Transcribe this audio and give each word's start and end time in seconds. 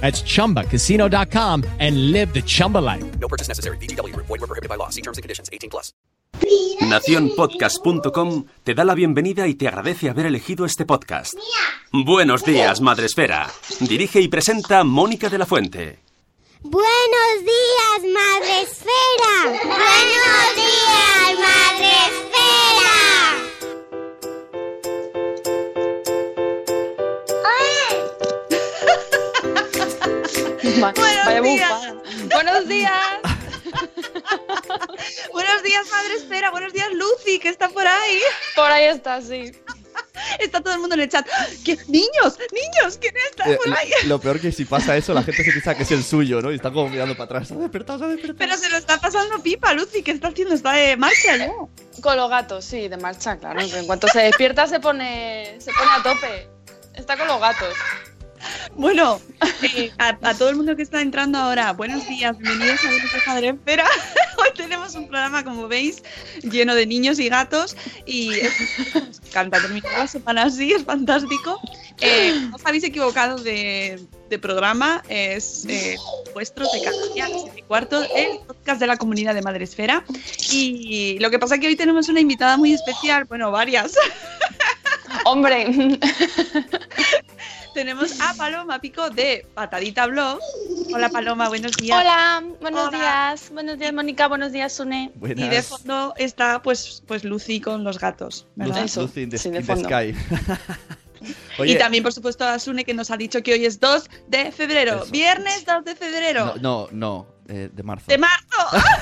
That's 0.00 0.22
ChumbaCasino.com 0.22 1.64
and 1.78 2.12
live 2.12 2.32
the 2.34 2.42
Chumba 2.42 2.78
life. 2.78 3.04
No 3.18 3.28
purchase 3.28 3.48
necessary. 3.48 3.78
BGW. 3.78 4.14
Void 4.16 4.28
were 4.28 4.46
prohibited 4.46 4.68
by 4.68 4.76
law. 4.76 4.90
See 4.90 5.00
terms 5.00 5.16
and 5.16 5.22
conditions. 5.22 5.48
18 5.50 5.70
plus. 5.70 5.92
Nacionpodcast.com 6.80 8.44
te 8.64 8.74
da 8.74 8.84
la 8.84 8.94
bienvenida 8.94 9.46
y 9.46 9.54
te 9.54 9.68
agradece 9.68 10.10
haber 10.10 10.26
elegido 10.26 10.66
este 10.66 10.84
podcast. 10.84 11.34
Buenos 11.92 12.44
días, 12.44 12.80
Madre 12.80 13.06
Esfera. 13.06 13.48
Dirige 13.80 14.20
y 14.20 14.28
presenta 14.28 14.84
Mónica 14.84 15.28
de 15.28 15.38
la 15.38 15.46
Fuente. 15.46 16.00
Buenos 16.62 17.40
días, 17.40 18.12
Madre 18.12 18.62
Esfera. 18.62 19.64
Buenos 19.64 20.56
días, 20.56 21.38
Madre 21.38 22.93
Buenos 30.80 31.42
días. 31.42 31.94
Buenos 32.32 32.68
días. 32.68 32.92
Buenos 35.32 35.62
días, 35.62 35.86
Madre 35.90 36.14
Esfera. 36.16 36.50
Buenos 36.50 36.72
días, 36.72 36.88
Lucy, 36.92 37.38
que 37.38 37.48
está 37.48 37.68
por 37.68 37.86
ahí. 37.86 38.20
Por 38.54 38.70
ahí 38.70 38.84
está, 38.84 39.20
sí. 39.20 39.52
Está 40.38 40.60
todo 40.60 40.74
el 40.74 40.80
mundo 40.80 40.94
en 40.94 41.02
el 41.02 41.08
chat. 41.08 41.26
¿Qué? 41.64 41.76
¡Niños! 41.88 42.38
¡Niños! 42.52 42.98
¿Quién 43.00 43.14
está 43.30 43.50
Eh, 43.50 43.58
por 43.62 43.76
ahí? 43.76 43.90
Lo 44.06 44.20
peor 44.20 44.40
que 44.40 44.52
si 44.52 44.64
pasa 44.64 44.96
eso, 44.96 45.12
la 45.14 45.22
gente 45.22 45.44
se 45.44 45.50
piensa 45.52 45.74
que 45.76 45.82
es 45.84 45.90
el 45.92 46.02
suyo, 46.04 46.40
¿no? 46.40 46.50
Y 46.52 46.56
está 46.56 46.70
como 46.72 46.88
mirando 46.88 47.14
para 47.14 47.24
atrás. 47.24 47.48
Se 47.48 47.54
ha 47.54 47.58
despertado, 47.58 47.98
se 48.00 48.04
ha 48.04 48.08
despertado. 48.08 48.38
Pero 48.38 48.56
se 48.56 48.68
lo 48.70 48.76
está 48.76 49.00
pasando 49.00 49.40
pipa, 49.42 49.72
Lucy. 49.74 50.02
¿Qué 50.02 50.12
está 50.12 50.28
haciendo? 50.28 50.54
Está 50.54 50.72
de 50.72 50.96
marcha 50.96 51.36
ya. 51.36 51.50
Con 52.00 52.16
los 52.16 52.28
gatos, 52.30 52.64
sí, 52.64 52.88
de 52.88 52.96
marcha, 52.96 53.36
claro. 53.38 53.60
En 53.60 53.86
cuanto 53.86 54.08
se 54.08 54.20
despierta 54.20 54.66
se 54.66 54.80
pone, 54.80 55.56
se 55.60 55.72
pone 55.72 55.90
a 55.92 56.02
tope. 56.02 56.48
Está 56.94 57.16
con 57.16 57.26
los 57.28 57.40
gatos. 57.40 57.74
Bueno, 58.76 59.20
eh, 59.62 59.92
a, 59.98 60.18
a 60.20 60.34
todo 60.34 60.48
el 60.48 60.56
mundo 60.56 60.74
que 60.74 60.82
está 60.82 61.00
entrando 61.00 61.38
ahora, 61.38 61.72
buenos 61.72 62.08
días, 62.08 62.36
bienvenidos 62.38 62.80
a 62.84 62.88
Buenos 62.88 63.12
días, 63.12 63.26
Madre 63.26 63.48
Esfera. 63.50 63.84
Hoy 64.38 64.48
tenemos 64.56 64.94
un 64.96 65.06
programa, 65.06 65.44
como 65.44 65.68
veis, 65.68 66.02
lleno 66.42 66.74
de 66.74 66.84
niños 66.84 67.20
y 67.20 67.28
gatos 67.28 67.76
y 68.04 68.30
nos 68.94 69.20
encanta 69.28 69.60
terminar 69.60 69.92
la 69.96 70.06
semana 70.08 70.42
así, 70.44 70.72
es 70.72 70.82
fantástico. 70.82 71.60
Eh, 72.00 72.34
no 72.50 72.56
os 72.56 72.66
habéis 72.66 72.82
equivocado 72.82 73.38
de, 73.38 74.00
de 74.28 74.38
programa, 74.40 75.04
es 75.08 75.64
eh, 75.68 75.96
vuestro 76.34 76.66
de 76.72 76.82
cada 76.82 77.14
día, 77.14 77.28
y 77.56 77.62
cuarto, 77.62 78.02
el 78.02 78.40
podcast 78.46 78.80
de 78.80 78.88
la 78.88 78.96
comunidad 78.96 79.34
de 79.34 79.42
Madre 79.42 79.64
Esfera. 79.64 80.04
Y 80.50 81.16
lo 81.20 81.30
que 81.30 81.38
pasa 81.38 81.54
es 81.54 81.60
que 81.60 81.68
hoy 81.68 81.76
tenemos 81.76 82.08
una 82.08 82.18
invitada 82.18 82.56
muy 82.56 82.72
especial, 82.72 83.24
bueno, 83.26 83.52
varias. 83.52 83.94
Hombre, 85.24 85.98
tenemos 87.74 88.20
a 88.20 88.34
Paloma 88.34 88.80
Pico 88.80 89.10
de 89.10 89.46
Patadita 89.54 90.06
Blog. 90.06 90.38
Hola 90.92 91.08
Paloma, 91.08 91.48
buenos 91.48 91.72
días. 91.76 91.98
hola, 92.00 92.42
buenos 92.60 92.88
Hola. 92.88 92.98
días. 92.98 93.50
Buenos 93.52 93.78
días, 93.78 93.92
Mónica. 93.92 94.28
Buenos 94.28 94.52
días, 94.52 94.72
Sune. 94.72 95.10
Buenas. 95.16 95.44
Y 95.44 95.48
de 95.48 95.62
fondo 95.62 96.14
está 96.16 96.62
pues, 96.62 97.02
pues 97.06 97.24
Lucy 97.24 97.60
con 97.60 97.84
los 97.84 97.98
gatos, 97.98 98.46
¿verdad? 98.54 98.74
Lucy, 98.82 98.84
Eso, 98.86 99.02
Lucy 99.02 99.22
in 99.22 99.30
the, 99.30 99.38
sí, 99.38 99.50
de 99.50 99.58
in 99.58 99.66
the 99.66 99.74
fondo. 99.74 99.88
sky. 99.88 100.14
Y 101.64 101.76
también, 101.78 102.02
por 102.02 102.12
supuesto, 102.12 102.44
a 102.46 102.58
Sune 102.58 102.84
que 102.84 102.92
nos 102.92 103.10
ha 103.10 103.16
dicho 103.16 103.42
que 103.42 103.54
hoy 103.54 103.64
es 103.64 103.80
2 103.80 104.10
de 104.28 104.52
febrero. 104.52 105.04
Eso. 105.04 105.10
Viernes 105.10 105.64
2 105.64 105.82
de 105.82 105.96
febrero. 105.96 106.54
no, 106.60 106.60
no, 106.60 106.88
no, 106.92 107.26
eh, 107.48 107.70
de 107.72 107.82
marzo. 107.82 108.04
¡De 108.08 108.18
marzo! 108.18 108.46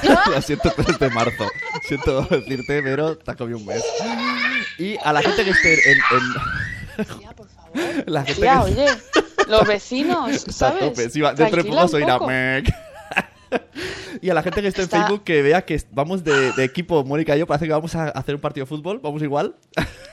Lo 0.31 0.41
siento, 0.41 0.73
pero 0.77 0.91
es 0.93 0.99
de 1.01 1.11
marzo. 1.11 1.49
Siento 1.89 2.23
decirte, 2.27 2.81
pero 2.81 3.19
te 3.19 3.29
ha 3.29 3.35
comido 3.35 3.59
un 3.59 3.67
mes. 3.67 3.83
Y 4.79 4.97
a 5.03 5.13
la 5.13 5.21
gente 5.23 5.43
que 5.45 5.51
esté 5.51 5.91
en. 5.93 5.99
en- 5.99 7.13
La 8.07 8.25
Tía, 8.25 8.35
que 8.35 8.71
oye, 8.73 8.87
los 9.49 9.67
vecinos, 9.67 10.31
está 10.31 10.51
a 10.69 10.71
¿sabes? 10.73 10.85
tope. 10.95 11.11
Sí, 11.11 11.21
va- 11.21 11.35
dentro 11.35 11.63
de 11.63 11.71
poco 11.71 11.89
soy 11.89 12.05
poco. 12.05 12.27
mec. 12.27 12.73
Y 14.23 14.31
a 14.31 14.35
la 14.35 14.43
gente 14.43 14.63
que 14.63 14.69
esté 14.69 14.81
en 14.81 14.85
Está- 14.85 15.01
Facebook 15.01 15.25
que 15.25 15.43
vea 15.43 15.63
que 15.63 15.79
vamos 15.91 16.25
de, 16.25 16.53
de 16.53 16.65
equipo, 16.65 17.05
Mónica 17.05 17.37
y 17.37 17.41
yo, 17.41 17.47
parece 17.47 17.67
que 17.67 17.73
vamos 17.73 17.95
a 17.95 18.09
hacer 18.09 18.35
un 18.35 18.41
partido 18.41 18.65
de 18.65 18.69
fútbol. 18.69 18.99
¿Vamos 19.03 19.21
igual? 19.23 19.55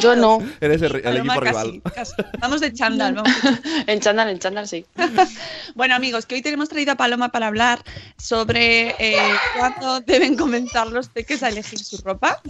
Yo 0.00 0.14
no. 0.16 0.38
Eres 0.60 0.82
el, 0.82 0.96
equipo 0.96 1.40
casi, 1.40 1.40
rival. 1.40 1.82
casi. 1.94 2.12
Vamos 2.40 2.60
de 2.60 2.72
chándal, 2.72 3.14
vamos. 3.14 3.32
En 3.86 4.00
chándal, 4.00 4.28
en 4.28 4.38
chándal, 4.38 4.68
sí. 4.68 4.84
Bueno, 5.74 5.94
amigos, 5.94 6.26
que 6.26 6.34
hoy 6.36 6.42
tenemos 6.42 6.68
traído 6.68 6.92
a 6.92 6.94
Paloma 6.96 7.30
para 7.30 7.46
hablar 7.48 7.80
sobre 8.18 8.94
eh, 8.98 9.16
cuándo 9.58 10.00
deben 10.00 10.36
comenzar 10.36 10.86
los 10.88 11.08
peques 11.08 11.42
a 11.42 11.48
elegir 11.48 11.78
su 11.78 11.96
ropa. 11.98 12.40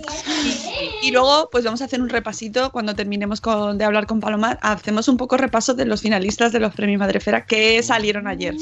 Y, 1.03 1.09
y 1.09 1.11
luego, 1.11 1.49
pues 1.51 1.65
vamos 1.65 1.81
a 1.83 1.87
hacer 1.87 2.01
un 2.03 2.09
repasito 2.09 2.71
cuando 2.71 2.95
terminemos 2.95 3.41
con- 3.41 3.79
de 3.79 3.85
hablar 3.85 4.07
con 4.07 4.21
Paloma. 4.21 4.59
Hacemos 4.63 5.09
un 5.09 5.17
poco 5.17 5.37
repaso 5.37 5.75
de 5.75 5.87
los 5.87 6.03
finalistas 6.03 6.53
de 6.53 6.61
los 6.61 6.75
premios 6.75 6.99
Madrefera 6.99 7.47
que 7.47 7.83
salieron 7.83 8.27
ayer. 8.27 8.55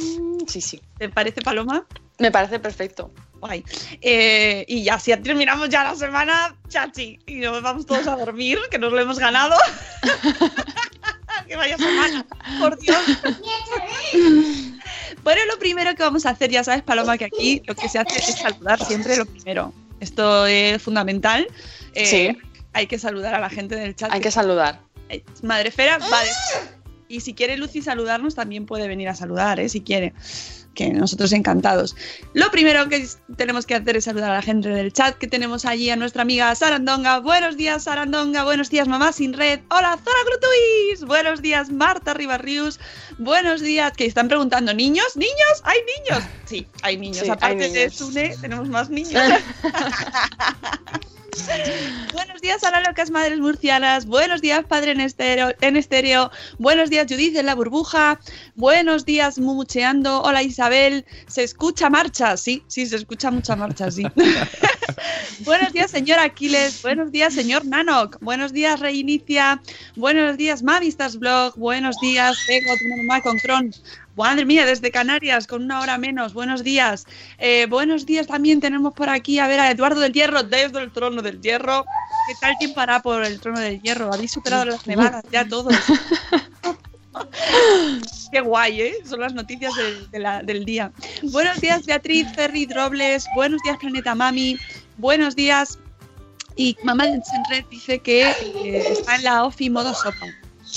Sí, 0.47 0.61
sí. 0.61 0.81
¿Te 0.99 1.09
parece, 1.09 1.43
Paloma? 1.43 1.85
Me 2.19 2.31
parece 2.31 2.59
perfecto. 2.59 3.11
Guay. 3.41 3.65
Eh, 4.01 4.65
y 4.69 4.85
ya, 4.85 4.99
si 4.99 5.17
terminamos 5.17 5.69
ya 5.69 5.83
la 5.83 5.97
semana, 5.97 6.57
chachi, 6.69 7.19
y 7.27 7.37
nos 7.37 7.61
vamos 7.63 7.87
todos 7.87 8.07
a 8.07 8.17
dormir, 8.17 8.59
que 8.71 8.79
nos 8.79 8.93
lo 8.93 9.01
hemos 9.01 9.19
ganado. 9.19 9.57
que 11.49 11.57
vaya 11.57 11.77
semana, 11.77 12.25
por 12.61 12.79
Dios. 12.79 12.99
bueno, 15.25 15.41
lo 15.51 15.59
primero 15.59 15.95
que 15.95 16.03
vamos 16.03 16.25
a 16.27 16.31
hacer, 16.31 16.51
ya 16.51 16.63
sabes, 16.63 16.83
Paloma, 16.83 17.19
que 17.19 17.25
aquí 17.25 17.63
lo 17.67 17.75
que 17.75 17.89
se 17.89 17.99
hace 17.99 18.19
es 18.19 18.39
saludar 18.39 18.85
siempre 18.85 19.17
lo 19.17 19.27
primero. 19.27 19.73
Esto 20.01 20.47
es 20.47 20.81
fundamental. 20.81 21.47
Eh, 21.95 22.07
Sí. 22.07 22.39
Hay 22.75 22.87
que 22.87 22.99
saludar 22.99 23.35
a 23.35 23.39
la 23.39 23.51
gente 23.51 23.75
del 23.77 23.95
chat. 23.95 24.11
Hay 24.13 24.21
que 24.21 24.31
saludar. 24.31 24.81
Eh, 25.11 25.23
Madrefera, 25.43 25.99
vale. 25.99 26.31
Y 27.09 27.21
si 27.21 27.35
quiere 27.35 27.59
Lucy 27.59 27.83
saludarnos, 27.83 28.35
también 28.35 28.65
puede 28.65 28.89
venir 28.89 29.09
a 29.11 29.15
saludar, 29.15 29.61
¿eh? 29.61 29.69
si 29.69 29.83
quiere. 29.83 30.15
Que 30.75 30.91
nosotros 30.91 31.33
encantados. 31.33 31.95
Lo 32.33 32.51
primero 32.51 32.89
que 32.89 33.07
tenemos 33.37 33.67
que 33.67 33.75
hacer 33.75 33.97
es 33.97 34.05
saludar 34.05 34.31
a 34.31 34.35
la 34.37 34.43
gente 34.43 34.69
del 34.69 34.93
chat 34.93 35.17
que 35.17 35.27
tenemos 35.27 35.65
allí, 35.65 35.91
a 35.91 35.97
nuestra 35.97 36.23
amiga 36.23 36.55
Sarandonga. 36.55 37.21
Buenos 37.21 37.57
días, 37.57 37.85
Sarandonga. 37.85 38.45
Buenos 38.45 38.71
días, 38.71 38.89
Mamá 38.89 39.13
Sin 39.13 39.33
Red. 39.35 39.61
Hola, 39.71 39.99
Zora 40.03 40.19
Grutuis. 40.25 41.05
Buenos 41.07 41.43
días, 41.43 41.71
Marta 41.71 42.15
Ribarrius. 42.15 42.81
Buenos 43.19 43.61
días. 43.61 43.93
Que 43.93 44.07
están 44.07 44.29
preguntando, 44.29 44.73
¿niños? 44.73 45.17
¿Niños? 45.17 45.63
¿Hay 45.65 45.79
niños? 45.81 46.25
Sí, 46.47 46.67
hay 46.83 46.97
niños. 46.97 47.19
Sí, 47.19 47.25
hay 47.25 47.31
Aparte 47.33 47.69
de. 47.69 47.91
Sune, 47.91 48.37
tenemos 48.41 48.69
más 48.69 48.89
niños. 48.89 49.13
Buenos 52.13 52.41
días 52.43 52.63
a 52.65 52.81
locas 52.81 53.11
madres 53.11 53.39
murcianas. 53.39 54.07
Buenos 54.07 54.41
días, 54.41 54.65
padre 54.67 54.93
en 54.93 55.01
estéreo. 55.01 55.53
En 55.61 55.77
estéreo. 55.77 56.31
Buenos 56.59 56.91
días, 56.91 57.07
Judith 57.09 57.37
en 57.37 57.47
la 57.47 57.55
burbuja. 57.55 58.21
Buenos 58.55 59.05
días, 59.05 59.39
Mumucheando. 59.39 60.23
Hola, 60.23 60.43
Isabel. 60.43 61.07
¿Se 61.27 61.43
escucha 61.43 61.89
marcha? 61.89 62.37
Sí, 62.37 62.63
sí, 62.67 62.87
se 62.87 62.97
escucha 62.97 63.31
mucha 63.31 63.57
marcha, 63.57 63.91
sí. 63.91 64.05
Buenos 65.41 65.73
días, 65.73 65.91
señor 65.91 66.19
Aquiles. 66.19 66.83
Buenos 66.83 67.11
días, 67.11 67.33
señor 67.33 67.65
Nanok. 67.65 68.19
Buenos 68.21 68.53
días, 68.53 68.81
Reinicia. 68.81 69.63
Buenos 69.97 70.37
días, 70.37 70.63
Mavistas 70.63 71.19
Blog. 71.19 71.57
Buenos 71.57 71.97
días, 72.01 72.37
Pego, 72.47 72.75
tu 72.77 73.23
con 73.23 73.39
Cron. 73.39 73.73
Madre 74.17 74.45
mía, 74.45 74.67
desde 74.67 74.91
Canarias, 74.91 75.47
con 75.47 75.63
una 75.65 75.81
hora 75.81 75.97
menos. 75.97 76.35
Buenos 76.35 76.63
días. 76.63 77.07
Eh, 77.39 77.67
buenos 77.67 78.05
días 78.05 78.27
también 78.27 78.61
tenemos 78.61 78.93
por 78.93 79.09
aquí 79.09 79.39
a 79.39 79.47
ver 79.47 79.61
a 79.61 79.71
Eduardo 79.71 80.01
del 80.01 80.13
Hierro 80.13 80.43
desde 80.43 80.81
el 80.81 80.91
trono 80.93 81.23
del 81.23 81.41
Hierro. 81.41 81.85
¿Qué 82.29 82.35
tal 82.41 82.55
tiempo 82.59 82.81
hará 82.81 83.01
por 83.01 83.25
el 83.25 83.41
trono 83.41 83.59
del 83.61 83.81
Hierro? 83.81 84.13
Habéis 84.13 84.33
superado 84.33 84.67
las 84.67 84.87
nevadas 84.87 85.25
ya 85.33 85.47
todos. 85.49 85.75
Qué 88.33 88.41
guay, 88.41 88.81
¿eh? 88.81 88.95
Son 89.05 89.21
las 89.21 89.35
noticias 89.35 89.75
del, 89.77 90.11
de 90.11 90.19
la- 90.19 90.43
del 90.43 90.65
día. 90.65 90.91
Buenos 91.25 91.61
días, 91.61 91.85
Beatriz 91.85 92.27
Ferri 92.35 92.67
Robles. 92.67 93.27
Buenos 93.35 93.61
días, 93.63 93.77
Planeta 93.79 94.15
Mami. 94.15 94.59
Buenos 94.99 95.37
días. 95.37 95.79
Y 96.57 96.77
Mamá 96.85 97.07
de 97.07 97.21
Senred 97.25 97.65
dice 97.71 97.99
que 97.99 98.31
eh, 98.31 98.93
está 98.93 99.17
en 99.17 99.25
la 99.25 99.45
OFI 99.45 99.71
modo 99.71 99.95
sopa. 99.95 100.27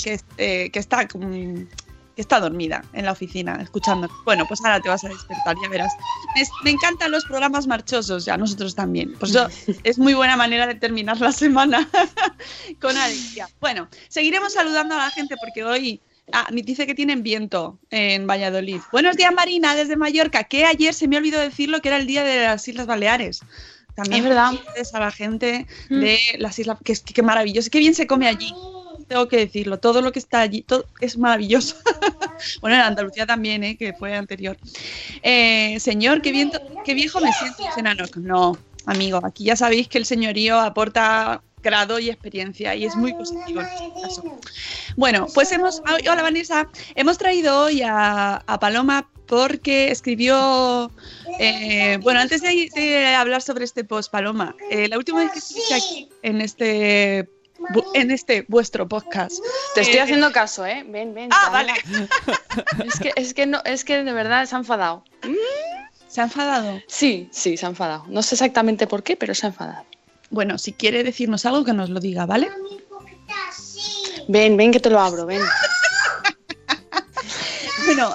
Que, 0.02 0.20
eh, 0.38 0.70
que 0.70 0.78
está 0.78 1.06
que 1.06 1.66
está 2.16 2.40
dormida 2.40 2.82
en 2.92 3.04
la 3.04 3.12
oficina, 3.12 3.58
escuchando. 3.62 4.08
Bueno, 4.24 4.44
pues 4.46 4.60
ahora 4.64 4.80
te 4.80 4.88
vas 4.88 5.04
a 5.04 5.08
despertar, 5.08 5.56
ya 5.62 5.68
verás. 5.68 5.92
Me, 6.34 6.42
me 6.64 6.70
encantan 6.70 7.10
los 7.10 7.24
programas 7.24 7.66
marchosos, 7.66 8.24
ya 8.24 8.36
nosotros 8.36 8.74
también. 8.74 9.14
Pues 9.18 9.32
eso 9.32 9.48
es 9.84 9.98
muy 9.98 10.14
buena 10.14 10.36
manera 10.36 10.66
de 10.66 10.74
terminar 10.74 11.20
la 11.20 11.32
semana 11.32 11.88
con 12.80 12.96
alegría. 12.96 13.48
Bueno, 13.60 13.88
seguiremos 14.08 14.52
saludando 14.52 14.94
a 14.94 14.98
la 14.98 15.10
gente 15.10 15.36
porque 15.38 15.62
hoy 15.64 16.00
ah, 16.32 16.48
dice 16.52 16.86
que 16.86 16.94
tienen 16.94 17.22
viento 17.22 17.78
en 17.90 18.26
Valladolid. 18.26 18.80
Buenos 18.92 19.16
días, 19.16 19.32
Marina, 19.34 19.74
desde 19.74 19.96
Mallorca, 19.96 20.44
que 20.44 20.64
ayer 20.64 20.94
se 20.94 21.08
me 21.08 21.16
olvidó 21.16 21.38
decirlo 21.40 21.80
que 21.80 21.88
era 21.88 21.98
el 21.98 22.06
día 22.06 22.24
de 22.24 22.42
las 22.44 22.66
Islas 22.66 22.86
Baleares. 22.86 23.40
También 23.94 24.22
Es 24.24 24.28
verdad. 24.28 24.48
felicidades 24.50 24.94
a 24.94 25.00
la 25.00 25.10
gente 25.10 25.66
de 25.88 26.18
las 26.38 26.58
islas, 26.58 26.78
que, 26.84 26.92
es- 26.92 27.00
que 27.00 27.22
maravilloso, 27.22 27.70
qué 27.70 27.78
bien 27.78 27.94
se 27.94 28.06
come 28.06 28.28
allí. 28.28 28.52
Tengo 29.08 29.28
que 29.28 29.36
decirlo, 29.36 29.78
todo 29.78 30.00
lo 30.02 30.10
que 30.10 30.18
está 30.18 30.40
allí 30.40 30.62
todo 30.62 30.86
es 31.00 31.16
maravilloso. 31.16 31.76
bueno, 32.60 32.76
en 32.76 32.82
Andalucía 32.82 33.26
también, 33.26 33.62
¿eh? 33.62 33.76
que 33.76 33.92
fue 33.92 34.14
anterior. 34.14 34.56
Eh, 35.22 35.78
señor, 35.78 36.22
qué, 36.22 36.32
bien, 36.32 36.50
qué 36.84 36.94
viejo 36.94 37.20
me 37.20 37.32
siento, 37.32 37.62
dice 37.62 37.82
Nanoc. 37.82 38.16
No, 38.16 38.58
amigo, 38.84 39.20
aquí 39.24 39.44
ya 39.44 39.56
sabéis 39.56 39.88
que 39.88 39.98
el 39.98 40.06
señorío 40.06 40.58
aporta 40.58 41.42
grado 41.62 41.98
y 41.98 42.10
experiencia 42.10 42.74
y 42.74 42.84
es 42.84 42.96
muy 42.96 43.12
positivo 43.12 43.60
en 43.60 44.08
este. 44.08 44.30
Bueno, 44.96 45.26
pues 45.34 45.52
hemos. 45.52 45.82
Hola 46.08 46.22
Vanessa. 46.22 46.68
Hemos 46.94 47.18
traído 47.18 47.64
hoy 47.64 47.82
a, 47.84 48.42
Paloma 48.60 49.08
porque 49.26 49.90
escribió. 49.90 50.90
eh, 51.38 51.98
bueno, 52.02 52.20
antes 52.20 52.42
de, 52.42 53.14
hablar 53.16 53.42
sobre 53.42 53.64
este 53.64 53.84
post, 53.84 54.10
Paloma, 54.10 54.56
la 54.88 54.98
última 54.98 55.20
vez 55.20 55.32
que 55.32 55.38
estuviste 55.38 55.74
aquí 55.74 56.08
en 56.22 56.40
este. 56.40 57.35
En 57.94 58.10
este 58.10 58.44
vuestro 58.48 58.86
podcast. 58.88 59.34
Te 59.74 59.80
estoy 59.80 59.96
eh, 59.96 60.02
haciendo 60.02 60.30
caso, 60.32 60.64
¿eh? 60.66 60.84
Ven, 60.88 61.14
ven. 61.14 61.30
Ah, 61.32 61.50
vale. 61.50 61.72
Es 62.86 63.00
que, 63.00 63.12
es 63.16 63.34
que 63.34 63.46
no, 63.46 63.60
es 63.64 63.84
que 63.84 64.02
de 64.02 64.12
verdad 64.12 64.46
se 64.46 64.54
ha 64.54 64.58
enfadado. 64.58 65.04
¿Se 66.08 66.20
ha 66.20 66.24
enfadado? 66.24 66.80
Sí, 66.88 67.28
sí, 67.32 67.56
se 67.56 67.66
ha 67.66 67.68
enfadado. 67.68 68.04
No 68.08 68.22
sé 68.22 68.34
exactamente 68.34 68.86
por 68.86 69.02
qué, 69.02 69.16
pero 69.16 69.34
se 69.34 69.46
ha 69.46 69.48
enfadado. 69.50 69.84
Bueno, 70.30 70.58
si 70.58 70.72
quiere 70.72 71.02
decirnos 71.04 71.44
algo, 71.46 71.64
que 71.64 71.72
nos 71.72 71.90
lo 71.90 72.00
diga, 72.00 72.24
¿vale? 72.26 72.50
Ven, 74.28 74.56
ven 74.56 74.72
que 74.72 74.80
te 74.80 74.90
lo 74.90 75.00
abro, 75.00 75.26
ven. 75.26 75.42
Bueno, 77.86 78.12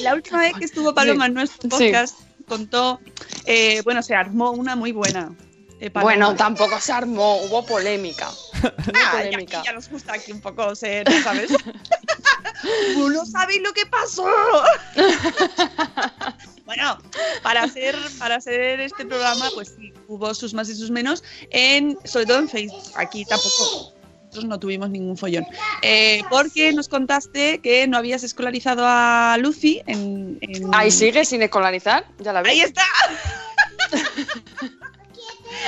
la 0.00 0.14
última 0.14 0.40
vez 0.40 0.54
que 0.58 0.64
estuvo 0.64 0.92
Paloma 0.92 1.26
en 1.26 1.34
nuestro 1.34 1.60
Sí. 1.62 1.68
podcast 1.92 2.18
contó, 2.48 2.98
eh, 3.44 3.82
bueno, 3.84 4.02
se 4.02 4.16
armó 4.16 4.50
una 4.50 4.74
muy 4.74 4.90
buena. 4.90 5.32
Eh. 5.80 5.90
Bueno, 5.94 6.34
tampoco 6.36 6.78
se 6.80 6.92
armó, 6.92 7.36
hubo 7.42 7.64
polémica. 7.64 8.28
Hubo 8.60 8.70
Ah, 8.94 9.22
ya, 9.22 9.24
polémica. 9.24 9.62
ya 9.64 9.72
nos 9.72 9.88
gusta 9.88 10.12
aquí 10.14 10.32
un 10.32 10.40
poco 10.40 10.74
ser, 10.74 11.10
¿sabes? 11.22 11.50
no 12.96 13.24
sabéis 13.26 13.62
lo 13.62 13.72
que 13.72 13.86
pasó. 13.86 14.26
bueno, 16.66 16.98
para 17.42 17.62
hacer, 17.62 17.96
para 18.18 18.36
hacer 18.36 18.80
este 18.80 19.06
programa, 19.06 19.48
pues 19.54 19.74
sí, 19.78 19.92
hubo 20.08 20.34
sus 20.34 20.52
más 20.54 20.68
y 20.68 20.74
sus 20.74 20.90
menos, 20.90 21.24
en, 21.50 21.96
sobre 22.04 22.26
todo 22.26 22.38
en 22.38 22.48
Facebook. 22.48 22.82
Aquí 22.96 23.24
tampoco. 23.24 23.94
Nosotros 24.26 24.44
no 24.44 24.60
tuvimos 24.60 24.90
ningún 24.90 25.16
follón. 25.16 25.44
Eh, 25.82 26.22
porque 26.30 26.72
nos 26.72 26.86
contaste 26.88 27.58
que 27.60 27.88
no 27.88 27.96
habías 27.96 28.22
escolarizado 28.22 28.84
a 28.86 29.36
Lucy 29.40 29.82
en. 29.86 30.38
en- 30.42 30.72
Ahí 30.74 30.90
sigue 30.92 31.24
sin 31.24 31.42
escolarizar, 31.42 32.04
ya 32.18 32.32
la 32.32 32.42
ves. 32.42 32.52
Ahí 32.52 32.60
está. 32.60 32.82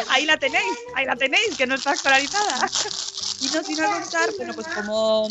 Ahí 0.08 0.26
la 0.26 0.36
tenéis, 0.36 0.78
ahí 0.94 1.04
la 1.06 1.16
tenéis, 1.16 1.56
que 1.56 1.66
no 1.66 1.74
está 1.74 1.92
escolarizada. 1.92 2.70
Y 3.40 3.48
nos 3.48 3.66
vino 3.66 3.84
a 3.84 3.88
contar, 4.00 4.34
bueno, 4.36 4.54
pues 4.54 4.66
como, 4.68 5.30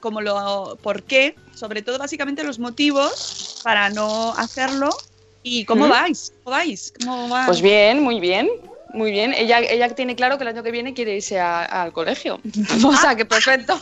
como 0.00 0.20
lo, 0.20 0.78
por 0.82 1.02
qué, 1.02 1.34
sobre 1.54 1.82
todo 1.82 1.98
básicamente 1.98 2.44
los 2.44 2.58
motivos 2.58 3.58
para 3.62 3.90
no 3.90 4.32
hacerlo 4.36 5.02
y 5.42 5.64
cómo 5.64 5.86
¿Mm? 5.86 5.90
vais, 5.90 6.32
cómo 6.44 6.56
vais, 6.56 6.92
cómo 6.98 7.28
va. 7.28 7.46
Pues 7.46 7.60
bien, 7.60 8.02
muy 8.02 8.20
bien. 8.20 8.48
Muy 8.92 9.12
bien, 9.12 9.32
ella, 9.34 9.60
ella 9.60 9.94
tiene 9.94 10.16
claro 10.16 10.36
que 10.36 10.42
el 10.42 10.48
año 10.48 10.64
que 10.64 10.72
viene 10.72 10.94
quiere 10.94 11.14
irse 11.14 11.38
a- 11.38 11.64
al 11.64 11.92
colegio. 11.92 12.40
O 12.84 12.96
sea, 12.96 13.14
que 13.14 13.24
perfecto. 13.24 13.80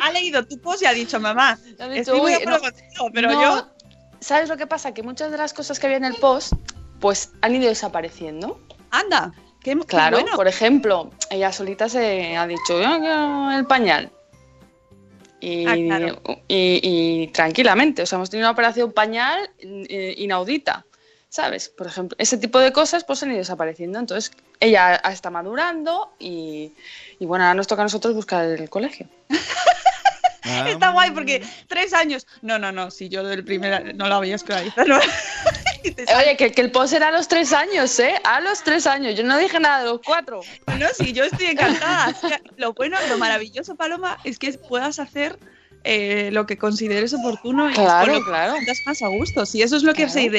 Ha 0.00 0.12
leído 0.12 0.44
tu 0.46 0.58
post 0.60 0.82
y 0.82 0.86
ha 0.86 0.92
dicho, 0.92 1.18
mamá, 1.18 1.58
Le 1.76 1.84
ha 1.84 1.88
dicho, 1.88 2.00
estoy 2.02 2.20
muy 2.20 2.32
"Uy, 2.32 2.38
de 2.38 2.42
acuerdo 2.42 2.58
no, 2.60 2.64
contigo, 2.70 3.10
pero 3.12 3.32
no". 3.32 3.40
yo... 3.42 3.66
¿Sabes 4.20 4.48
lo 4.48 4.56
que 4.56 4.66
pasa? 4.66 4.92
Que 4.94 5.02
muchas 5.02 5.30
de 5.32 5.38
las 5.38 5.52
cosas 5.54 5.80
que 5.80 5.86
había 5.86 5.96
en 5.96 6.04
el 6.04 6.14
post, 6.14 6.52
pues 7.00 7.32
han 7.40 7.54
ido 7.56 7.68
desapareciendo. 7.68 8.60
Anda, 8.90 9.32
qué, 9.62 9.74
qué 9.76 9.86
Claro, 9.86 10.20
bueno. 10.20 10.36
por 10.36 10.48
ejemplo, 10.48 11.10
ella 11.30 11.52
solita 11.52 11.88
se 11.88 12.36
ha 12.36 12.46
dicho, 12.46 12.80
"Yo 12.80 12.98
quiero 13.00 13.50
el 13.52 13.66
pañal. 13.66 14.10
Y, 15.40 15.66
Ah, 15.66 15.74
claro. 15.98 16.20
y- 16.48 16.80
y 16.82 17.26
tranquilamente, 17.28 18.02
o 18.02 18.06
sea, 18.06 18.16
hemos 18.16 18.28
tenido 18.28 18.46
una 18.46 18.52
operación 18.52 18.92
pañal 18.92 19.48
eh, 19.58 20.14
inaudita, 20.18 20.84
¿sabes? 21.30 21.70
Por 21.70 21.86
ejemplo, 21.86 22.14
ese 22.20 22.36
tipo 22.36 22.58
de 22.58 22.72
cosas 22.72 23.04
pues 23.04 23.22
han 23.22 23.30
ido 23.30 23.38
desapareciendo. 23.38 23.98
Entonces, 23.98 24.32
ella 24.60 24.96
está 24.96 25.30
madurando 25.30 26.12
y, 26.18 26.72
y 27.18 27.24
bueno, 27.24 27.44
ahora 27.44 27.54
nos 27.54 27.66
toca 27.68 27.80
a 27.80 27.86
nosotros 27.86 28.12
buscar 28.14 28.44
el 28.44 28.68
colegio. 28.68 29.06
Está 30.66 30.90
guay 30.90 31.10
porque 31.12 31.42
tres 31.68 31.92
años. 31.94 32.26
No, 32.42 32.58
no, 32.58 32.72
no, 32.72 32.90
si 32.90 33.08
yo 33.08 33.22
del 33.22 33.44
primer 33.44 33.94
no 33.94 34.08
la 34.08 34.16
había 34.16 34.34
escolarizado. 34.34 34.86
Y 34.86 35.00
te 35.00 35.06
Eh, 35.06 35.69
Oye, 36.18 36.36
que, 36.36 36.52
que 36.52 36.60
el 36.60 36.70
post 36.70 36.92
era 36.92 37.08
a 37.08 37.12
los 37.12 37.28
tres 37.28 37.52
años, 37.52 37.98
¿eh? 38.00 38.14
A 38.24 38.40
los 38.40 38.62
tres 38.62 38.86
años. 38.86 39.16
Yo 39.16 39.24
no 39.24 39.36
dije 39.38 39.58
nada 39.60 39.80
de 39.80 39.86
los 39.90 40.00
cuatro. 40.04 40.40
No, 40.78 40.86
sí, 40.98 41.12
yo 41.12 41.24
estoy 41.24 41.46
encantada. 41.46 42.14
O 42.22 42.28
sea, 42.28 42.40
lo 42.56 42.72
bueno, 42.74 42.96
lo 43.08 43.18
maravilloso, 43.18 43.74
Paloma, 43.76 44.18
es 44.24 44.38
que 44.38 44.52
puedas 44.54 44.98
hacer 44.98 45.38
eh, 45.84 46.30
lo 46.32 46.46
que 46.46 46.58
consideres 46.58 47.14
oportuno 47.14 47.70
y 47.70 47.74
Claro, 47.74 48.12
lo 48.12 48.18
que 48.18 48.24
claro. 48.26 48.52
te 48.52 48.58
sientas 48.60 48.78
más 48.86 49.02
a 49.02 49.08
gusto. 49.08 49.46
Si 49.46 49.62
eso 49.62 49.76
es 49.76 49.82
lo 49.82 49.92
que, 49.94 50.04
Claro. 50.06 50.12
se 50.12 50.30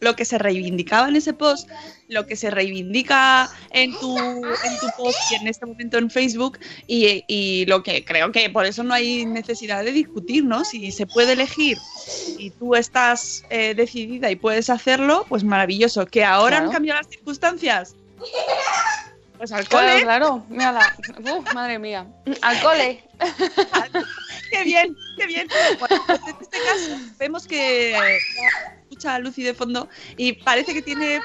lo 0.00 0.14
que 0.16 0.24
se 0.24 0.38
reivindicaba 0.38 1.08
en 1.08 1.16
ese 1.16 1.32
post, 1.32 1.68
lo 2.08 2.26
que 2.26 2.36
se 2.36 2.50
reivindica 2.50 3.50
en 3.70 3.92
tu, 3.98 4.16
en 4.16 4.78
tu 4.80 4.86
post 4.96 5.18
y 5.32 5.34
en 5.36 5.48
este 5.48 5.66
momento 5.66 5.98
en 5.98 6.08
Facebook, 6.10 6.58
y, 6.86 7.24
y 7.26 7.66
lo 7.66 7.82
que 7.82 8.04
creo 8.04 8.30
que 8.32 8.48
por 8.50 8.64
eso 8.66 8.82
no 8.84 8.94
hay 8.94 9.26
necesidad 9.26 9.82
de 9.84 9.92
discutir, 9.92 10.44
¿no? 10.44 10.64
Si 10.64 10.92
se 10.92 11.06
puede 11.06 11.32
elegir 11.32 11.76
y 12.38 12.50
tú 12.50 12.74
estás 12.76 13.44
eh, 13.50 13.74
decidida 13.74 14.30
y 14.30 14.36
puedes 14.36 14.70
hacerlo, 14.70 15.26
pues 15.28 15.42
maravilloso. 15.44 16.06
Que 16.06 16.24
ahora 16.24 16.58
han 16.58 16.62
Claro. 16.64 16.72
cambiado 16.74 17.00
las 17.00 17.10
circunstancias. 17.10 17.94
Pues 19.36 19.52
al 19.52 19.68
Claro, 19.68 19.88
cole. 19.92 20.02
claro. 20.02 20.46
Uf, 21.38 21.54
madre 21.54 21.78
mía. 21.78 22.06
Al 22.42 22.60
cole. 22.60 23.04
Qué 24.50 24.64
bien, 24.64 24.96
qué 25.16 25.26
bien. 25.26 25.46
Bueno, 25.78 26.02
pues 26.06 26.20
en 26.26 26.36
este 26.40 26.58
caso 26.58 27.00
vemos 27.18 27.46
que 27.46 27.94
escucha 28.98 29.14
a 29.14 29.18
Lucy 29.20 29.42
de 29.44 29.54
fondo 29.54 29.88
y 30.16 30.32
parece 30.32 30.74
que 30.74 30.82
tiene 30.82 31.20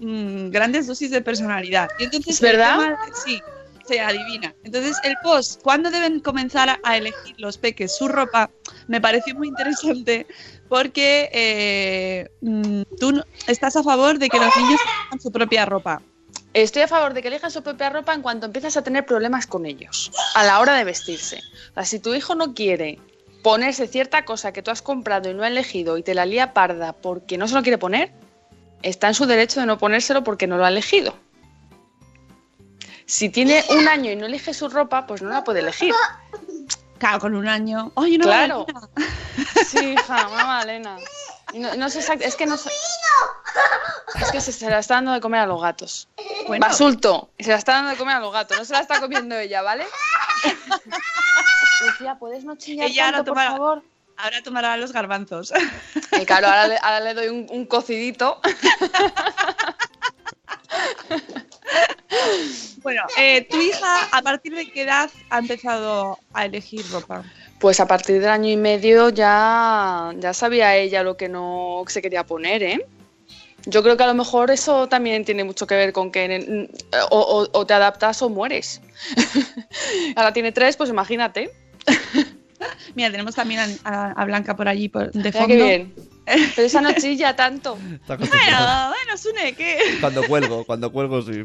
mm, 0.00 0.50
grandes 0.50 0.86
dosis 0.86 1.10
de 1.10 1.22
personalidad. 1.22 1.88
Y 1.98 2.04
entonces 2.04 2.34
¿Es 2.34 2.40
verdad? 2.40 2.76
tema- 2.76 2.98
sí, 3.24 3.40
se 3.86 4.00
adivina. 4.00 4.54
Entonces 4.64 4.98
el 5.04 5.14
post, 5.22 5.62
¿cuándo 5.62 5.90
deben 5.90 6.20
comenzar 6.20 6.78
a- 6.82 6.96
elegir 6.96 7.34
los 7.38 7.56
peques 7.56 7.96
su 7.96 8.06
ropa? 8.08 8.50
Me 8.86 9.00
pareció 9.00 9.34
muy 9.34 9.48
interesante 9.48 10.26
porque 10.68 11.30
eh, 11.32 12.28
mm, 12.42 12.82
tú 13.00 13.22
estás 13.46 13.76
a 13.76 13.82
favor 13.82 14.18
de 14.18 14.28
que 14.28 14.38
los 14.38 14.54
niños 14.56 14.80
tengan 15.02 15.20
su 15.20 15.32
propia 15.32 15.64
ropa. 15.64 16.02
Estoy 16.52 16.82
a 16.82 16.88
favor 16.88 17.14
de 17.14 17.22
que 17.22 17.28
elijan 17.28 17.50
su 17.50 17.62
propia 17.62 17.88
ropa 17.88 18.12
en 18.14 18.20
cuanto 18.20 18.44
empiezas 18.46 18.76
a 18.76 18.82
tener 18.82 19.06
problemas 19.06 19.46
con 19.46 19.64
ellos 19.64 20.10
a 20.34 20.44
la 20.44 20.60
hora 20.60 20.74
de 20.74 20.84
vestirse. 20.84 21.40
O 21.70 21.74
sea, 21.74 21.84
si 21.84 21.98
tu 22.00 22.14
hijo 22.14 22.34
no 22.34 22.52
quiere 22.54 22.98
ponerse 23.52 23.86
cierta 23.88 24.26
cosa 24.26 24.52
que 24.52 24.62
tú 24.62 24.70
has 24.70 24.82
comprado 24.82 25.30
y 25.30 25.34
no 25.34 25.42
ha 25.42 25.48
elegido 25.48 25.96
y 25.96 26.02
te 26.02 26.14
la 26.14 26.26
lía 26.26 26.52
parda 26.52 26.92
porque 26.92 27.38
no 27.38 27.48
se 27.48 27.54
lo 27.54 27.62
quiere 27.62 27.78
poner, 27.78 28.12
está 28.82 29.08
en 29.08 29.14
su 29.14 29.24
derecho 29.24 29.60
de 29.60 29.64
no 29.66 29.78
ponérselo 29.78 30.22
porque 30.22 30.46
no 30.46 30.58
lo 30.58 30.66
ha 30.66 30.68
elegido. 30.68 31.16
Si 33.06 33.30
tiene 33.30 33.64
un 33.70 33.88
año 33.88 34.10
y 34.10 34.16
no 34.16 34.26
elige 34.26 34.52
su 34.52 34.68
ropa, 34.68 35.06
pues 35.06 35.22
no 35.22 35.30
la 35.30 35.44
puede 35.44 35.60
elegir. 35.60 35.94
Claro, 36.98 37.20
con 37.20 37.34
un 37.34 37.48
año. 37.48 37.90
¡Ay, 37.96 38.16
una 38.16 38.24
Claro. 38.26 38.66
magdalena! 38.66 39.08
Sí, 39.66 39.94
hija, 39.94 40.28
mamá 40.28 40.62
Elena. 40.64 40.98
No, 41.54 41.74
no 41.76 41.88
sé 41.88 42.00
exact- 42.00 42.20
es 42.22 42.36
que 42.36 42.44
no 42.44 42.58
sé- 42.58 42.70
Es 44.20 44.30
que 44.30 44.42
se, 44.42 44.52
se 44.52 44.68
la 44.68 44.80
está 44.80 44.94
dando 44.96 45.12
de 45.12 45.20
comer 45.22 45.40
a 45.40 45.46
los 45.46 45.62
gatos. 45.62 46.08
Bueno. 46.48 46.66
Basulto, 46.66 47.30
se 47.38 47.48
la 47.48 47.56
está 47.56 47.72
dando 47.72 47.92
de 47.92 47.96
comer 47.96 48.16
a 48.16 48.20
los 48.20 48.30
gatos, 48.32 48.58
no 48.58 48.64
se 48.66 48.74
la 48.74 48.80
está 48.80 49.00
comiendo 49.00 49.36
ella, 49.38 49.62
¿vale? 49.62 49.86
Lucía, 51.80 52.16
¿puedes 52.18 52.44
no 52.44 52.56
chillar 52.56 52.88
Ella 52.88 53.12
por 53.18 53.24
tomará- 53.26 53.50
favor? 53.52 53.82
Ahora 54.16 54.42
tomará 54.42 54.76
los 54.76 54.92
garbanzos. 54.92 55.52
Y 56.20 56.24
claro, 56.26 56.48
ahora 56.48 56.66
le, 56.66 56.76
ahora 56.82 57.00
le 57.00 57.14
doy 57.14 57.28
un, 57.28 57.46
un 57.50 57.66
cocidito. 57.66 58.40
Bueno, 62.82 63.02
eh, 63.18 63.46
tu 63.50 63.60
hija, 63.60 64.08
¿a 64.12 64.22
partir 64.22 64.54
de 64.54 64.70
qué 64.70 64.82
edad 64.82 65.10
ha 65.30 65.38
empezado 65.38 66.18
a 66.32 66.44
elegir 66.46 66.84
ropa? 66.90 67.22
Pues 67.58 67.80
a 67.80 67.86
partir 67.86 68.20
del 68.20 68.30
año 68.30 68.48
y 68.48 68.56
medio 68.56 69.10
ya, 69.10 70.12
ya 70.18 70.32
sabía 70.32 70.74
ella 70.76 71.02
lo 71.02 71.16
que 71.16 71.28
no 71.28 71.84
se 71.88 72.00
quería 72.00 72.24
poner, 72.24 72.62
¿eh? 72.62 72.86
Yo 73.66 73.82
creo 73.82 73.96
que 73.96 74.04
a 74.04 74.06
lo 74.06 74.14
mejor 74.14 74.50
eso 74.50 74.88
también 74.88 75.24
tiene 75.24 75.44
mucho 75.44 75.66
que 75.66 75.74
ver 75.74 75.92
con 75.92 76.10
que 76.10 76.68
o, 77.10 77.18
o- 77.18 77.48
o 77.58 77.66
te 77.66 77.74
adaptas 77.74 78.22
o 78.22 78.28
mueres. 78.30 78.80
Ahora 80.16 80.32
tiene 80.32 80.52
tres, 80.52 80.76
pues 80.76 80.88
imagínate. 80.88 81.50
Mira, 82.94 83.10
tenemos 83.10 83.34
también 83.34 83.60
a, 83.60 83.68
a- 83.84 84.12
a 84.12 84.24
Blanca 84.24 84.56
por 84.56 84.68
allí 84.68 84.88
por- 84.88 85.12
de 85.12 85.18
Mira 85.18 85.32
fondo. 85.32 85.48
qué 85.48 85.56
bien. 85.56 85.94
Pero 86.56 86.66
esa 86.66 86.80
no 86.80 86.92
chilla 86.92 87.34
tanto. 87.36 87.76
Bueno, 88.06 88.18
bueno, 88.28 89.16
Sune, 89.16 89.54
¿qué? 89.54 89.78
Cuando 90.00 90.22
cuelgo, 90.26 90.64
cuando 90.64 90.92
cuelgo 90.92 91.22
sí. 91.22 91.44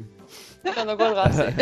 cuando 0.74 0.98
cuelgas. 0.98 1.38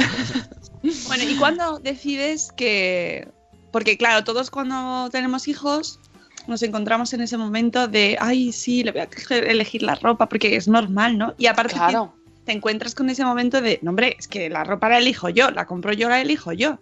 Bueno, 1.07 1.23
¿y 1.29 1.35
cuándo 1.35 1.77
decides 1.77 2.51
que...? 2.57 3.27
Porque 3.71 3.97
claro, 3.97 4.23
todos 4.23 4.49
cuando 4.49 5.09
tenemos 5.11 5.47
hijos 5.47 5.99
nos 6.47 6.63
encontramos 6.63 7.13
en 7.13 7.21
ese 7.21 7.37
momento 7.37 7.87
de, 7.87 8.17
ay, 8.19 8.51
sí, 8.51 8.83
le 8.83 8.91
voy 8.91 9.01
a 9.01 9.07
elegir 9.35 9.83
la 9.83 9.93
ropa 9.93 10.27
porque 10.27 10.55
es 10.55 10.67
normal, 10.67 11.19
¿no? 11.19 11.35
Y 11.37 11.45
aparte 11.45 11.75
Claro. 11.75 12.15
te, 12.39 12.45
te 12.45 12.51
encuentras 12.53 12.95
con 12.95 13.11
ese 13.11 13.23
momento 13.23 13.61
de, 13.61 13.77
no, 13.83 13.91
hombre, 13.91 14.15
es 14.17 14.27
que 14.27 14.49
la 14.49 14.63
ropa 14.63 14.89
la 14.89 14.97
elijo 14.97 15.29
yo, 15.29 15.51
la 15.51 15.67
compro 15.67 15.93
yo, 15.93 16.09
la 16.09 16.19
elijo 16.19 16.51
yo. 16.51 16.79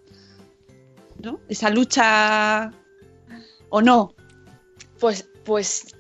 ¿No? 1.24 1.40
Esa 1.50 1.70
lucha... 1.70 2.72
¿O 3.70 3.82
no? 3.82 4.14
Pues, 5.00 5.30
pues, 5.46 5.96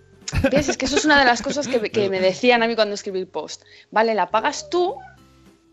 ves, 0.51 0.69
es 0.69 0.77
que 0.77 0.85
eso 0.85 0.97
es 0.97 1.05
una 1.05 1.19
de 1.19 1.25
las 1.25 1.41
cosas 1.41 1.67
que, 1.67 1.79
que 1.91 2.09
me 2.09 2.19
decían 2.19 2.63
a 2.63 2.67
mí 2.67 2.75
cuando 2.75 2.95
escribí 2.95 3.19
el 3.19 3.27
post. 3.27 3.63
Vale, 3.91 4.15
la 4.15 4.31
pagas 4.31 4.69
tú, 4.69 4.95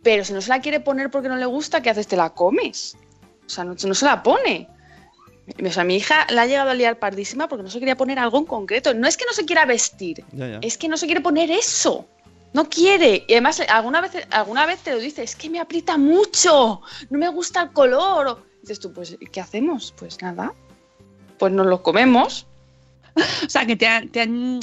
pero 0.02 0.24
si 0.24 0.32
no 0.34 0.40
se 0.42 0.50
la 0.50 0.60
quiere 0.60 0.80
poner 0.80 1.10
porque 1.10 1.28
no 1.28 1.36
le 1.36 1.46
gusta, 1.46 1.80
¿qué 1.80 1.90
haces? 1.90 2.06
Te 2.06 2.16
la 2.16 2.30
comes. 2.30 2.96
O 3.46 3.48
sea, 3.48 3.64
no, 3.64 3.74
no 3.74 3.94
se 3.94 4.04
la 4.04 4.22
pone. 4.22 4.68
O 5.64 5.70
sea, 5.70 5.84
mi 5.84 5.96
hija 5.96 6.26
la 6.30 6.42
ha 6.42 6.46
llegado 6.46 6.70
a 6.70 6.74
liar 6.74 6.98
pardísima 6.98 7.48
porque 7.48 7.62
no 7.62 7.70
se 7.70 7.78
quería 7.78 7.96
poner 7.96 8.18
algo 8.18 8.38
en 8.38 8.44
concreto. 8.44 8.92
No 8.94 9.06
es 9.06 9.16
que 9.16 9.24
no 9.24 9.32
se 9.32 9.44
quiera 9.46 9.64
vestir, 9.64 10.24
Ya, 10.32 10.48
ya. 10.48 10.58
es 10.60 10.76
que 10.76 10.88
no 10.88 10.96
se 10.96 11.06
quiere 11.06 11.20
poner 11.20 11.50
eso. 11.50 12.06
No 12.52 12.68
quiere. 12.68 13.24
Y 13.28 13.32
además, 13.34 13.60
alguna 13.68 14.00
vez, 14.00 14.12
alguna 14.30 14.66
vez 14.66 14.80
te 14.80 14.92
lo 14.92 14.98
dice, 14.98 15.22
es 15.22 15.36
que 15.36 15.48
me 15.48 15.60
aprieta 15.60 15.96
mucho, 15.98 16.80
no 17.10 17.18
me 17.18 17.28
gusta 17.28 17.62
el 17.62 17.72
color. 17.72 18.44
Dices 18.66 18.80
tú, 18.80 18.92
pues, 18.92 19.16
¿qué 19.30 19.40
hacemos? 19.40 19.94
Pues 19.96 20.20
nada, 20.22 20.52
pues 21.38 21.52
nos 21.52 21.66
lo 21.66 21.82
comemos. 21.84 22.46
O 23.46 23.48
sea, 23.48 23.64
que 23.64 23.76
te, 23.76 23.86
han- 23.86 24.08
te 24.08 24.22
han... 24.22 24.58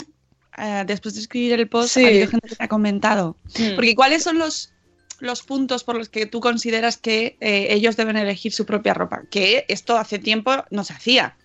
eh, 0.57 0.83
después 0.86 1.15
de 1.15 1.22
escribir 1.22 1.53
el 1.53 1.69
post, 1.69 1.93
Sí. 1.93 2.03
ha 2.03 2.07
habido 2.10 2.27
gente 2.27 2.50
que 2.50 2.55
te 2.57 2.63
ha 2.63 2.67
comentado. 2.67 3.38
Mm. 3.57 3.75
Porque 3.75 3.95
¿cuáles 3.95 4.24
son 4.24 4.38
los, 4.39 4.74
los 5.19 5.41
puntos 5.41 5.86
por 5.86 5.95
los 5.95 6.10
que 6.10 6.25
tú 6.25 6.41
consideras 6.41 6.98
que 6.98 7.38
eh, 7.39 7.67
ellos 7.69 7.95
deben 7.95 8.17
elegir 8.17 8.51
su 8.51 8.65
propia 8.65 8.93
ropa? 8.93 9.22
Que 9.31 9.63
esto 9.69 9.98
hace 9.98 10.19
tiempo 10.19 10.51
no 10.69 10.83
se 10.83 10.91
hacía. 10.93 11.38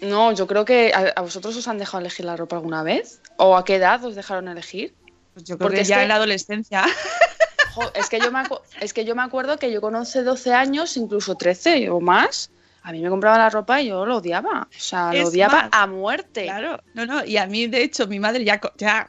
No, 0.00 0.32
yo 0.32 0.46
creo 0.46 0.64
que 0.64 0.92
a, 0.94 1.12
a 1.14 1.20
vosotros 1.20 1.54
os 1.56 1.68
han 1.68 1.76
dejado 1.78 2.00
elegir 2.00 2.24
la 2.24 2.34
ropa 2.36 2.56
alguna 2.56 2.82
vez. 2.82 3.20
¿O 3.36 3.56
a 3.58 3.64
qué 3.66 3.74
edad 3.76 4.02
os 4.04 4.14
dejaron 4.16 4.48
elegir? 4.48 4.94
Pues 5.34 5.44
yo 5.44 5.58
creo 5.58 5.68
Porque 5.68 5.82
que 5.82 5.88
ya 5.88 6.02
en 6.02 6.08
la 6.08 6.14
adolescencia. 6.16 6.84
Jo, 7.78 7.90
es, 7.94 8.08
que 8.08 8.20
yo 8.20 8.32
me 8.32 8.42
es 8.80 8.92
que 8.92 9.04
yo 9.04 9.14
me 9.14 9.22
acuerdo 9.22 9.56
que 9.56 9.70
yo 9.70 9.80
con 9.80 9.94
11, 9.94 10.24
12 10.24 10.52
años, 10.52 10.96
incluso 10.96 11.36
13 11.36 11.88
o 11.90 12.00
más, 12.00 12.50
a 12.82 12.90
mí 12.90 13.00
me 13.00 13.08
compraba 13.08 13.38
la 13.38 13.50
ropa 13.50 13.80
y 13.80 13.88
yo 13.88 14.04
lo 14.04 14.16
odiaba. 14.16 14.66
O 14.68 14.80
sea, 14.80 15.10
Es 15.12 15.20
lo 15.22 15.28
odiaba 15.28 15.68
a 15.70 15.86
muerte. 15.86 16.42
claro, 16.44 16.80
no, 16.94 17.06
no. 17.06 17.24
Y 17.24 17.36
a 17.36 17.46
mí, 17.46 17.68
de 17.68 17.82
hecho, 17.84 18.06
mi 18.08 18.18
madre 18.18 18.44
ya, 18.44 18.60
ya 18.78 19.06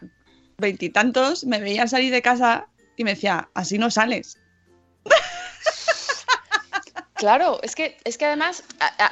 veintitantos 0.58 1.46
me 1.46 1.60
veía 1.60 1.88
salir 1.88 2.12
de 2.12 2.22
casa 2.22 2.68
y 2.96 3.04
me 3.04 3.12
decía, 3.16 3.50
así 3.56 3.78
no 3.80 3.90
sales. 3.90 4.38
Claro, 7.16 7.60
es 7.64 7.76
que, 7.76 7.98
es 8.06 8.18
que 8.18 8.26
además 8.26 8.64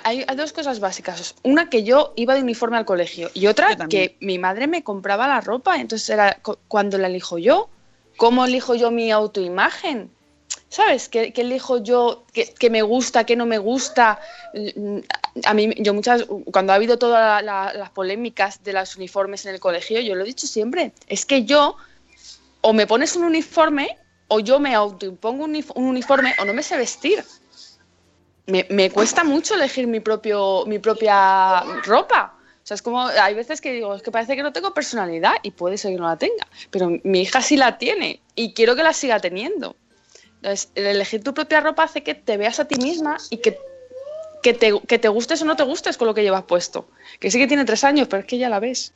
hay, 0.06 0.24
hay 0.26 0.36
dos 0.38 0.54
cosas 0.54 0.80
básicas. 0.80 1.36
Una 1.44 1.70
que 1.70 1.84
yo 1.84 2.14
iba 2.16 2.36
de 2.36 2.42
uniforme 2.42 2.78
al 2.78 2.86
colegio 2.86 3.30
y 3.34 3.48
otra 3.48 3.76
que 3.90 4.16
mi 4.22 4.40
madre 4.40 4.68
me 4.68 4.82
compraba 4.82 5.28
la 5.28 5.42
ropa. 5.42 5.76
Entonces 5.78 6.08
era 6.10 6.36
cu- 6.42 6.58
cuando 6.70 6.98
la 6.98 7.08
elijo 7.08 7.38
yo. 7.38 7.70
¿Cómo 8.18 8.46
elijo 8.46 8.76
yo 8.76 8.92
mi 8.92 9.12
autoimagen? 9.12 10.12
¿Sabes? 10.70 11.08
¿Qué, 11.08 11.34
elijo 11.36 11.82
yo? 11.84 12.26
¿Qué, 12.34 12.70
me 12.70 12.82
gusta? 12.82 13.26
¿Qué 13.26 13.36
no 13.36 13.46
me 13.46 13.58
gusta? 13.58 14.20
A 15.46 15.54
mí, 15.54 15.74
yo 15.78 15.94
muchas, 15.94 16.26
cuando 16.52 16.74
ha 16.74 16.76
habido 16.76 16.98
todas 16.98 17.44
la- 17.44 17.66
la- 17.66 17.74
las 17.74 17.90
polémicas 17.92 18.64
de 18.64 18.74
los 18.74 18.96
uniformes 18.96 19.46
en 19.46 19.54
el 19.54 19.60
colegio, 19.60 20.00
yo 20.02 20.16
lo 20.16 20.24
he 20.24 20.28
dicho 20.28 20.48
siempre, 20.48 20.92
es 21.08 21.26
que 21.26 21.46
yo 21.46 21.78
o 22.62 22.74
me 22.74 22.88
pones 22.88 23.16
un 23.16 23.24
uniforme 23.24 23.98
o 24.28 24.40
yo 24.40 24.60
me 24.60 24.76
autoimpongo 24.76 25.46
un, 25.46 25.56
un 25.76 25.86
uniforme 25.86 26.34
o 26.40 26.46
no 26.46 26.54
me 26.54 26.64
sé 26.64 26.78
vestir. 26.78 27.24
Me, 28.48 28.66
me 28.70 28.90
cuesta 28.90 29.24
mucho 29.24 29.56
elegir 29.56 29.88
mi, 29.88 30.00
propio, 30.00 30.66
mi 30.66 30.80
propia 30.80 31.62
ropa. 31.84 32.37
O 32.68 32.70
sea, 32.70 32.76
es 32.76 32.82
como, 32.82 33.08
hay 33.08 33.34
veces 33.34 33.62
que 33.62 33.72
digo, 33.72 33.96
es 33.96 34.02
que 34.02 34.12
parece 34.12 34.36
que 34.36 34.44
no 34.44 34.52
tengo 34.52 34.74
personalidad 34.74 35.36
y 35.42 35.52
puede 35.52 35.78
ser 35.78 35.92
que 35.94 35.98
no 35.98 36.06
la 36.10 36.18
tenga, 36.18 36.46
pero 36.70 36.92
mi 37.06 37.22
hija 37.22 37.42
sí 37.42 37.56
la 37.56 37.78
tiene 37.78 38.20
y 38.36 38.54
quiero 38.54 38.76
que 38.76 38.84
la 38.84 38.92
siga 38.92 39.22
teniendo. 39.22 39.78
Entonces, 40.36 40.70
el 40.76 40.86
elegir 40.86 41.24
tu 41.24 41.34
propia 41.34 41.62
ropa 41.62 41.84
hace 41.84 42.04
que 42.04 42.14
te 42.14 42.36
veas 42.36 42.60
a 42.60 42.66
ti 42.66 42.76
misma 42.76 43.16
y 43.30 43.38
que, 43.38 43.58
que, 44.44 44.54
te, 44.54 44.78
que 44.82 45.00
te 45.00 45.08
gustes 45.08 45.42
o 45.44 45.46
no 45.46 45.56
te 45.56 45.64
gustes 45.64 45.96
con 45.96 46.08
lo 46.10 46.14
que 46.14 46.24
llevas 46.24 46.44
puesto. 46.44 46.90
Que 47.22 47.32
sí 47.32 47.40
que 47.40 47.48
tiene 47.48 47.64
tres 47.64 47.86
años, 47.86 48.10
pero 48.10 48.20
es 48.20 48.28
que 48.28 48.38
ya 48.38 48.50
la 48.50 48.60
ves. 48.60 48.94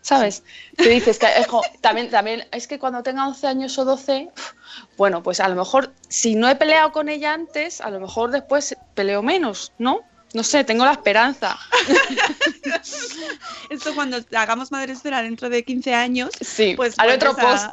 ¿Sabes? 0.00 0.42
Te 0.76 0.88
dices 0.88 1.20
que 1.20 1.28
es 1.38 1.46
como- 1.46 1.62
también, 1.80 2.10
también 2.10 2.48
es 2.50 2.66
que 2.66 2.80
cuando 2.80 3.04
tenga 3.04 3.28
11 3.28 3.46
años 3.46 3.78
o 3.78 3.84
12, 3.84 4.28
uf, 4.36 4.52
bueno, 4.96 5.22
pues 5.22 5.38
a 5.38 5.46
lo 5.48 5.54
mejor 5.54 5.92
si 6.08 6.34
no 6.34 6.48
he 6.48 6.56
peleado 6.56 6.90
con 6.90 7.08
ella 7.08 7.32
antes, 7.32 7.80
a 7.80 7.90
lo 7.90 8.00
mejor 8.00 8.32
después 8.32 8.76
peleo 8.94 9.22
menos, 9.22 9.72
¿no? 9.78 10.00
No 10.34 10.42
sé, 10.42 10.64
tengo 10.64 10.84
la 10.84 10.92
esperanza. 10.92 11.56
Esto 13.70 13.94
cuando 13.94 14.18
hagamos 14.36 14.70
Madre 14.72 14.92
Esfera 14.92 15.22
dentro 15.22 15.48
de 15.48 15.62
15 15.64 15.94
años, 15.94 16.30
Sí, 16.40 16.74
pues 16.76 16.94
haré 16.98 17.14
otro 17.14 17.34
post. 17.36 17.64
a- 17.64 17.72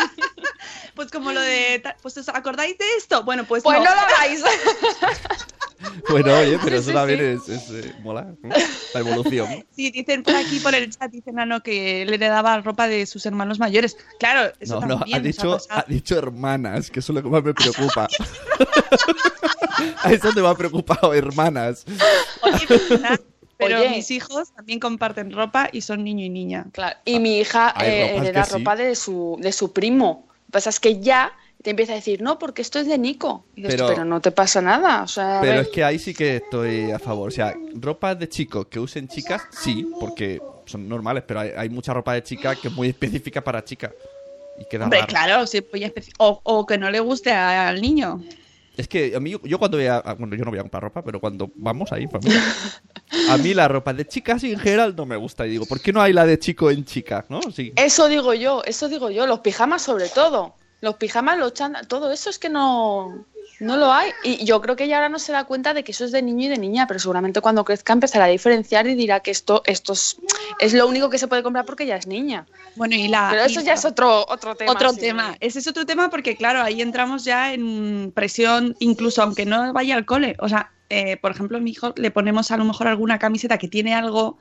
pues 0.94 1.10
como 1.10 1.32
lo 1.32 1.40
de, 1.40 1.82
pues 2.00 2.16
¿os 2.18 2.28
acordáis 2.28 2.78
de 2.78 2.84
esto? 2.98 3.24
Bueno, 3.24 3.44
pues, 3.44 3.62
Pues 3.64 3.78
no. 3.78 3.84
no 3.84 3.94
lo 3.94 4.00
hagáis. 4.00 4.42
Bueno, 6.08 6.32
oye, 6.38 6.60
pero 6.62 6.76
eso 6.76 6.90
sí, 6.90 6.94
también 6.94 7.42
sí. 7.44 7.52
es, 7.52 7.60
es, 7.68 7.84
eh, 7.86 7.92
mola, 8.02 8.32
¿no? 8.40 8.54
La 8.94 9.00
evolución. 9.00 9.66
Sí, 9.74 9.90
dicen 9.90 10.22
por 10.22 10.36
aquí, 10.36 10.60
por 10.60 10.72
el 10.76 10.88
chat, 10.96 11.10
dicen 11.10 11.34
Nano 11.34 11.60
que 11.60 12.04
le 12.06 12.14
heredaba 12.14 12.60
ropa 12.60 12.86
de 12.86 13.04
sus 13.04 13.26
hermanos 13.26 13.58
mayores. 13.58 13.96
Claro, 14.20 14.52
eso 14.60 14.78
No, 14.80 14.86
no, 14.86 14.98
también 14.98 15.16
ha 15.16 15.18
nos 15.18 15.26
dicho, 15.26 15.58
ha 15.70 15.84
dicho 15.88 16.16
hermanas, 16.16 16.88
que 16.88 17.00
eso 17.00 17.10
es 17.10 17.16
lo 17.16 17.22
que 17.24 17.28
más 17.30 17.42
me 17.42 17.52
preocupa. 17.52 18.06
A 20.02 20.12
eso 20.12 20.32
te 20.32 20.40
me 20.42 20.48
ha 20.48 20.54
preocupado, 20.54 21.12
hermanas. 21.14 21.84
Oye, 22.42 22.66
pero 23.56 23.78
Oye. 23.80 23.90
mis 23.90 24.10
hijos 24.10 24.52
también 24.54 24.80
comparten 24.80 25.32
ropa 25.32 25.68
y 25.72 25.82
son 25.82 26.02
niño 26.04 26.24
y 26.24 26.30
niña. 26.30 26.66
Claro, 26.72 26.96
y 27.04 27.18
mi 27.20 27.38
hija 27.38 27.74
eh, 27.84 28.16
hereda 28.16 28.44
sí. 28.44 28.54
ropa 28.54 28.76
de 28.76 28.94
su, 28.96 29.38
de 29.40 29.52
su 29.52 29.72
primo. 29.72 30.26
Lo 30.28 30.32
que 30.46 30.52
pasa 30.52 30.70
es 30.70 30.80
que 30.80 31.00
ya 31.00 31.32
te 31.62 31.70
empieza 31.70 31.92
a 31.92 31.96
decir, 31.96 32.20
no, 32.22 32.38
porque 32.40 32.60
esto 32.60 32.80
es 32.80 32.88
de 32.88 32.98
Nico. 32.98 33.44
Y 33.54 33.62
dices 33.62 33.76
Pero- 33.76 33.88
pero, 33.88 34.04
no 34.04 34.20
te 34.20 34.32
pasa 34.32 34.60
nada. 34.60 35.02
O 35.04 35.06
sea, 35.08 35.38
Pero 35.40 35.60
es 35.60 35.68
que 35.68 35.84
ahí 35.84 35.98
sí 36.00 36.12
que 36.12 36.36
estoy 36.36 36.90
a 36.90 36.98
favor. 36.98 37.28
O 37.28 37.30
sea, 37.30 37.54
ropa 37.74 38.14
de 38.16 38.28
chicos 38.28 38.66
que 38.66 38.80
usen 38.80 39.06
chicas, 39.06 39.42
sí, 39.52 39.86
porque 40.00 40.42
son 40.66 40.88
normales, 40.88 41.22
pero 41.26 41.40
hay, 41.40 41.50
hay 41.56 41.68
mucha 41.68 41.94
ropa 41.94 42.14
de 42.14 42.22
chica 42.24 42.56
que 42.56 42.66
es 42.68 42.74
muy 42.74 42.88
específica 42.88 43.42
para 43.44 43.64
chicas. 43.64 43.92
Y 44.58 44.64
queda 44.64 44.84
Hombre, 44.84 44.98
raro. 45.00 45.08
claro, 45.08 45.46
sí, 45.46 45.60
pues 45.60 45.82
o, 46.18 46.40
o 46.42 46.66
que 46.66 46.78
no 46.78 46.90
le 46.90 46.98
guste 47.00 47.32
al 47.32 47.80
niño. 47.80 48.20
Es 48.76 48.88
que 48.88 49.14
a 49.14 49.20
mí, 49.20 49.36
yo 49.44 49.58
cuando 49.58 49.76
voy 49.76 49.86
a. 49.86 50.00
Bueno, 50.18 50.34
yo 50.34 50.44
no 50.44 50.50
voy 50.50 50.58
a 50.58 50.62
comprar 50.62 50.82
ropa, 50.82 51.02
pero 51.02 51.20
cuando 51.20 51.50
vamos 51.56 51.92
ahí, 51.92 52.06
familia, 52.06 52.42
a 53.30 53.36
mí 53.36 53.52
la 53.52 53.68
ropa 53.68 53.92
de 53.92 54.06
chicas 54.06 54.42
en 54.44 54.58
general 54.58 54.94
no 54.96 55.04
me 55.04 55.16
gusta. 55.16 55.46
Y 55.46 55.50
digo, 55.50 55.66
¿por 55.66 55.80
qué 55.80 55.92
no 55.92 56.00
hay 56.00 56.12
la 56.12 56.24
de 56.24 56.38
chico 56.38 56.70
en 56.70 56.84
chica? 56.84 57.24
¿No? 57.28 57.42
Sí. 57.42 57.72
Eso 57.76 58.08
digo 58.08 58.32
yo, 58.32 58.62
eso 58.64 58.88
digo 58.88 59.10
yo, 59.10 59.26
los 59.26 59.40
pijamas 59.40 59.82
sobre 59.82 60.08
todo. 60.08 60.54
Los 60.80 60.96
pijamas, 60.96 61.38
los 61.38 61.54
chandas, 61.54 61.86
todo 61.86 62.10
eso 62.10 62.28
es 62.28 62.40
que 62.40 62.48
no, 62.48 63.24
no 63.62 63.76
lo 63.76 63.92
hay. 63.92 64.10
Y 64.24 64.44
yo 64.44 64.60
creo 64.60 64.76
que 64.76 64.84
ella 64.84 64.96
ahora 64.96 65.08
no 65.08 65.18
se 65.18 65.32
da 65.32 65.44
cuenta 65.44 65.72
de 65.72 65.84
que 65.84 65.92
eso 65.92 66.04
es 66.04 66.12
de 66.12 66.20
niño 66.20 66.46
y 66.46 66.48
de 66.48 66.58
niña, 66.58 66.86
pero 66.86 66.98
seguramente 66.98 67.40
cuando 67.40 67.64
crezca 67.64 67.92
empezará 67.92 68.24
a 68.24 68.28
diferenciar 68.28 68.86
y 68.86 68.94
dirá 68.94 69.20
que 69.20 69.30
esto, 69.30 69.62
esto 69.66 69.92
es, 69.92 70.16
es 70.58 70.74
lo 70.74 70.86
único 70.86 71.08
que 71.10 71.18
se 71.18 71.28
puede 71.28 71.42
comprar 71.42 71.64
porque 71.64 71.84
ella 71.84 71.96
es 71.96 72.06
niña. 72.06 72.46
Bueno, 72.74 72.96
y 72.96 73.08
la. 73.08 73.28
Pero 73.30 73.44
eso 73.44 73.60
ya 73.60 73.74
es 73.74 73.84
otro, 73.84 74.26
otro 74.28 74.54
tema. 74.56 74.72
Otro 74.72 74.90
sí. 74.90 75.00
tema. 75.00 75.36
Ese 75.40 75.60
es 75.60 75.66
otro 75.68 75.86
tema 75.86 76.10
porque, 76.10 76.36
claro, 76.36 76.60
ahí 76.60 76.82
entramos 76.82 77.24
ya 77.24 77.52
en 77.54 78.12
presión, 78.14 78.76
incluso 78.80 79.22
aunque 79.22 79.46
no 79.46 79.72
vaya 79.72 79.94
al 79.94 80.04
cole. 80.04 80.36
O 80.40 80.48
sea, 80.48 80.72
eh, 80.90 81.16
por 81.16 81.30
ejemplo, 81.30 81.58
a 81.58 81.60
mi 81.60 81.70
hijo 81.70 81.94
le 81.96 82.10
ponemos 82.10 82.50
a 82.50 82.56
lo 82.56 82.64
mejor 82.64 82.88
alguna 82.88 83.18
camiseta 83.18 83.58
que 83.58 83.68
tiene 83.68 83.94
algo 83.94 84.38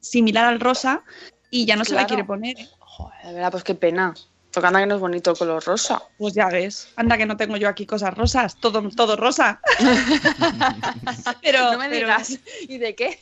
similar 0.00 0.44
al 0.44 0.60
rosa 0.60 1.02
y 1.50 1.64
ya 1.64 1.76
no 1.76 1.84
se 1.84 1.94
la 1.94 2.06
quiere 2.06 2.24
poner. 2.24 2.58
¿eh? 2.58 2.68
Joder, 2.78 3.26
de 3.26 3.32
verdad, 3.32 3.50
pues 3.50 3.64
qué 3.64 3.74
pena. 3.74 4.14
Porque 4.52 4.66
anda 4.66 4.80
que 4.80 4.86
no 4.86 4.94
es 4.96 5.00
bonito 5.00 5.30
el 5.32 5.36
color 5.38 5.62
rosa. 5.64 6.02
Pues 6.16 6.34
ya 6.34 6.48
ves, 6.48 6.88
anda 6.96 7.16
que 7.18 7.26
no 7.26 7.36
tengo 7.36 7.56
yo 7.58 7.68
aquí 7.68 7.84
cosas 7.86 8.14
rosas, 8.14 8.56
todo, 8.58 8.82
todo 8.90 9.14
rosa. 9.16 9.60
pero, 11.42 11.72
no 11.72 11.78
me 11.78 11.88
pero- 11.88 12.06
digas. 12.06 12.38
¿Y 12.62 12.78
de 12.78 12.94
qué? 12.94 13.18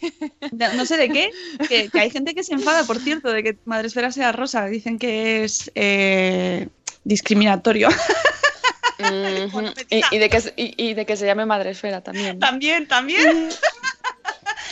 no, 0.53 0.73
no 0.75 0.87
sé 0.87 0.97
de 0.97 1.09
qué, 1.11 1.31
que, 1.69 1.89
que 1.89 2.01
hay 2.01 2.11
gente 2.11 2.35
que 2.35 2.43
se 2.45 2.55
enfada, 2.55 2.85
por 2.85 2.99
cierto, 3.01 3.33
de 3.33 3.43
que 3.43 3.59
Madresfera 3.65 4.13
sea 4.13 4.33
rosa. 4.33 4.67
Dicen 4.67 4.99
que 4.99 5.45
es 5.45 5.71
eh, 5.75 6.69
discriminatorio. 7.05 7.89
Y, 9.91 10.01
y 10.11 10.19
de 10.19 10.31
que, 10.31 10.41
se- 10.41 10.55
y, 10.57 10.75
y 10.83 10.95
de 10.95 11.05
que 11.05 11.19
se 11.19 11.27
llame 11.27 11.45
Madresfera 11.45 12.01
también. 12.01 12.39
también, 12.39 12.89
también. 12.89 13.51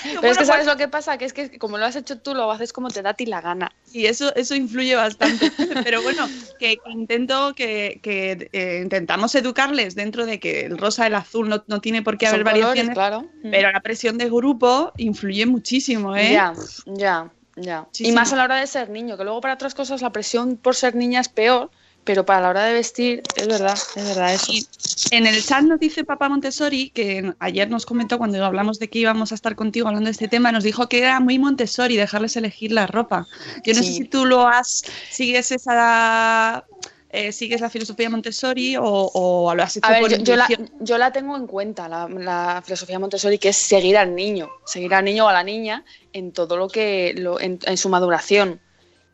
Pero 0.05 0.21
Bueno, 0.21 0.33
es 0.33 0.39
que 0.39 0.45
sabes 0.45 0.65
pues- 0.65 0.75
lo 0.75 0.77
que 0.79 0.89
pasa, 0.89 1.19
que 1.19 1.25
es 1.25 1.33
que 1.33 1.59
como 1.59 1.79
lo 1.79 1.87
has 1.87 1.97
hecho 1.97 2.19
tú, 2.19 2.35
lo 2.35 2.51
haces 2.51 2.73
como 2.73 2.89
te 2.91 3.03
da 3.03 3.11
a 3.11 3.15
ti 3.15 3.27
la 3.27 3.41
gana. 3.41 3.73
Y 3.93 4.07
eso, 4.07 4.35
eso 4.37 4.55
influye 4.55 4.95
bastante. 4.95 5.51
Pero 5.89 6.03
bueno, 6.03 6.29
que, 6.59 6.79
intento 6.91 7.55
que, 7.55 8.01
que, 8.03 8.49
eh, 8.53 8.81
intentamos 8.83 9.35
educarles 9.35 9.95
dentro 9.95 10.27
de 10.27 10.39
que 10.39 10.67
el 10.67 10.79
rosa, 10.79 11.07
el 11.07 11.15
azul 11.15 11.49
no, 11.49 11.65
no 11.67 11.81
tiene 11.81 12.03
por 12.03 12.19
qué 12.19 12.27
Son 12.27 12.35
haber 12.35 12.45
colores, 12.45 12.65
variaciones. 12.67 12.95
claro. 12.95 13.27
Pero 13.43 13.73
la 13.73 13.81
presión 13.81 14.19
de 14.19 14.27
grupo 14.27 14.93
influye 14.99 15.47
muchísimo, 15.47 16.15
¿eh? 16.17 16.33
Ya, 16.33 16.55
ya, 16.87 17.31
ya. 17.57 17.87
Sí, 17.93 18.05
y 18.05 18.07
sí. 18.09 18.13
más 18.13 18.33
a 18.33 18.37
la 18.37 18.45
hora 18.45 18.57
de 18.57 18.67
ser 18.67 18.91
niño, 18.91 19.17
que 19.17 19.25
luego 19.25 19.41
para 19.41 19.55
otras 19.55 19.75
cosas 19.75 20.03
la 20.03 20.11
presión 20.11 20.57
por 20.57 20.75
ser 20.75 20.95
niña 20.95 21.21
es 21.21 21.29
peor, 21.29 21.71
pero 22.05 22.25
para 22.27 22.43
la 22.43 22.49
hora 22.51 22.65
de 22.65 22.75
vestir, 22.75 23.23
es 23.37 23.49
verdad, 23.49 23.79
es 23.97 24.05
verdad 24.05 24.35
eso. 24.35 24.53
Y 24.53 24.67
en 25.11 25.27
el 25.27 25.43
chat 25.45 25.63
nos 25.63 25.81
dice 25.81 26.05
Papá 26.05 26.29
Montessori, 26.29 26.91
que 26.91 27.33
ayer 27.39 27.71
nos 27.71 27.87
comentó 27.87 28.19
cuando 28.19 28.45
hablamos 28.45 28.79
de 28.79 28.89
que 28.89 28.99
íbamos 28.99 29.33
a 29.33 29.35
estar 29.35 29.57
contigo 29.57 29.89
hablando 29.89 30.07
de 30.09 30.13
este 30.13 30.29
tema, 30.29 30.53
nos 30.53 30.65
dijo 30.65 30.89
que 30.89 30.99
era 30.99 31.19
muy 31.21 31.39
Montessori 31.39 31.97
dejarles 31.97 32.37
elegir 32.37 32.73
la 32.73 32.87
ropa. 32.87 33.27
Yo 33.65 33.73
no 33.75 33.81
sé 33.83 33.85
Sí. 33.89 33.95
si 33.95 34.05
tú 34.05 34.27
lo 34.27 34.47
has, 34.47 34.83
sigues 35.11 35.51
esa, 35.51 36.65
eh, 37.11 37.33
sigues 37.33 37.61
la 37.61 37.71
filosofía 37.71 38.11
Montessori 38.11 38.77
o, 38.77 38.83
o 38.85 39.55
lo 39.55 39.63
has 39.63 39.77
hecho 39.77 39.87
A 39.87 39.93
ver, 39.93 40.01
por 40.01 40.11
yo, 40.11 40.19
yo 40.19 40.37
la, 40.37 40.49
yo 40.81 40.99
la 40.99 41.13
tengo 41.13 41.37
en 41.37 41.47
cuenta, 41.47 41.89
la, 41.89 42.09
la 42.09 42.63
filosofía 42.65 42.99
Montessori, 42.99 43.39
que 43.39 43.49
es 43.51 43.57
seguir 43.57 43.97
al 43.97 44.15
niño, 44.15 44.51
seguir 44.67 44.93
al 44.95 45.05
niño 45.05 45.25
o 45.25 45.29
a 45.29 45.33
la 45.33 45.45
niña 45.45 45.85
en 46.13 46.33
todo 46.33 46.57
lo 46.57 46.69
que, 46.69 47.15
lo, 47.17 47.41
en, 47.41 47.59
en 47.65 47.77
su 47.77 47.89
maduración. 47.89 48.61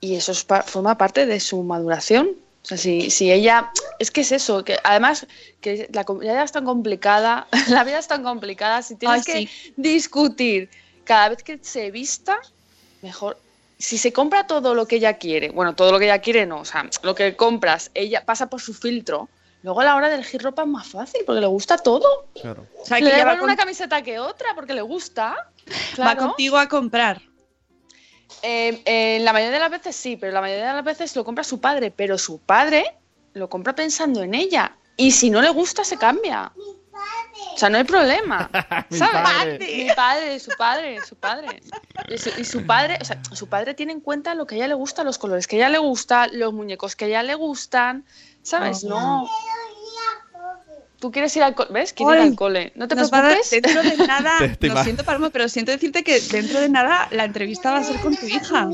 Y 0.00 0.14
eso 0.16 0.32
es 0.32 0.46
forma 0.64 0.96
parte 0.96 1.26
de 1.26 1.38
su 1.40 1.62
maduración. 1.62 2.30
O 2.62 2.66
sea, 2.66 2.76
si, 2.76 3.10
si 3.10 3.32
ella, 3.32 3.70
es 3.98 4.10
que 4.10 4.20
es 4.20 4.32
eso, 4.32 4.64
que 4.64 4.78
además 4.84 5.26
que 5.60 5.88
la, 5.92 6.02
vida 6.04 6.42
es 6.42 6.52
tan 6.52 6.64
complicada, 6.64 7.46
la 7.68 7.84
vida 7.84 7.98
es 7.98 8.06
tan 8.06 8.22
complicada, 8.22 8.82
si 8.82 8.96
tienes 8.96 9.26
Ay, 9.28 9.46
que 9.46 9.72
discutir 9.76 10.68
cada 11.04 11.30
vez 11.30 11.42
que 11.42 11.58
se 11.62 11.90
vista, 11.90 12.38
mejor. 13.02 13.38
Si 13.78 13.96
se 13.96 14.12
compra 14.12 14.46
todo 14.46 14.74
lo 14.74 14.86
que 14.86 14.96
ella 14.96 15.14
quiere, 15.14 15.48
bueno, 15.50 15.74
todo 15.74 15.90
lo 15.90 15.98
que 15.98 16.04
ella 16.04 16.18
quiere 16.20 16.44
no, 16.44 16.60
o 16.60 16.64
sea, 16.66 16.88
lo 17.02 17.14
que 17.14 17.34
compras, 17.34 17.90
ella 17.94 18.24
pasa 18.26 18.50
por 18.50 18.60
su 18.60 18.74
filtro, 18.74 19.30
luego 19.62 19.80
a 19.80 19.84
la 19.84 19.96
hora 19.96 20.08
de 20.10 20.16
elegir 20.16 20.42
ropa 20.42 20.62
es 20.62 20.68
más 20.68 20.86
fácil 20.86 21.22
porque 21.24 21.40
le 21.40 21.46
gusta 21.46 21.78
todo. 21.78 22.26
Claro. 22.40 22.66
O 22.78 22.84
sea, 22.84 22.98
que 22.98 23.04
le 23.04 23.14
ella 23.14 23.24
va, 23.24 23.34
con- 23.36 23.44
una 23.44 23.56
camiseta 23.56 24.02
que 24.02 24.18
otra 24.18 24.48
porque 24.54 24.74
le 24.74 24.82
gusta. 24.82 25.34
va 25.34 25.94
Claro. 25.94 26.26
contigo 26.26 26.58
a 26.58 26.68
comprar. 26.68 27.22
Eh, 28.42 28.82
eh, 28.84 29.18
la 29.20 29.32
mayoría 29.32 29.52
de 29.52 29.58
las 29.60 29.70
veces 29.70 29.96
sí, 29.96 30.16
pero 30.16 30.32
la 30.32 30.40
mayoría 30.40 30.68
de 30.68 30.74
las 30.74 30.84
veces 30.84 31.14
lo 31.16 31.24
compra 31.24 31.44
su 31.44 31.60
padre, 31.60 31.90
pero 31.90 32.18
su 32.18 32.38
padre 32.38 32.84
lo 33.34 33.48
compra 33.48 33.74
pensando 33.74 34.22
en 34.22 34.34
ella. 34.34 34.76
Y 34.96 35.12
si 35.12 35.30
no 35.30 35.40
le 35.40 35.50
gusta, 35.50 35.84
se 35.84 35.96
cambia. 35.96 36.52
O 37.54 37.58
sea, 37.58 37.70
no 37.70 37.78
hay 37.78 37.84
problema. 37.84 38.50
Mi 38.90 38.98
¿Sabes? 38.98 39.22
padre. 39.22 39.58
Mi 39.88 39.94
padre, 39.94 40.38
su 40.38 40.50
padre, 40.56 41.00
su 41.06 41.16
padre. 41.16 41.62
Y 42.08 42.18
su, 42.18 42.30
y 42.38 42.44
su 42.44 42.66
padre, 42.66 42.98
o 43.00 43.04
sea, 43.04 43.20
su 43.32 43.48
padre 43.48 43.74
tiene 43.74 43.92
en 43.92 44.00
cuenta 44.00 44.34
lo 44.34 44.46
que 44.46 44.56
a 44.56 44.58
ella 44.58 44.68
le 44.68 44.74
gusta, 44.74 45.04
los 45.04 45.18
colores 45.18 45.46
que 45.46 45.56
a 45.56 45.58
ella 45.60 45.68
le 45.70 45.78
gusta, 45.78 46.26
los 46.28 46.52
muñecos 46.52 46.96
que 46.96 47.06
a 47.06 47.08
ella 47.08 47.22
le 47.22 47.34
gustan. 47.34 48.04
¿Sabes? 48.42 48.84
Oh. 48.84 48.88
No. 48.88 49.30
Tú 51.00 51.10
quieres 51.10 51.34
ir 51.34 51.42
al 51.42 51.54
cole, 51.54 51.70
¿ves? 51.72 51.94
Quieres 51.94 52.14
ir 52.16 52.20
al 52.20 52.34
cole. 52.36 52.72
No 52.76 52.86
te 52.86 52.94
Nos 52.94 53.10
dar- 53.10 53.22
preocupes. 53.22 53.50
dentro 53.50 53.82
de 53.82 53.96
nada, 54.06 54.32
lo 54.60 54.84
siento 54.84 55.02
Paloma, 55.02 55.30
pero 55.30 55.48
siento 55.48 55.72
decirte 55.72 56.04
que 56.04 56.20
dentro 56.20 56.60
de 56.60 56.68
nada 56.68 57.08
la 57.10 57.24
entrevista 57.24 57.72
va 57.72 57.78
a 57.78 57.84
ser 57.84 57.96
con 58.00 58.14
tu 58.14 58.26
hija. 58.26 58.68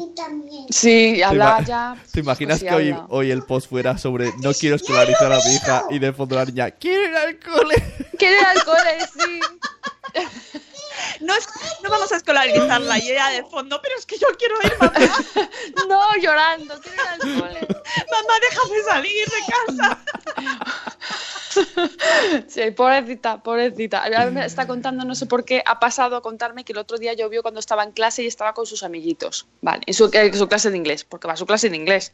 Sí, 0.68 1.22
habla 1.22 1.62
ya. 1.64 1.96
¿Te 2.12 2.20
imaginas 2.20 2.58
pues 2.60 2.68
que 2.70 2.76
hoy, 2.76 2.96
hoy 3.10 3.30
el 3.30 3.42
post 3.44 3.68
fuera 3.70 3.96
sobre 3.96 4.32
no 4.42 4.52
quiero 4.54 4.74
escolarizar 4.76 5.32
a 5.32 5.38
mi 5.44 5.54
hija 5.54 5.84
y 5.88 6.00
de 6.00 6.12
fondo 6.12 6.34
la 6.34 6.44
niña 6.44 6.70
quiero 6.72 7.08
ir 7.08 7.16
al 7.16 7.38
cole? 7.38 7.74
Quiere 8.18 8.38
ir 8.38 8.44
al 8.44 8.64
cole, 8.64 8.98
sí. 9.14 9.40
No, 11.20 11.34
es- 11.34 11.48
no 11.82 11.90
vamos 11.90 12.10
a 12.12 12.16
escolarizarla 12.16 12.98
y 12.98 13.10
ella 13.10 13.28
de 13.28 13.44
fondo, 13.44 13.80
pero 13.82 13.94
es 13.98 14.06
que 14.06 14.18
yo 14.18 14.26
quiero 14.38 14.56
ir, 14.62 14.72
mamá. 14.78 14.92
No, 15.88 16.16
llorando, 16.20 16.80
quiero 16.80 16.96
ir 16.96 17.08
al 17.08 17.18
cole. 17.18 17.60
Mamá, 17.60 18.34
déjame 18.50 18.82
salir 18.84 19.26
de 19.28 19.76
casa. 19.76 19.98
Sí, 22.48 22.70
pobrecita, 22.72 23.42
pobrecita. 23.42 24.02
Ahora 24.04 24.26
me 24.30 24.44
está 24.44 24.66
contando, 24.66 25.04
no 25.04 25.14
sé 25.14 25.24
por 25.26 25.44
qué, 25.44 25.62
ha 25.64 25.80
pasado 25.80 26.16
a 26.16 26.20
contarme 26.22 26.64
que 26.64 26.72
el 26.72 26.78
otro 26.78 26.98
día 26.98 27.14
llovió 27.14 27.42
cuando 27.42 27.60
estaba 27.60 27.82
en 27.82 27.92
clase 27.92 28.22
y 28.22 28.26
estaba 28.26 28.52
con 28.52 28.66
sus 28.66 28.82
amiguitos. 28.82 29.46
Vale, 29.62 29.82
en 29.86 29.94
su, 29.94 30.10
en 30.12 30.34
su 30.36 30.48
clase 30.48 30.70
de 30.70 30.76
inglés, 30.76 31.04
porque 31.04 31.26
va 31.26 31.32
a 31.34 31.36
su 31.36 31.46
clase 31.46 31.70
de 31.70 31.76
inglés. 31.76 32.12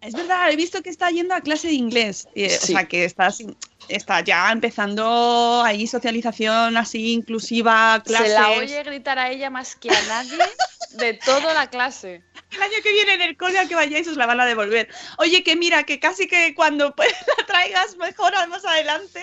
Es 0.00 0.14
verdad, 0.14 0.50
he 0.52 0.56
visto 0.56 0.80
que 0.82 0.90
está 0.90 1.10
yendo 1.10 1.34
a 1.34 1.40
clase 1.40 1.66
de 1.68 1.74
inglés. 1.74 2.28
eh, 2.36 2.50
Sí. 2.50 2.72
O 2.74 2.76
sea, 2.78 2.86
que 2.86 3.04
está, 3.04 3.26
así- 3.26 3.56
está 3.88 4.20
ya 4.20 4.50
empezando 4.52 5.62
ahí 5.64 5.86
socialización 5.86 6.76
así 6.76 7.12
inclusiva, 7.12 8.02
clases. 8.04 8.28
Se 8.28 8.34
la 8.34 8.50
oye 8.50 8.82
gritar 8.82 9.18
a 9.18 9.30
ella 9.30 9.50
más 9.50 9.76
que 9.76 9.90
a 9.90 10.02
nadie 10.08 10.38
de 10.92 11.14
toda 11.14 11.52
la 11.54 11.68
clase. 11.70 12.22
El 12.52 12.62
año 12.62 12.74
que 12.82 12.92
viene 12.92 13.14
en 13.14 13.22
el 13.22 13.36
cole 13.36 13.58
al 13.58 13.68
que 13.68 13.74
vayáis 13.74 14.08
os 14.08 14.16
la 14.16 14.26
van 14.26 14.40
a 14.40 14.46
devolver. 14.46 14.88
Oye, 15.18 15.42
que 15.42 15.56
mira, 15.56 15.82
que 15.84 15.98
casi 16.00 16.26
que 16.26 16.54
cuando 16.54 16.94
pues, 16.96 17.08
la 17.38 17.46
traigas 17.46 17.96
mejor 17.96 18.32
más 18.48 18.64
adelante. 18.64 19.20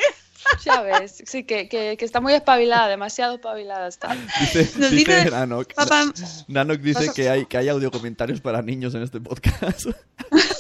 Ya 0.66 0.82
ves, 0.82 1.24
sí, 1.26 1.46
que, 1.46 1.70
que, 1.70 1.96
que 1.96 2.04
está 2.04 2.20
muy 2.20 2.34
espabilada, 2.34 2.90
demasiado 2.90 3.36
espabilada 3.36 3.88
está. 3.88 4.14
Dice, 4.42 4.70
Nos 4.78 4.92
dice 4.92 5.16
dice, 5.16 5.32
Nanok. 5.32 5.74
papá- 5.74 6.12
Nanok 6.50 6.80
dice 6.82 7.12
que 7.16 7.30
hay, 7.30 7.46
que 7.46 7.58
hay 7.58 7.70
audio 7.70 7.90
comentarios 7.90 8.42
para 8.42 8.62
niños 8.62 8.94
en 8.94 9.04
este 9.04 9.22
podcast. 9.22 9.88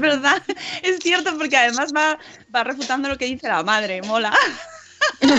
Es 0.00 0.12
verdad, 0.12 0.42
es 0.82 0.98
cierto, 1.00 1.36
porque 1.36 1.56
además 1.56 1.92
va, 1.94 2.18
va 2.54 2.64
refutando 2.64 3.08
lo 3.08 3.18
que 3.18 3.26
dice 3.26 3.48
la 3.48 3.62
madre, 3.62 4.00
mola. 4.02 4.32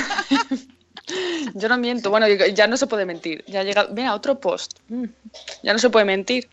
Yo 1.56 1.68
no 1.68 1.78
miento, 1.78 2.10
bueno, 2.10 2.28
ya 2.28 2.68
no 2.68 2.78
se 2.78 2.88
puede 2.88 3.06
mentir. 3.06 3.44
Ya 3.48 3.64
llega, 3.64 3.88
mira, 3.92 4.14
otro 4.14 4.40
post. 4.40 4.80
Mm, 4.88 5.06
Ya 5.64 5.74
no 5.74 5.80
se 5.80 5.90
puede 5.90 6.06
mentir, 6.06 6.48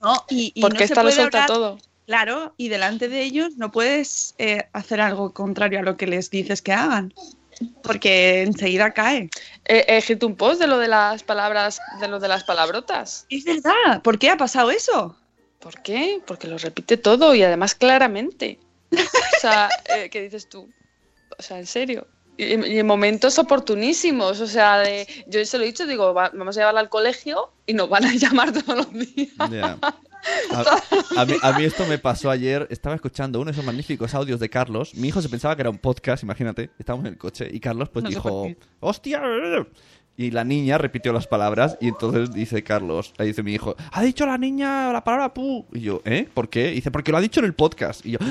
¿no? 0.00 0.14
Y, 0.28 0.52
y 0.54 0.60
porque 0.60 0.78
no 0.78 0.84
esta 0.84 1.02
lo 1.02 1.10
suelta 1.10 1.44
hablar- 1.44 1.48
todo. 1.48 1.78
Claro, 2.06 2.54
y 2.56 2.68
delante 2.68 3.08
de 3.08 3.22
ellos 3.22 3.56
no 3.56 3.72
puedes 3.72 4.36
eh, 4.38 4.68
hacer 4.72 5.00
algo 5.00 5.32
contrario 5.32 5.80
a 5.80 5.82
lo 5.82 5.96
que 5.96 6.06
les 6.06 6.30
dices 6.30 6.62
que 6.62 6.72
hagan, 6.72 7.12
porque 7.82 8.42
enseguida 8.42 8.92
cae. 8.92 9.28
He, 9.64 9.84
he 9.88 9.96
escrito 9.96 10.28
un 10.28 10.36
post 10.36 10.60
de 10.60 10.68
lo 10.68 10.78
de 10.78 10.86
las 10.86 11.24
palabras, 11.24 11.80
de 12.00 12.06
lo 12.06 12.20
de 12.20 12.28
las 12.28 12.44
palabrotas. 12.44 13.26
Es 13.28 13.44
verdad, 13.44 14.02
¿por 14.04 14.20
qué 14.20 14.30
ha 14.30 14.36
pasado 14.36 14.70
eso? 14.70 15.16
¿Por 15.60 15.82
qué? 15.82 16.20
Porque 16.26 16.48
lo 16.48 16.58
repite 16.58 16.96
todo 16.96 17.34
y 17.34 17.42
además 17.42 17.74
claramente. 17.74 18.58
O 18.92 19.40
sea, 19.40 19.68
eh, 19.96 20.08
¿qué 20.10 20.22
dices 20.22 20.48
tú? 20.48 20.68
O 21.38 21.42
sea, 21.42 21.58
en 21.58 21.66
serio. 21.66 22.06
Y, 22.38 22.44
y 22.44 22.78
en 22.78 22.86
momentos 22.86 23.38
oportunísimos, 23.38 24.40
o 24.40 24.46
sea, 24.46 24.78
de, 24.80 25.06
yo 25.26 25.42
se 25.46 25.56
lo 25.56 25.64
he 25.64 25.68
dicho, 25.68 25.86
digo, 25.86 26.12
va- 26.12 26.30
vamos 26.34 26.56
a 26.56 26.60
llevarla 26.60 26.80
al 26.80 26.90
colegio 26.90 27.50
y 27.66 27.72
nos 27.72 27.88
van 27.88 28.04
a 28.04 28.14
llamar 28.14 28.52
todos 28.64 28.76
los 28.76 28.92
días. 28.92 29.28
Ya. 29.50 29.78
A, 30.50 31.20
a 31.20 31.24
mí, 31.24 31.34
a 31.40 31.52
mí 31.52 31.64
esto 31.64 31.86
me 31.86 31.98
pasó 31.98 32.30
ayer. 32.30 32.66
Estaba 32.68 32.96
escuchando 32.96 33.38
uno 33.38 33.46
de 33.46 33.52
esos 33.52 33.64
magníficos 33.64 34.12
audios 34.12 34.40
de 34.40 34.50
Carlos. 34.50 34.92
Mi 34.96 35.06
hijo 35.06 35.22
se 35.22 35.28
pensaba 35.28 35.54
que 35.54 35.62
era 35.62 35.70
un 35.70 35.78
podcast, 35.78 36.24
imagínate. 36.24 36.70
Estábamos 36.80 37.06
en 37.06 37.12
el 37.12 37.18
coche 37.18 37.46
y 37.48 37.60
Carlos 37.60 37.90
pues 37.90 38.02
No 38.02 38.08
dijo. 38.08 38.48
¡hostia! 38.80 39.22
Y 40.18 40.30
la 40.30 40.44
niña 40.44 40.78
repitió 40.78 41.12
las 41.12 41.26
palabras 41.26 41.76
y 41.80 41.88
entonces 41.88 42.32
dice 42.32 42.62
Carlos, 42.62 43.12
le 43.18 43.26
dice 43.26 43.42
mi 43.42 43.52
hijo, 43.52 43.76
ha 43.92 44.02
dicho 44.02 44.24
la 44.24 44.38
niña 44.38 44.90
la 44.92 45.04
palabra 45.04 45.34
pu. 45.34 45.66
Y 45.72 45.80
yo, 45.80 46.00
¿eh? 46.06 46.26
¿Por 46.32 46.48
qué? 46.48 46.72
Y 46.72 46.76
dice, 46.76 46.90
porque 46.90 47.12
lo 47.12 47.18
ha 47.18 47.20
dicho 47.20 47.40
en 47.40 47.46
el 47.46 47.54
podcast. 47.54 48.04
Y 48.06 48.12
yo. 48.12 48.18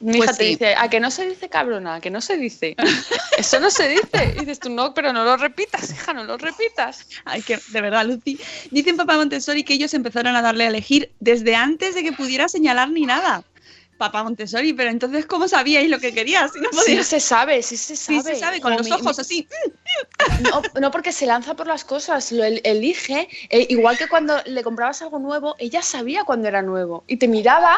Mi 0.00 0.16
Pues 0.16 0.30
hija 0.30 0.36
te 0.36 0.44
sí. 0.44 0.50
dice, 0.50 0.74
¿a 0.76 0.90
que 0.90 0.98
no 0.98 1.12
se 1.12 1.28
dice 1.28 1.48
cabrona? 1.48 1.94
¿A 1.94 2.00
que 2.00 2.10
no 2.10 2.20
se 2.20 2.36
dice? 2.36 2.74
Eso 3.38 3.60
no 3.60 3.70
se 3.70 3.88
dice. 3.88 4.34
Y 4.36 4.40
dices 4.40 4.58
tú, 4.58 4.68
no, 4.68 4.94
pero 4.94 5.12
no 5.12 5.22
lo 5.24 5.36
repitas, 5.36 5.92
hija, 5.92 6.12
no 6.12 6.24
lo 6.24 6.36
repitas. 6.38 7.06
Ay, 7.24 7.40
que 7.42 7.56
de 7.68 7.80
verdad, 7.80 8.04
Lucy. 8.04 8.36
Dicen 8.72 8.96
Papá 8.96 9.16
Montessori 9.16 9.62
que 9.62 9.74
ellos 9.74 9.94
empezaron 9.94 10.34
a 10.34 10.42
darle 10.42 10.64
a 10.64 10.68
elegir 10.68 11.12
desde 11.20 11.54
antes 11.54 11.94
de 11.94 12.02
que 12.02 12.12
pudiera 12.12 12.48
señalar 12.48 12.90
ni 12.90 13.06
nada. 13.06 13.44
Papá 14.02 14.24
Montessori, 14.24 14.72
pero 14.72 14.90
entonces, 14.90 15.26
¿cómo 15.26 15.46
sabíais 15.46 15.88
lo 15.88 16.00
que 16.00 16.12
querías? 16.12 16.50
Si 16.52 16.58
no 16.60 16.68
Sí 16.72 17.00
se 17.04 17.20
sabe, 17.20 17.62
sí 17.62 17.76
se 17.76 17.94
Sí, 17.94 18.16
sabe. 18.20 18.34
se 18.34 18.40
sabe, 18.40 18.60
con 18.60 18.72
los 18.76 18.84
mi- 18.86 18.90
ojos 18.92 19.16
mi- 19.16 19.20
así. 19.20 19.48
No, 20.40 20.60
no 20.80 20.90
porque 20.90 21.12
se 21.12 21.24
lanza 21.24 21.54
por 21.54 21.68
las 21.68 21.84
cosas, 21.84 22.32
lo 22.32 22.42
el- 22.42 22.60
elige. 22.64 23.28
eh, 23.48 23.64
igual 23.70 23.96
que 23.98 24.08
cuando 24.08 24.34
le 24.46 24.64
comprabas 24.64 25.02
algo 25.02 25.20
nuevo, 25.20 25.54
ella 25.60 25.82
sabía 25.82 26.24
cuando 26.24 26.48
era 26.48 26.62
nuevo. 26.62 27.04
Y 27.06 27.16
te 27.18 27.28
miraba 27.28 27.76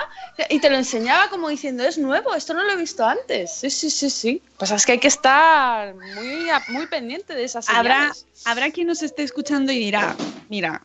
y 0.49 0.61
te 0.61 0.71
lo 0.71 0.77
enseñaba 0.77 1.29
como 1.29 1.51
diciendo, 1.51 1.85
es 1.85 1.99
nuevo, 1.99 2.35
esto 2.35 2.55
no 2.55 2.63
lo 2.63 2.71
he 2.73 2.77
visto 2.77 3.05
antes. 3.05 3.53
Sí, 3.53 3.69
sí, 3.69 3.91
sí, 3.91 4.09
sí. 4.09 4.43
Pues 4.59 4.71
es 4.71 4.87
que 4.87 4.93
hay 4.93 4.99
que 5.01 5.09
estar 5.09 5.95
muy, 5.95 6.49
muy 6.69 6.87
pendiente 6.87 7.35
de 7.35 7.45
esas 7.45 7.69
Habrá, 7.69 8.15
señales. 8.15 8.27
habrá 8.47 8.71
quien 8.71 8.87
nos 8.87 9.03
esté 9.03 9.25
escuchando 9.25 9.73
y 9.73 9.79
dirá, 9.79 10.17
mira, 10.49 10.83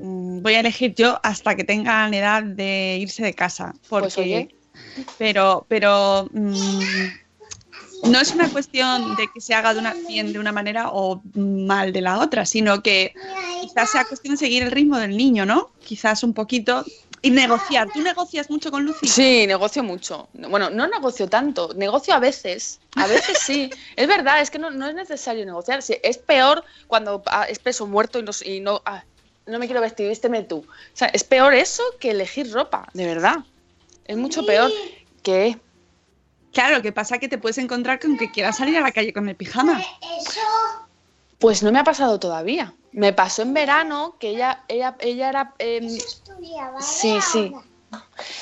voy 0.00 0.54
a 0.54 0.60
elegir 0.60 0.94
yo 0.94 1.20
hasta 1.22 1.54
que 1.54 1.64
tengan 1.64 2.14
edad 2.14 2.42
de 2.42 2.98
irse 3.00 3.22
de 3.22 3.34
casa. 3.34 3.74
Porque, 3.88 4.04
Pues, 4.04 4.18
oye. 4.18 4.54
Pero, 5.18 5.66
pero 5.68 6.28
mm, 6.32 7.08
no 8.04 8.20
es 8.20 8.32
una 8.32 8.48
cuestión 8.48 9.14
de 9.16 9.28
que 9.32 9.40
se 9.40 9.54
haga 9.54 9.74
de 9.74 9.80
una, 9.80 9.94
bien 10.08 10.32
de 10.32 10.38
una 10.38 10.52
manera 10.52 10.90
o 10.90 11.20
mal 11.34 11.92
de 11.92 12.00
la 12.00 12.18
otra, 12.18 12.46
sino 12.46 12.82
que 12.82 13.12
quizás 13.60 13.90
sea 13.90 14.04
cuestión 14.04 14.34
de 14.34 14.38
seguir 14.38 14.62
el 14.62 14.70
ritmo 14.70 14.98
del 14.98 15.16
niño, 15.16 15.44
¿no? 15.44 15.70
Quizás 15.84 16.22
un 16.22 16.32
poquito 16.32 16.84
Y 17.22 17.30
negociar. 17.30 17.88
¿Tú 17.92 18.00
negocias 18.00 18.48
mucho 18.48 18.70
con 18.70 18.84
Lucy? 18.84 19.06
Sí, 19.06 19.46
negocio 19.46 19.82
mucho. 19.82 20.28
Bueno, 20.32 20.70
no 20.70 20.86
negocio 20.86 21.28
tanto, 21.28 21.74
negocio 21.74 22.14
a 22.14 22.18
veces. 22.18 22.80
A 22.96 23.06
veces 23.06 23.38
sí. 23.38 23.70
es 23.96 24.08
verdad, 24.08 24.40
es 24.40 24.50
que 24.50 24.58
no, 24.58 24.70
no 24.70 24.88
es 24.88 24.94
necesario 24.94 25.44
negociar. 25.44 25.82
Sí, 25.82 25.96
es 26.02 26.16
peor 26.16 26.64
cuando 26.86 27.22
ah, 27.26 27.44
es 27.44 27.58
peso 27.58 27.86
muerto 27.86 28.18
y 28.18 28.22
no, 28.22 28.32
y 28.44 28.60
no, 28.60 28.80
ah, 28.86 29.04
no 29.46 29.58
me 29.58 29.66
quiero 29.66 29.80
vestir, 29.80 30.08
vísteme 30.08 30.42
tú. 30.42 30.58
O 30.58 30.96
sea, 30.96 31.08
es 31.08 31.24
peor 31.24 31.54
eso 31.54 31.82
que 31.98 32.10
elegir 32.10 32.52
ropa, 32.52 32.88
de 32.94 33.06
verdad. 33.06 33.38
Es 34.04 34.16
mucho 34.16 34.44
peor 34.44 34.70
que... 35.22 35.58
Claro, 36.52 36.76
lo 36.76 36.82
que 36.82 36.90
pasa 36.92 37.14
es 37.14 37.20
que 37.20 37.28
te 37.28 37.38
puedes 37.38 37.58
encontrar 37.58 38.00
con 38.00 38.16
que 38.18 38.30
quieras 38.30 38.56
salir 38.56 38.76
a 38.76 38.80
la 38.80 38.90
calle 38.90 39.12
con 39.12 39.28
el 39.28 39.36
pijama. 39.36 39.80
Pues 41.38 41.62
no 41.62 41.70
me 41.72 41.78
ha 41.78 41.84
pasado 41.84 42.18
todavía. 42.18 42.74
Me 42.92 43.12
pasó 43.12 43.42
en 43.42 43.54
verano 43.54 44.16
que 44.18 44.30
ella, 44.30 44.64
ella, 44.68 44.96
ella 44.98 45.28
era... 45.28 45.54
em, 45.58 45.88
sí, 46.80 47.18
sí. 47.20 47.52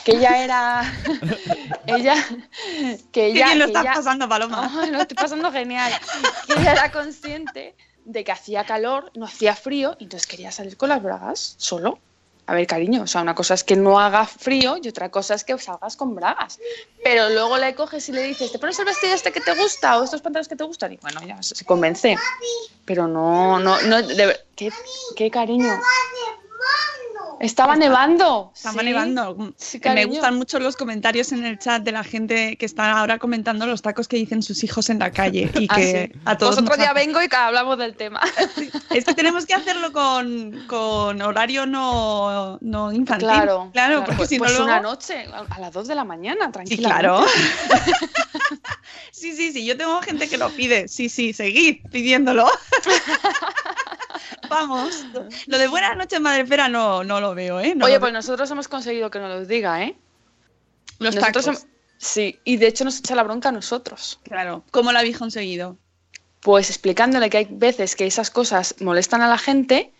Que 0.04 0.12
ella 0.12 0.42
era... 0.42 0.94
ella... 1.86 2.14
Que 3.12 3.28
Qué 3.28 3.32
bien 3.32 3.58
lo 3.58 3.66
que 3.66 3.70
estás 3.72 3.84
ella- 3.84 3.94
pasando, 3.94 4.28
Paloma. 4.28 4.70
Ay, 4.82 4.90
lo 4.90 5.00
estoy 5.02 5.16
pasando 5.16 5.52
genial. 5.52 5.92
Que 6.46 6.54
ella 6.54 6.72
era 6.72 6.90
consciente 6.90 7.74
de 8.08 8.24
que 8.24 8.32
hacía 8.32 8.64
calor, 8.64 9.12
no 9.14 9.26
hacía 9.26 9.54
frío, 9.54 9.94
y 9.98 10.04
entonces 10.04 10.26
quería 10.26 10.50
salir 10.50 10.76
con 10.76 10.88
las 10.88 11.02
bragas 11.02 11.54
solo. 11.58 11.98
A 12.46 12.54
ver, 12.54 12.66
cariño, 12.66 13.02
o 13.02 13.06
sea, 13.06 13.20
una 13.20 13.34
cosa 13.34 13.52
es 13.52 13.62
que 13.62 13.76
no 13.76 14.00
haga 14.00 14.24
frío 14.24 14.78
y 14.82 14.88
otra 14.88 15.10
cosa 15.10 15.34
es 15.34 15.44
que 15.44 15.58
salgas 15.58 15.96
con 15.96 16.14
bragas. 16.14 16.58
Pero 17.04 17.28
luego 17.28 17.58
le 17.58 17.74
coges 17.74 18.08
y 18.08 18.12
le 18.12 18.22
dices, 18.22 18.50
¿te 18.50 18.58
pones 18.58 18.78
el 18.78 18.86
vestido 18.86 19.14
este 19.14 19.30
que 19.30 19.42
te 19.42 19.54
gusta 19.54 19.98
o 19.98 20.04
estos 20.04 20.22
pantalones 20.22 20.48
que 20.48 20.56
te 20.56 20.64
gustan? 20.64 20.94
Y 20.94 20.96
bueno, 20.96 21.20
ya 21.26 21.42
se 21.42 21.62
convence. 21.66 22.16
Pero 22.86 23.06
no, 23.06 23.58
no, 23.58 23.78
no, 23.82 24.00
de 24.00 24.40
¿qué, 24.56 24.72
qué 25.14 25.30
cariño? 25.30 25.78
Estaba 27.40 27.76
nevando. 27.76 28.50
Estaba 28.52 28.80
sí. 28.80 28.84
nevando. 28.86 29.54
Sí, 29.56 29.80
me 29.94 30.06
gustan 30.06 30.34
mucho 30.34 30.58
los 30.58 30.76
comentarios 30.76 31.30
en 31.30 31.44
el 31.44 31.56
chat 31.60 31.84
de 31.84 31.92
la 31.92 32.02
gente 32.02 32.56
que 32.56 32.66
está 32.66 32.98
ahora 32.98 33.18
comentando 33.18 33.64
los 33.64 33.80
tacos 33.80 34.08
que 34.08 34.16
dicen 34.16 34.42
sus 34.42 34.64
hijos 34.64 34.90
en 34.90 34.98
la 34.98 35.12
calle 35.12 35.48
y 35.54 35.68
Ah, 35.70 35.76
que 35.76 36.10
sí. 36.12 36.20
a 36.24 36.36
todos 36.36 36.60
Pues 36.60 36.78
día 36.78 36.90
hace- 36.90 37.06
vengo 37.06 37.22
y 37.22 37.28
hablamos 37.32 37.78
del 37.78 37.94
tema. 37.94 38.20
Es 38.90 39.04
que 39.04 39.14
tenemos 39.14 39.46
que 39.46 39.54
hacerlo 39.54 39.92
con, 39.92 40.64
con 40.66 41.22
horario 41.22 41.64
no, 41.64 42.58
no 42.60 42.90
infantil. 42.92 43.28
Claro, 43.28 43.70
claro, 43.72 44.00
porque 44.00 44.16
pues, 44.16 44.28
si 44.30 44.38
no 44.38 44.44
pues 44.44 44.52
luego... 44.54 44.64
una 44.66 44.80
noche, 44.80 45.26
a 45.50 45.60
las 45.60 45.72
2 45.72 45.86
de 45.86 45.94
la 45.94 46.04
mañana, 46.04 46.46
Sí, 46.46 46.52
tranquila. 46.52 46.88
claro. 46.88 47.24
sí, 49.12 49.36
sí, 49.36 49.52
sí, 49.52 49.64
yo 49.64 49.76
tengo 49.76 50.00
gente 50.02 50.28
que 50.28 50.38
lo 50.38 50.50
pide. 50.50 50.88
Sí, 50.88 51.08
sí, 51.08 51.32
seguid 51.32 51.82
pidiéndolo. 51.92 52.48
Vamos. 54.50 55.04
Lo 55.46 55.58
de 55.58 55.68
buenas 55.68 55.96
noches, 55.96 56.20
madre 56.20 56.42
espera, 56.42 56.68
no, 56.68 57.04
no 57.04 57.20
lo 57.20 57.34
veo, 57.34 57.60
¿eh? 57.60 57.74
No 57.74 57.86
Oye, 57.86 58.00
pues 58.00 58.12
nosotros 58.12 58.50
hemos 58.50 58.68
conseguido 58.68 59.10
que 59.10 59.18
nos 59.18 59.30
lo 59.30 59.44
diga, 59.46 59.82
¿eh? 59.82 59.96
los 60.98 61.14
nosotros 61.14 61.44
tacos. 61.44 61.66
Sí, 61.98 62.38
y 62.44 62.56
de 62.58 62.68
hecho 62.68 62.84
nos 62.84 62.98
echa 62.98 63.14
la 63.14 63.24
bronca 63.24 63.48
a 63.48 63.52
nosotros. 63.52 64.20
Claro. 64.22 64.64
¿Cómo 64.70 64.92
lo 64.92 64.98
habéis 64.98 65.18
conseguido? 65.18 65.76
Pues 66.40 66.70
explicándole 66.70 67.28
que 67.28 67.38
hay 67.38 67.48
veces 67.50 67.96
que 67.96 68.06
esas 68.06 68.30
cosas 68.30 68.76
molestan 68.80 69.20
a 69.22 69.28
la 69.28 69.38
gente, 69.38 69.92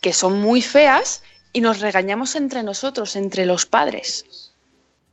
que 0.00 0.12
son 0.12 0.40
muy 0.40 0.62
feas, 0.62 1.22
y 1.52 1.60
nos 1.60 1.80
regañamos 1.80 2.36
entre 2.36 2.62
nosotros, 2.62 3.16
entre 3.16 3.44
los 3.44 3.66
padres. 3.66 4.52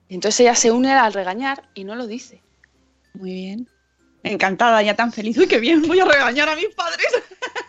Y 0.08 0.16
entonces 0.16 0.42
ella 0.42 0.56
se 0.56 0.72
une 0.72 0.94
al 0.94 1.14
regañar 1.14 1.70
y 1.74 1.84
no 1.84 1.96
lo 1.96 2.08
dice. 2.08 2.42
Muy 3.14 3.34
bien. 3.34 3.68
Encantada, 4.24 4.82
ya 4.82 4.96
tan 4.96 5.12
feliz. 5.14 5.38
Uy, 5.38 5.48
qué 5.48 5.60
bien, 5.60 5.82
voy 5.82 6.00
a 6.00 6.06
regañar 6.06 6.50
a 6.50 6.56
mis 6.56 6.70
padres. 6.76 7.08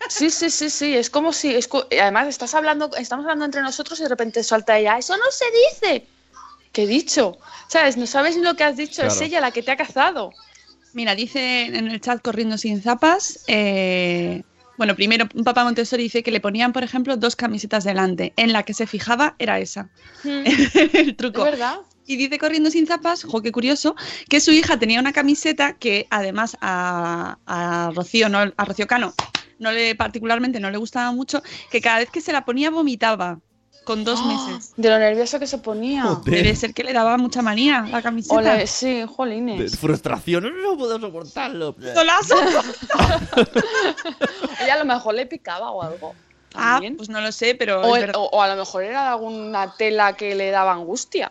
Sí, 0.09 0.31
sí, 0.31 0.51
sí, 0.51 0.71
sí, 0.71 0.97
es 0.97 1.09
como 1.09 1.33
si, 1.33 1.55
es 1.55 1.69
co- 1.69 1.87
además 1.93 2.27
estás 2.27 2.55
hablando, 2.55 2.91
estamos 2.97 3.25
hablando 3.25 3.45
entre 3.45 3.63
nosotros 3.63 4.01
y 4.01 4.03
de 4.03 4.09
repente 4.09 4.43
suelta 4.43 4.77
ella, 4.77 4.99
eso 4.99 5.17
no 5.17 5.25
se 5.31 5.45
dice. 5.87 6.09
¿Qué 6.73 6.83
he 6.83 6.87
dicho? 6.87 7.39
¿Sabes? 7.69 7.97
No 7.97 8.07
sabes 8.07 8.37
ni 8.37 8.43
lo 8.43 8.55
que 8.55 8.65
has 8.65 8.77
dicho, 8.77 9.03
es 9.03 9.21
ella 9.21 9.41
la 9.41 9.51
que 9.53 9.63
te 9.63 9.71
ha 9.71 9.77
cazado. 9.77 10.33
Mira, 10.93 11.15
dice 11.15 11.67
en 11.67 11.89
el 11.89 12.01
chat 12.01 12.21
corriendo 12.23 12.59
sin 12.59 12.83
zapas. 12.83 13.45
eh, 13.47 14.43
bueno, 14.77 14.97
primero, 14.97 15.27
un 15.35 15.45
papá 15.45 15.63
Montessori 15.65 16.05
dice 16.05 16.23
que 16.23 16.31
le 16.31 16.41
ponían, 16.41 16.73
por 16.73 16.83
ejemplo, 16.83 17.17
dos 17.17 17.37
camisetas 17.37 17.85
delante. 17.85 18.33
En 18.37 18.53
la 18.53 18.63
que 18.65 18.73
se 18.75 18.87
fijaba 18.87 19.37
era 19.39 19.59
esa. 19.61 19.89
Mm, 20.25 20.43
el 20.95 21.11
¿Es 21.11 21.17
truco. 21.17 21.43
verdad? 21.43 21.77
Y 22.11 22.17
dice 22.17 22.39
corriendo 22.39 22.73
sin 22.73 22.89
zapas, 22.89 23.23
jo, 23.23 23.41
qué 23.41 23.53
curioso, 23.53 23.95
que 24.29 24.41
su 24.41 24.51
hija 24.51 24.77
tenía 24.81 24.99
una 24.99 25.13
camiseta 25.13 25.75
que 25.75 26.09
además 26.11 26.57
a, 26.61 27.39
a 27.47 27.93
Rocío, 27.95 28.29
no, 28.29 28.41
a 28.41 28.65
Rocío 28.65 28.89
Cano, 28.89 29.15
no 29.61 29.71
le 29.71 29.95
particularmente 29.95 30.59
no 30.59 30.73
le 30.73 30.79
gustaba 30.79 31.13
mucho, 31.13 31.41
que 31.71 31.81
cada 31.81 32.01
vez 32.01 32.11
que 32.11 32.21
se 32.21 32.33
la 32.33 32.45
ponía 32.45 32.71
vomitaba 32.71 33.39
con 33.85 34.03
dos 34.03 34.27
meses. 34.27 34.73
De 34.77 34.91
lo 34.91 34.99
nervioso 34.99 35.39
que 35.39 35.47
se 35.47 35.59
ponía. 35.59 36.03
Joder. 36.03 36.43
Debe 36.43 36.57
ser 36.57 36.75
que 36.75 36.83
le 36.83 36.93
daba 36.93 37.17
mucha 37.17 37.43
manía 37.43 37.87
la 37.89 38.03
camiseta. 38.03 38.35
Ole, 38.35 38.67
sí, 38.67 38.93
De 38.93 39.07
jolines. 39.07 39.79
frustración, 39.79 40.51
no 40.65 40.77
puedo 40.77 40.99
soportarlo. 40.99 41.77
¡Golazo! 41.95 42.35
Ella 44.61 44.75
a 44.75 44.79
lo 44.79 44.85
mejor 44.85 45.15
le 45.15 45.27
picaba 45.27 45.71
o 45.71 45.81
algo. 45.81 46.13
Ah, 46.57 46.81
pues 46.97 47.09
no 47.09 47.21
lo 47.21 47.31
sé, 47.31 47.55
pero 47.55 47.83
o 47.83 48.43
a 48.43 48.49
lo 48.49 48.57
mejor 48.57 48.83
era 48.83 49.13
alguna 49.13 49.77
tela 49.77 50.17
que 50.17 50.35
le 50.35 50.51
daba 50.51 50.73
angustia. 50.73 51.31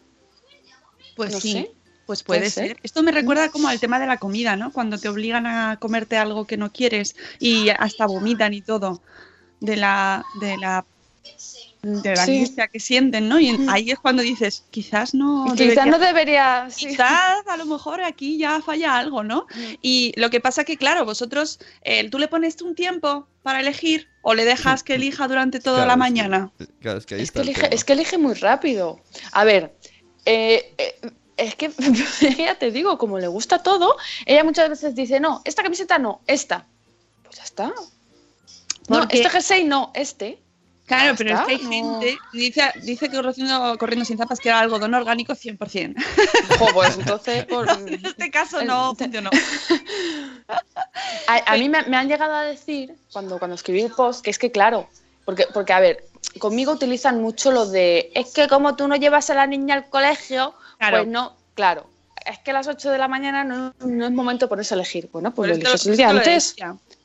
Pues 1.25 1.33
no 1.33 1.39
sí, 1.41 1.51
sé. 1.53 1.71
pues 2.05 2.23
puede 2.23 2.39
Puede 2.41 2.51
ser. 2.51 2.67
ser. 2.69 2.77
Esto 2.83 3.03
me 3.03 3.11
recuerda 3.11 3.49
como 3.49 3.67
al 3.67 3.79
tema 3.79 3.99
de 3.99 4.07
la 4.07 4.17
comida, 4.17 4.55
¿no? 4.55 4.71
Cuando 4.71 4.97
te 4.97 5.09
obligan 5.09 5.45
a 5.45 5.77
comerte 5.79 6.17
algo 6.17 6.45
que 6.47 6.57
no 6.57 6.71
quieres 6.71 7.15
y 7.39 7.69
hasta 7.69 8.05
vomitan 8.05 8.53
y 8.53 8.61
todo. 8.61 9.01
De 9.59 9.75
la, 9.75 10.23
de 10.39 10.57
la, 10.57 10.85
de 11.81 12.15
la 12.15 12.25
Sí. 12.25 12.31
angustia 12.37 12.67
que 12.67 12.79
sienten, 12.79 13.27
¿no? 13.29 13.39
Y 13.39 13.57
ahí 13.69 13.91
es 13.91 13.99
cuando 13.99 14.21
dices, 14.21 14.63
quizás 14.71 15.13
no. 15.13 15.43
Quizás 15.45 15.57
debería- 15.57 15.85
no 15.85 15.99
debería. 15.99 16.67
sí. 16.69 16.87
Quizás 16.87 17.45
a 17.47 17.57
lo 17.57 17.65
mejor 17.65 18.01
aquí 18.01 18.37
ya 18.37 18.61
falla 18.61 18.97
algo, 18.97 19.23
¿no? 19.23 19.45
Y 19.81 20.13
lo 20.17 20.29
que 20.29 20.39
pasa 20.39 20.63
que, 20.63 20.77
claro, 20.77 21.05
vosotros, 21.05 21.59
eh, 21.83 22.09
tú 22.09 22.17
le 22.19 22.27
pones 22.29 22.61
un 22.61 22.75
tiempo 22.75 23.27
para 23.43 23.59
elegir 23.61 24.07
o 24.21 24.33
le 24.33 24.45
dejas 24.45 24.83
que 24.83 24.95
elija 24.95 25.27
durante 25.27 25.59
toda 25.59 25.83
Claro, 25.83 25.87
la 25.87 25.93
es 25.93 25.95
que- 25.95 25.99
mañana. 25.99 26.51
Claro, 26.81 26.97
es 26.99 27.05
que 27.05 27.15
ahí 27.15 27.21
Es 27.21 27.29
está 27.29 27.41
que, 27.43 27.49
el 27.49 27.55
elige, 27.55 27.75
es 27.75 27.83
que 27.83 27.93
elige 27.93 28.17
muy 28.17 28.33
rápido. 28.35 28.99
A 29.31 29.43
ver, 29.45 29.73
eh, 30.29 30.73
eh, 30.77 31.11
es 31.37 31.55
que 31.55 31.71
ella 32.37 32.55
te 32.57 32.71
digo, 32.71 32.97
como 32.97 33.17
le 33.17 33.27
gusta 33.27 33.63
todo, 33.63 33.95
ella 34.25 34.43
muchas 34.43 34.69
veces 34.69 34.95
dice, 34.95 35.19
no, 35.19 35.41
esta 35.45 35.63
camiseta 35.63 35.97
no, 35.97 36.21
esta. 36.27 36.65
Pues 37.23 37.37
ya 37.37 37.43
está. 37.43 37.73
No, 38.87 39.03
este 39.09 39.29
jersey 39.29 39.63
no, 39.65 39.91
este. 39.93 40.39
Claro, 40.85 41.13
pero 41.15 41.35
es 41.35 41.41
que 41.45 41.51
hay 41.51 41.61
no. 41.61 41.69
gente, 42.01 42.17
dice, 42.33 42.63
dice 42.81 43.09
que 43.09 43.21
corriendo, 43.21 43.77
corriendo 43.77 44.05
sin 44.05 44.17
zapas 44.17 44.39
que 44.39 44.49
era 44.49 44.59
algodón 44.59 44.95
orgánico 44.95 45.33
100%. 45.33 45.95
Jo, 46.57 46.67
pues 46.73 46.97
entonces, 46.99 47.45
por- 47.45 47.69
en 47.69 48.03
este 48.03 48.31
caso 48.31 48.63
no 48.63 48.95
funcionó. 48.95 49.29
A, 51.27 51.53
a 51.53 51.57
mí 51.57 51.69
me, 51.69 51.83
me 51.83 51.95
han 51.95 52.07
llegado 52.07 52.33
a 52.33 52.41
decir, 52.43 52.95
cuando, 53.13 53.37
cuando 53.37 53.53
escribí 53.53 53.81
el 53.81 53.91
post, 53.91 54.23
que 54.23 54.31
es 54.31 54.39
que 54.39 54.51
claro, 54.51 54.89
porque, 55.25 55.45
porque 55.53 55.73
a 55.73 55.79
ver, 55.79 56.05
conmigo 56.39 56.73
utilizan 56.73 57.21
mucho 57.21 57.51
lo 57.51 57.65
de, 57.65 58.11
es 58.13 58.33
que 58.33 58.47
como 58.47 58.75
tú 58.75 58.87
no 58.87 58.95
llevas 58.95 59.29
a 59.29 59.35
la 59.35 59.47
niña 59.47 59.75
al 59.75 59.89
colegio, 59.89 60.53
Claro. 60.77 60.97
pues 60.97 61.07
no, 61.07 61.35
claro, 61.55 61.89
es 62.25 62.39
que 62.39 62.51
a 62.51 62.53
las 62.53 62.67
8 62.67 62.91
de 62.91 62.97
la 62.97 63.07
mañana 63.07 63.43
no, 63.43 63.73
no 63.79 64.05
es 64.05 64.11
momento 64.11 64.45
de 64.45 64.49
ponerse 64.49 64.73
a 64.73 64.77
elegir. 64.77 65.09
Bueno, 65.11 65.33
pues 65.33 65.49
lo 65.49 65.55
eliges 65.55 65.85
el 65.85 65.97
día 65.97 66.09
antes. 66.09 66.55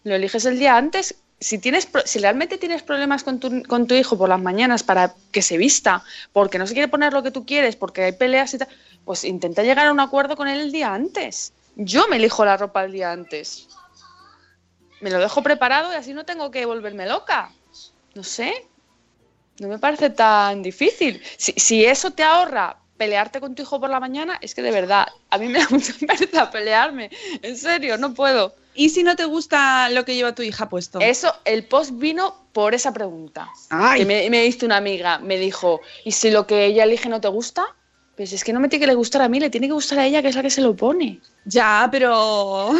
Lo 0.04 0.14
eliges 0.14 0.44
el 0.44 0.58
día 0.58 0.76
antes. 0.76 1.16
Si, 1.40 1.58
tienes, 1.58 1.88
si 2.04 2.18
realmente 2.20 2.58
tienes 2.58 2.82
problemas 2.82 3.24
con 3.24 3.40
tu, 3.40 3.62
con 3.64 3.86
tu 3.86 3.94
hijo 3.94 4.16
por 4.16 4.28
las 4.28 4.40
mañanas 4.40 4.82
para 4.82 5.14
que 5.30 5.42
se 5.42 5.56
vista, 5.56 6.02
porque 6.32 6.58
no 6.58 6.66
se 6.66 6.74
quiere 6.74 6.88
poner 6.88 7.12
lo 7.12 7.22
que 7.22 7.30
tú 7.30 7.44
quieres, 7.44 7.76
porque 7.76 8.04
hay 8.04 8.12
peleas 8.12 8.54
y 8.54 8.58
tal, 8.58 8.68
pues 9.04 9.24
intenta 9.24 9.62
llegar 9.62 9.86
a 9.86 9.92
un 9.92 10.00
acuerdo 10.00 10.36
con 10.36 10.48
él 10.48 10.60
el 10.60 10.72
día 10.72 10.94
antes. 10.94 11.52
Yo 11.76 12.06
me 12.08 12.16
elijo 12.16 12.44
la 12.44 12.56
ropa 12.56 12.84
el 12.84 12.92
día 12.92 13.12
antes. 13.12 13.68
Me 15.00 15.10
lo 15.10 15.18
dejo 15.18 15.42
preparado 15.42 15.92
y 15.92 15.96
así 15.96 16.14
no 16.14 16.24
tengo 16.24 16.50
que 16.50 16.64
volverme 16.64 17.06
loca. 17.06 17.50
No 18.14 18.22
sé. 18.22 18.66
No 19.60 19.68
me 19.68 19.78
parece 19.78 20.10
tan 20.10 20.62
difícil. 20.62 21.22
Si, 21.36 21.52
si 21.52 21.84
eso 21.84 22.10
te 22.10 22.22
ahorra 22.22 22.76
pelearte 22.96 23.40
con 23.40 23.54
tu 23.54 23.62
hijo 23.62 23.80
por 23.80 23.90
la 23.90 24.00
mañana, 24.00 24.38
es 24.40 24.54
que 24.54 24.62
de 24.62 24.70
verdad, 24.70 25.06
a 25.30 25.38
mí 25.38 25.48
me 25.48 25.58
da 25.58 25.66
mucha 25.70 25.92
pereza 26.06 26.50
pelearme. 26.50 27.10
En 27.42 27.56
serio, 27.56 27.98
no 27.98 28.14
puedo. 28.14 28.54
¿Y 28.74 28.88
si 28.90 29.04
no 29.04 29.14
te 29.14 29.24
gusta 29.24 29.88
lo 29.90 30.04
que 30.04 30.16
lleva 30.16 30.34
tu 30.34 30.42
hija 30.42 30.68
puesto? 30.68 30.98
Eso, 31.00 31.32
el 31.44 31.64
post 31.64 31.92
vino 31.94 32.34
por 32.52 32.74
esa 32.74 32.92
pregunta. 32.92 33.48
Ay. 33.70 34.00
Que 34.00 34.06
me, 34.06 34.30
me 34.30 34.46
hizo 34.46 34.66
una 34.66 34.76
amiga, 34.76 35.18
me 35.18 35.36
dijo, 35.38 35.80
¿y 36.04 36.12
si 36.12 36.30
lo 36.30 36.46
que 36.46 36.64
ella 36.66 36.84
elige 36.84 37.08
no 37.08 37.20
te 37.20 37.28
gusta? 37.28 37.66
Pues 38.16 38.32
es 38.32 38.44
que 38.44 38.52
no 38.52 38.60
me 38.60 38.68
tiene 38.68 38.84
que 38.84 38.86
le 38.86 38.94
gustar 38.94 39.22
a 39.22 39.28
mí, 39.28 39.40
le 39.40 39.50
tiene 39.50 39.66
que 39.66 39.72
gustar 39.72 39.98
a 39.98 40.06
ella, 40.06 40.22
que 40.22 40.28
es 40.28 40.36
la 40.36 40.42
que 40.42 40.50
se 40.50 40.60
lo 40.60 40.76
pone. 40.76 41.18
Ya, 41.44 41.88
pero... 41.90 42.70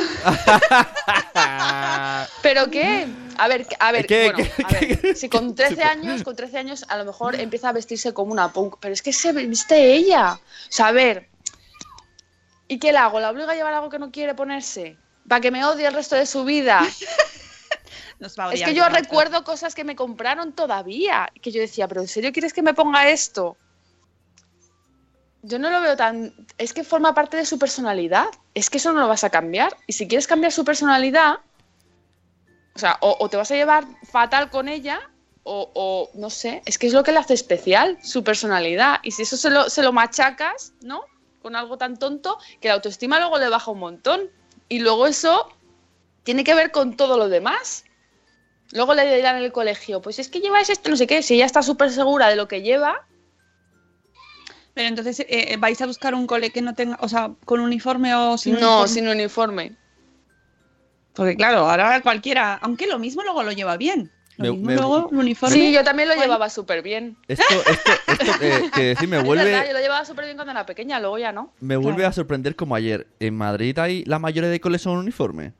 ¿Pero 2.42 2.70
qué? 2.70 3.06
A 3.36 3.48
ver, 3.48 3.66
a 3.80 3.92
ver, 3.92 4.06
¿Qué, 4.06 4.30
bueno, 4.32 4.50
qué, 4.56 4.64
a 4.64 4.80
ver, 4.80 5.00
qué? 5.00 5.14
si 5.16 5.28
con 5.28 5.54
13 5.56 5.82
años, 5.82 6.22
con 6.22 6.36
13 6.36 6.58
años 6.58 6.84
a 6.88 6.96
lo 6.96 7.04
mejor 7.04 7.34
empieza 7.34 7.70
a 7.70 7.72
vestirse 7.72 8.14
como 8.14 8.30
una 8.32 8.52
punk, 8.52 8.76
pero 8.80 8.94
es 8.94 9.02
que 9.02 9.12
se 9.12 9.32
viste 9.32 9.94
ella. 9.94 10.34
O 10.34 10.38
sea, 10.68 10.88
a 10.88 10.92
ver, 10.92 11.28
¿y 12.68 12.78
qué 12.78 12.92
le 12.92 12.98
hago? 12.98 13.18
¿La 13.18 13.30
obligo 13.30 13.50
a 13.50 13.54
llevar 13.56 13.74
algo 13.74 13.90
que 13.90 13.98
no 13.98 14.12
quiere 14.12 14.34
ponerse? 14.34 14.96
¿Para 15.28 15.40
que 15.40 15.50
me 15.50 15.64
odie 15.64 15.86
el 15.86 15.94
resto 15.94 16.14
de 16.14 16.26
su 16.26 16.44
vida? 16.44 16.82
Nos 18.20 18.38
va 18.38 18.44
a 18.44 18.52
Es 18.52 18.60
odiar 18.60 18.70
que 18.70 18.76
yo 18.76 18.88
recuerdo 18.88 19.42
cosas 19.42 19.74
que 19.74 19.82
me 19.82 19.96
compraron 19.96 20.52
todavía, 20.52 21.28
que 21.42 21.50
yo 21.50 21.60
decía, 21.60 21.88
pero 21.88 22.02
¿en 22.02 22.08
serio 22.08 22.32
quieres 22.32 22.52
que 22.52 22.62
me 22.62 22.72
ponga 22.72 23.08
esto? 23.08 23.56
Yo 25.46 25.58
no 25.58 25.68
lo 25.68 25.82
veo 25.82 25.94
tan. 25.94 26.32
Es 26.56 26.72
que 26.72 26.84
forma 26.84 27.14
parte 27.14 27.36
de 27.36 27.44
su 27.44 27.58
personalidad. 27.58 28.28
Es 28.54 28.70
que 28.70 28.78
eso 28.78 28.94
no 28.94 29.00
lo 29.00 29.08
vas 29.08 29.24
a 29.24 29.30
cambiar. 29.30 29.76
Y 29.86 29.92
si 29.92 30.08
quieres 30.08 30.26
cambiar 30.26 30.52
su 30.52 30.64
personalidad, 30.64 31.40
o 32.74 32.78
sea, 32.78 32.96
o, 33.00 33.28
te 33.28 33.36
vas 33.36 33.50
a 33.50 33.54
llevar 33.54 33.84
fatal 34.10 34.48
con 34.48 34.68
ella, 34.68 35.10
o, 35.42 35.70
o, 35.74 36.10
no 36.14 36.30
sé, 36.30 36.62
es 36.64 36.78
que 36.78 36.86
es 36.86 36.94
lo 36.94 37.02
que 37.02 37.12
le 37.12 37.18
hace 37.18 37.34
especial, 37.34 37.98
su 38.02 38.24
personalidad. 38.24 39.00
Y 39.02 39.10
si 39.10 39.22
eso 39.22 39.36
se 39.36 39.50
lo, 39.50 39.68
se 39.68 39.82
lo 39.82 39.92
machacas, 39.92 40.72
¿no? 40.80 41.02
Con 41.42 41.56
algo 41.56 41.76
tan 41.76 41.98
tonto, 41.98 42.38
que 42.62 42.68
la 42.68 42.74
autoestima 42.74 43.18
luego 43.18 43.38
le 43.38 43.50
baja 43.50 43.70
un 43.70 43.80
montón. 43.80 44.30
Y 44.70 44.78
luego 44.78 45.06
eso 45.06 45.52
tiene 46.22 46.42
que 46.42 46.54
ver 46.54 46.70
con 46.70 46.96
todo 46.96 47.18
lo 47.18 47.28
demás. 47.28 47.84
Luego 48.72 48.94
le 48.94 49.14
dirán 49.14 49.36
en 49.36 49.44
el 49.44 49.52
colegio, 49.52 50.00
pues 50.00 50.18
es 50.18 50.30
que 50.30 50.40
llevas 50.40 50.70
esto, 50.70 50.88
no 50.88 50.96
sé 50.96 51.06
qué. 51.06 51.22
Si 51.22 51.34
ella 51.34 51.44
está 51.44 51.62
súper 51.62 51.90
segura 51.90 52.28
de 52.28 52.36
lo 52.36 52.48
que 52.48 52.62
lleva, 52.62 53.06
Pero 54.74 54.88
entonces, 54.88 55.24
eh, 55.28 55.56
¿vais 55.58 55.80
a 55.80 55.86
buscar 55.86 56.14
un 56.14 56.26
cole 56.26 56.50
que 56.50 56.60
no 56.60 56.74
tenga, 56.74 56.98
o 57.00 57.08
sea, 57.08 57.30
con 57.44 57.60
uniforme 57.60 58.14
o 58.14 58.36
sin 58.36 58.54
no, 58.54 58.58
uniforme? 58.82 58.88
sin 58.88 59.08
uniforme. 59.08 59.72
Porque 61.14 61.36
claro, 61.36 61.58
ahora 61.70 62.00
cualquiera, 62.02 62.54
aunque 62.54 62.86
lo 62.88 62.98
mismo 62.98 63.22
luego 63.22 63.42
lo 63.44 63.52
lleva 63.52 63.76
bien. 63.76 64.10
Lo 64.36 64.46
Me- 64.46 64.50
mismo 64.50 64.66
me- 64.66 64.74
luego 64.74 65.08
el 65.12 65.16
uniforme. 65.18 65.54
Sí, 65.54 65.72
yo 65.72 65.84
también 65.84 66.08
lo 66.08 66.14
Bueno. 66.16 66.26
llevaba 66.32 66.50
súper 66.50 66.82
bien. 66.82 67.16
Esto, 67.28 67.44
esto, 67.70 67.92
esto 68.08 68.32
que, 68.40 68.68
que 68.74 68.82
decir 68.96 69.08
me 69.08 69.18
Es 69.18 69.22
verdad, 69.22 69.44
vuelve, 69.44 69.66
yo 69.68 69.72
lo 69.74 69.78
llevaba 69.78 70.04
súper 70.04 70.24
bien 70.24 70.36
cuando 70.36 70.50
era 70.50 70.66
pequeña, 70.66 70.98
luego 70.98 71.18
ya 71.18 71.30
no. 71.30 71.52
me 71.60 71.76
vuelve 71.76 72.04
a 72.04 72.10
sorprender 72.12 72.56
como 72.56 72.74
ayer. 72.74 73.06
En 73.20 73.36
Madrid 73.36 73.78
hay 73.78 74.04
la 74.06 74.18
mayoría 74.18 74.50
de 74.50 74.58
coles 74.60 74.82
son 74.82 74.98
uniforme. 74.98 75.52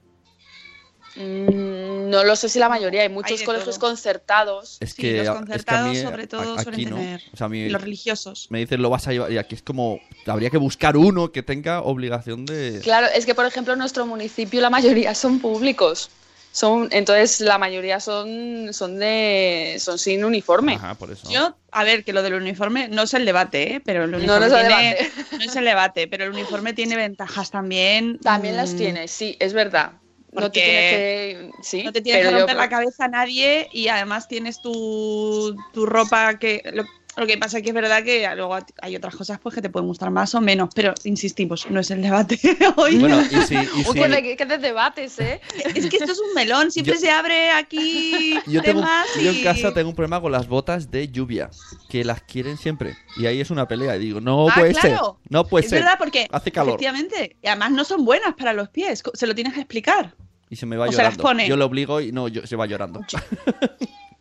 Mm, 1.16 2.11
no 2.11 2.24
lo 2.24 2.37
sé 2.37 2.48
si 2.48 2.59
la 2.59 2.68
mayoría, 2.68 3.03
hay 3.03 3.09
muchos 3.09 3.42
colegios 3.42 3.79
todo. 3.79 3.88
concertados. 3.88 4.79
Es 4.81 4.90
Sí, 4.92 5.03
que, 5.03 5.12
los 5.18 5.20
es 5.20 5.24
que 5.24 5.31
a 5.31 5.35
concertados 5.35 5.88
mí, 5.90 6.03
sobre 6.03 6.27
todo 6.27 6.59
aquí 6.59 6.87
no. 6.87 6.96
tener 6.96 7.22
O 7.33 7.37
sea, 7.37 7.46
a 7.46 7.48
mí 7.48 7.68
los 7.68 7.81
religiosos. 7.83 8.46
me 8.50 8.59
dicen 8.61 8.83
lo 8.83 8.90
vas 8.90 9.07
a 9.09 9.12
llevar 9.12 9.33
y 9.33 9.38
aquí 9.38 9.55
es 9.55 9.62
como 9.62 10.00
habría 10.27 10.50
que 10.50 10.59
buscar 10.59 10.96
uno 10.96 11.31
que 11.33 11.42
tenga 11.42 11.83
obligación 11.83 12.46
de 12.46 12.81
Claro, 12.83 13.07
es 13.14 13.27
que 13.27 13.35
por 13.35 13.46
ejemplo 13.46 13.72
en 13.74 13.79
nuestro 13.79 14.07
municipio 14.07 14.61
la 14.61 14.70
mayoría 14.70 15.14
son 15.14 15.38
públicos. 15.40 16.11
Son, 16.53 16.88
entonces 16.92 17.40
la 17.40 17.59
mayoría 17.59 17.98
son, 17.98 18.72
son 18.72 19.00
de 19.00 19.77
son 19.81 19.98
sin 19.98 20.24
uniforme. 20.24 20.74
Ajá, 20.74 20.94
por 20.94 21.11
eso. 21.11 21.29
Yo, 21.29 21.57
a 21.72 21.83
ver, 21.83 22.05
que 22.05 22.12
lo 22.12 22.22
del 22.22 22.35
uniforme 22.35 22.87
no 22.87 23.03
es 23.03 23.14
el 23.14 23.24
debate, 23.24 23.74
¿eh? 23.74 23.83
pero 23.85 24.05
el 24.05 24.12
No, 24.12 24.18
uniforme 24.18 24.46
no 24.48 24.55
es 24.57 24.62
el 24.62 24.68
tiene, 24.68 24.94
debate. 24.94 25.37
no 25.37 25.42
es 25.44 25.57
el 25.57 25.64
debate, 25.64 26.07
pero 26.07 26.24
el 26.27 26.31
uniforme 26.31 26.72
tiene 26.72 26.94
ventajas 26.94 27.50
también. 27.50 28.20
También 28.20 28.55
mm, 28.55 28.57
las 28.59 28.77
tiene, 28.77 29.09
sí, 29.09 29.37
es 29.40 29.53
verdad. 29.53 29.94
No 30.35 30.40
te 30.40 30.61
Porque 30.61 30.61
tiene 30.61 31.51
que. 31.57 31.62
Sí, 31.62 31.83
No 31.85 31.92
te 31.92 32.01
tiene 32.03 32.18
que 32.18 32.25
pero 32.27 32.33
yo- 32.33 32.38
romper 32.40 32.57
la 32.57 32.68
cabeza 32.68 33.09
nadie 33.09 33.68
y 33.73 33.88
además 33.88 34.27
tienes 34.29 34.61
tu, 34.61 35.57
tu 35.73 35.87
ropa 35.87 36.38
que... 36.38 36.62
Lo, 36.73 36.85
lo 37.16 37.29
que 37.29 37.38
pasa 37.38 37.62
que 37.62 37.68
es 37.68 37.75
verdad 37.77 38.03
que 38.03 38.29
luego 38.35 38.57
hay 38.83 38.97
otras 38.97 39.14
cosas 39.14 39.38
pues 39.40 39.55
que 39.55 39.62
te 39.62 39.70
pueden 39.70 39.87
gustar 39.87 40.11
más 40.11 40.35
o 40.35 40.40
menos, 40.40 40.70
pero 40.75 40.92
insistimos, 41.05 41.70
no 41.70 41.79
es 41.79 41.88
el 41.92 42.03
debate 42.03 42.37
hoy. 42.75 42.97
Bueno, 42.99 43.23
y 43.23 43.37
si, 43.47 43.55
y 43.55 43.59
Uy, 43.59 43.85
si- 43.85 43.92
que, 43.92 44.09
de, 44.09 44.37
que 44.37 44.44
de 44.47 44.59
debates, 44.59 45.20
¿eh? 45.20 45.40
Es 45.77 45.87
que 45.88 45.97
esto 45.99 46.11
es 46.11 46.18
un 46.18 46.35
melón, 46.35 46.73
siempre 46.73 46.94
Yo- 46.94 47.01
se 47.01 47.11
abre 47.12 47.53
aquí 47.53 48.35
yo, 48.49 48.61
tengo, 48.62 48.81
temas 48.81 49.07
yo 49.23 49.31
en 49.31 49.44
casa 49.44 49.73
tengo 49.73 49.90
un 49.90 49.94
problema 49.94 50.20
con 50.20 50.33
las 50.33 50.49
botas 50.49 50.90
de 50.90 51.07
lluvia, 51.09 51.51
que 51.88 52.03
las 52.05 52.20
quieren 52.23 52.57
siempre. 52.57 52.97
Y 53.16 53.27
ahí 53.27 53.40
es 53.40 53.51
una 53.53 53.68
pelea. 53.68 53.94
Y 53.94 54.01
digo, 54.01 54.20
no 54.20 54.49
Ah, 54.49 54.55
puede 54.57 54.73
claro. 54.73 55.20
ser. 55.23 55.31
No 55.31 55.47
puede 55.47 55.66
es 55.66 55.70
ser. 55.70 55.83
verdad 55.83 55.94
porque 56.01 56.27
Hace 56.33 56.51
calor. 56.51 56.70
efectivamente, 56.70 57.37
y 57.40 57.47
además 57.47 57.70
no 57.70 57.85
son 57.85 58.05
buenas 58.05 58.35
para 58.35 58.53
los 58.53 58.70
pies, 58.70 59.05
se 59.14 59.27
lo 59.29 59.37
tienes 59.37 59.53
que 59.55 59.61
explicar. 59.61 60.16
Y 60.55 60.57
se 60.57 60.67
me 60.67 60.77
va 60.77 60.85
o 60.85 60.93
se 60.93 60.99
las 60.99 61.14
llorando. 61.14 61.23
pone. 61.25 61.49
Yo 61.49 61.57
lo 61.57 61.67
obligo 61.67 62.01
y 62.01 62.12
no, 62.12 62.29
yo- 62.29 62.47
se 62.47 62.55
va 62.55 62.64
llorando. 62.67 63.01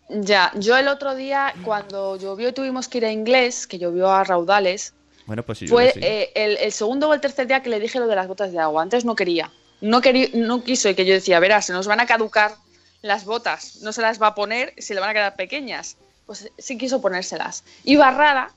Ya, 0.09 0.51
yo 0.55 0.77
el 0.77 0.87
otro 0.89 1.15
día, 1.15 1.53
cuando 1.63 2.17
llovió 2.17 2.49
y 2.49 2.53
tuvimos 2.53 2.87
que 2.87 2.99
ir 2.99 3.05
a 3.05 3.11
inglés, 3.11 3.65
que 3.65 3.79
llovió 3.79 4.11
a 4.11 4.23
raudales, 4.23 4.93
bueno, 5.25 5.41
pues 5.43 5.57
sí, 5.59 5.67
fue 5.67 5.91
sí. 5.91 5.99
eh, 6.03 6.31
el, 6.35 6.57
el 6.57 6.71
segundo 6.71 7.09
o 7.09 7.13
el 7.13 7.21
tercer 7.21 7.47
día 7.47 7.63
que 7.63 7.69
le 7.69 7.79
dije 7.79 7.99
lo 7.99 8.07
de 8.07 8.15
las 8.15 8.27
botas 8.27 8.51
de 8.51 8.59
agua. 8.59 8.83
Antes 8.83 9.05
no 9.05 9.15
quería. 9.15 9.51
No, 9.81 10.01
quería, 10.01 10.27
no 10.33 10.63
quiso 10.63 10.89
y 10.89 10.95
que 10.95 11.05
yo 11.05 11.13
decía, 11.13 11.39
verás, 11.39 11.65
se 11.65 11.73
nos 11.73 11.87
van 11.87 11.99
a 11.99 12.05
caducar 12.05 12.55
las 13.01 13.25
botas, 13.25 13.77
no 13.81 13.91
se 13.91 14.01
las 14.01 14.21
va 14.21 14.27
a 14.27 14.35
poner, 14.35 14.73
se 14.77 14.93
le 14.93 14.99
van 14.99 15.09
a 15.09 15.13
quedar 15.13 15.35
pequeñas. 15.35 15.97
Pues 16.25 16.49
sí 16.57 16.77
quiso 16.77 17.01
ponérselas. 17.01 17.63
Iba 17.83 18.11
rara, 18.11 18.51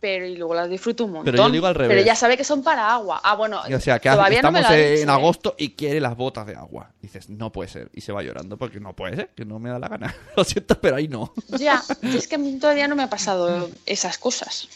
pero 0.00 0.26
y 0.26 0.34
luego 0.36 0.54
las 0.54 0.68
disfruto 0.68 1.04
un 1.04 1.12
montón. 1.12 1.32
Pero 1.32 1.46
yo 1.46 1.50
digo 1.52 1.66
al 1.66 1.74
revés. 1.74 1.94
Pero 1.94 2.06
ya 2.06 2.16
sabe 2.16 2.36
que 2.36 2.44
son 2.44 2.62
para 2.62 2.90
agua. 2.90 3.20
Ah, 3.22 3.36
bueno, 3.36 3.60
o 3.60 3.80
sea, 3.80 3.98
que 3.98 4.08
todavía 4.08 4.40
no 4.40 4.50
me 4.50 4.60
estamos 4.60 4.76
lo 4.78 4.84
en 4.84 4.94
dicho, 4.96 5.08
¿eh? 5.08 5.12
agosto 5.12 5.54
y 5.58 5.70
quiere 5.70 6.00
las 6.00 6.16
botas 6.16 6.46
de 6.46 6.56
agua. 6.56 6.90
Dices, 7.02 7.28
no 7.28 7.52
puede 7.52 7.68
ser. 7.68 7.90
Y 7.92 8.00
se 8.00 8.10
va 8.10 8.22
llorando 8.22 8.56
porque 8.56 8.80
no 8.80 8.96
puede 8.96 9.16
ser, 9.16 9.28
que 9.36 9.44
no 9.44 9.58
me 9.58 9.68
da 9.68 9.78
la 9.78 9.88
gana. 9.88 10.14
Lo 10.36 10.44
siento, 10.44 10.80
pero 10.80 10.96
ahí 10.96 11.06
no. 11.06 11.34
Ya, 11.58 11.82
es 12.02 12.26
que 12.26 12.36
a 12.36 12.38
mí 12.38 12.58
todavía 12.58 12.88
no 12.88 12.96
me 12.96 13.02
ha 13.02 13.10
pasado 13.10 13.70
esas 13.84 14.16
cosas. 14.16 14.68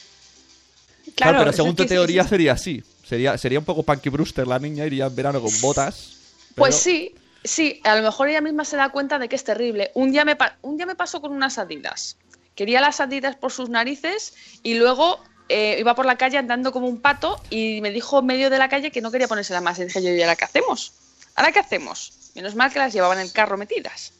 Claro, 1.16 1.38
pero 1.38 1.50
eso 1.50 1.56
según 1.62 1.76
tu 1.76 1.86
teoría 1.86 2.24
sería 2.24 2.52
así. 2.52 2.82
Sería, 3.02 3.36
sería 3.38 3.58
un 3.58 3.64
poco 3.64 3.82
Punky 3.82 4.08
Brewster 4.10 4.46
la 4.46 4.58
niña, 4.58 4.86
iría 4.86 5.06
en 5.06 5.16
verano 5.16 5.40
con 5.40 5.52
botas. 5.60 6.16
Pues 6.54 6.74
pero- 6.76 6.82
sí, 6.82 7.14
sí, 7.42 7.80
a 7.84 7.96
lo 7.96 8.02
mejor 8.02 8.28
ella 8.28 8.40
misma 8.40 8.64
se 8.64 8.76
da 8.76 8.90
cuenta 8.90 9.18
de 9.18 9.28
que 9.28 9.36
es 9.36 9.44
terrible. 9.44 9.90
Un 9.94 10.12
día 10.12 10.24
me, 10.24 10.36
un 10.62 10.76
día 10.76 10.86
me 10.86 10.96
pasó 10.96 11.20
con 11.20 11.32
unas 11.32 11.58
adidas. 11.58 12.16
Quería 12.54 12.80
las 12.80 13.00
adidas 13.00 13.36
por 13.36 13.52
sus 13.52 13.68
narices 13.68 14.34
y 14.62 14.74
luego 14.74 15.20
eh, 15.48 15.76
iba 15.78 15.94
por 15.94 16.06
la 16.06 16.16
calle 16.16 16.38
andando 16.38 16.72
como 16.72 16.86
un 16.88 17.00
pato 17.00 17.40
y 17.50 17.80
me 17.80 17.90
dijo 17.90 18.20
en 18.20 18.26
medio 18.26 18.50
de 18.50 18.58
la 18.58 18.68
calle 18.68 18.90
que 18.90 19.00
no 19.00 19.10
quería 19.10 19.28
ponérselas 19.28 19.62
más. 19.62 19.78
Y 19.78 19.84
dije 19.84 20.02
yo, 20.02 20.10
¿y 20.10 20.22
ahora 20.22 20.36
qué 20.36 20.44
hacemos? 20.44 20.92
¿Ahora 21.34 21.52
qué 21.52 21.58
hacemos? 21.58 22.30
Menos 22.34 22.54
mal 22.54 22.72
que 22.72 22.78
las 22.78 22.92
llevaba 22.92 23.14
en 23.14 23.20
el 23.20 23.32
carro 23.32 23.56
metidas. 23.56 24.12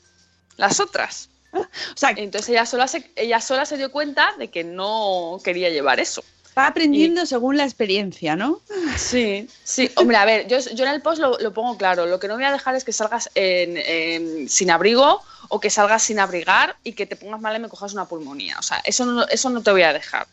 Las 0.56 0.80
otras. 0.80 1.30
O 1.54 1.96
sea, 1.96 2.10
Entonces 2.10 2.48
ella 2.50 2.66
sola 2.66 2.88
se, 2.88 3.08
ella 3.14 3.40
sola 3.40 3.64
se 3.64 3.76
dio 3.76 3.92
cuenta 3.92 4.34
de 4.38 4.48
que 4.48 4.64
no 4.64 5.38
quería 5.44 5.70
llevar 5.70 6.00
eso. 6.00 6.24
Va 6.56 6.66
aprendiendo 6.68 7.26
según 7.26 7.56
la 7.56 7.64
experiencia, 7.64 8.36
¿no? 8.36 8.60
Sí, 8.96 9.48
sí. 9.64 9.90
Hombre, 9.96 10.16
a 10.16 10.24
ver, 10.24 10.46
yo, 10.46 10.58
yo 10.58 10.84
en 10.84 10.90
el 10.92 11.02
post 11.02 11.20
lo, 11.20 11.38
lo 11.38 11.52
pongo 11.52 11.76
claro. 11.76 12.06
Lo 12.06 12.18
que 12.20 12.28
no 12.28 12.34
voy 12.34 12.44
a 12.44 12.52
dejar 12.52 12.74
es 12.76 12.84
que 12.84 12.92
salgas 12.92 13.30
en- 13.34 13.76
en- 13.76 14.48
sin 14.48 14.70
abrigo 14.70 15.20
o 15.48 15.60
que 15.60 15.70
salgas 15.70 16.02
sin 16.04 16.18
abrigar 16.20 16.76
y 16.84 16.92
que 16.92 17.06
te 17.06 17.16
pongas 17.16 17.40
mal 17.40 17.56
y 17.56 17.58
me 17.58 17.68
cojas 17.68 17.92
una 17.92 18.06
pulmonía. 18.06 18.56
O 18.58 18.62
sea, 18.62 18.80
eso 18.84 19.04
no, 19.06 19.26
eso 19.28 19.50
no 19.50 19.62
te 19.62 19.70
voy 19.72 19.82
a 19.82 19.92
dejar. 19.92 20.26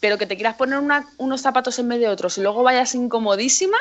Pero 0.00 0.18
que 0.18 0.26
te 0.26 0.36
quieras 0.36 0.56
poner 0.56 0.78
una- 0.78 1.08
unos 1.18 1.40
zapatos 1.40 1.78
en 1.78 1.88
vez 1.88 2.00
de 2.00 2.08
otros 2.08 2.36
y 2.38 2.42
luego 2.42 2.62
vayas 2.62 2.94
incomodísima 2.94 3.78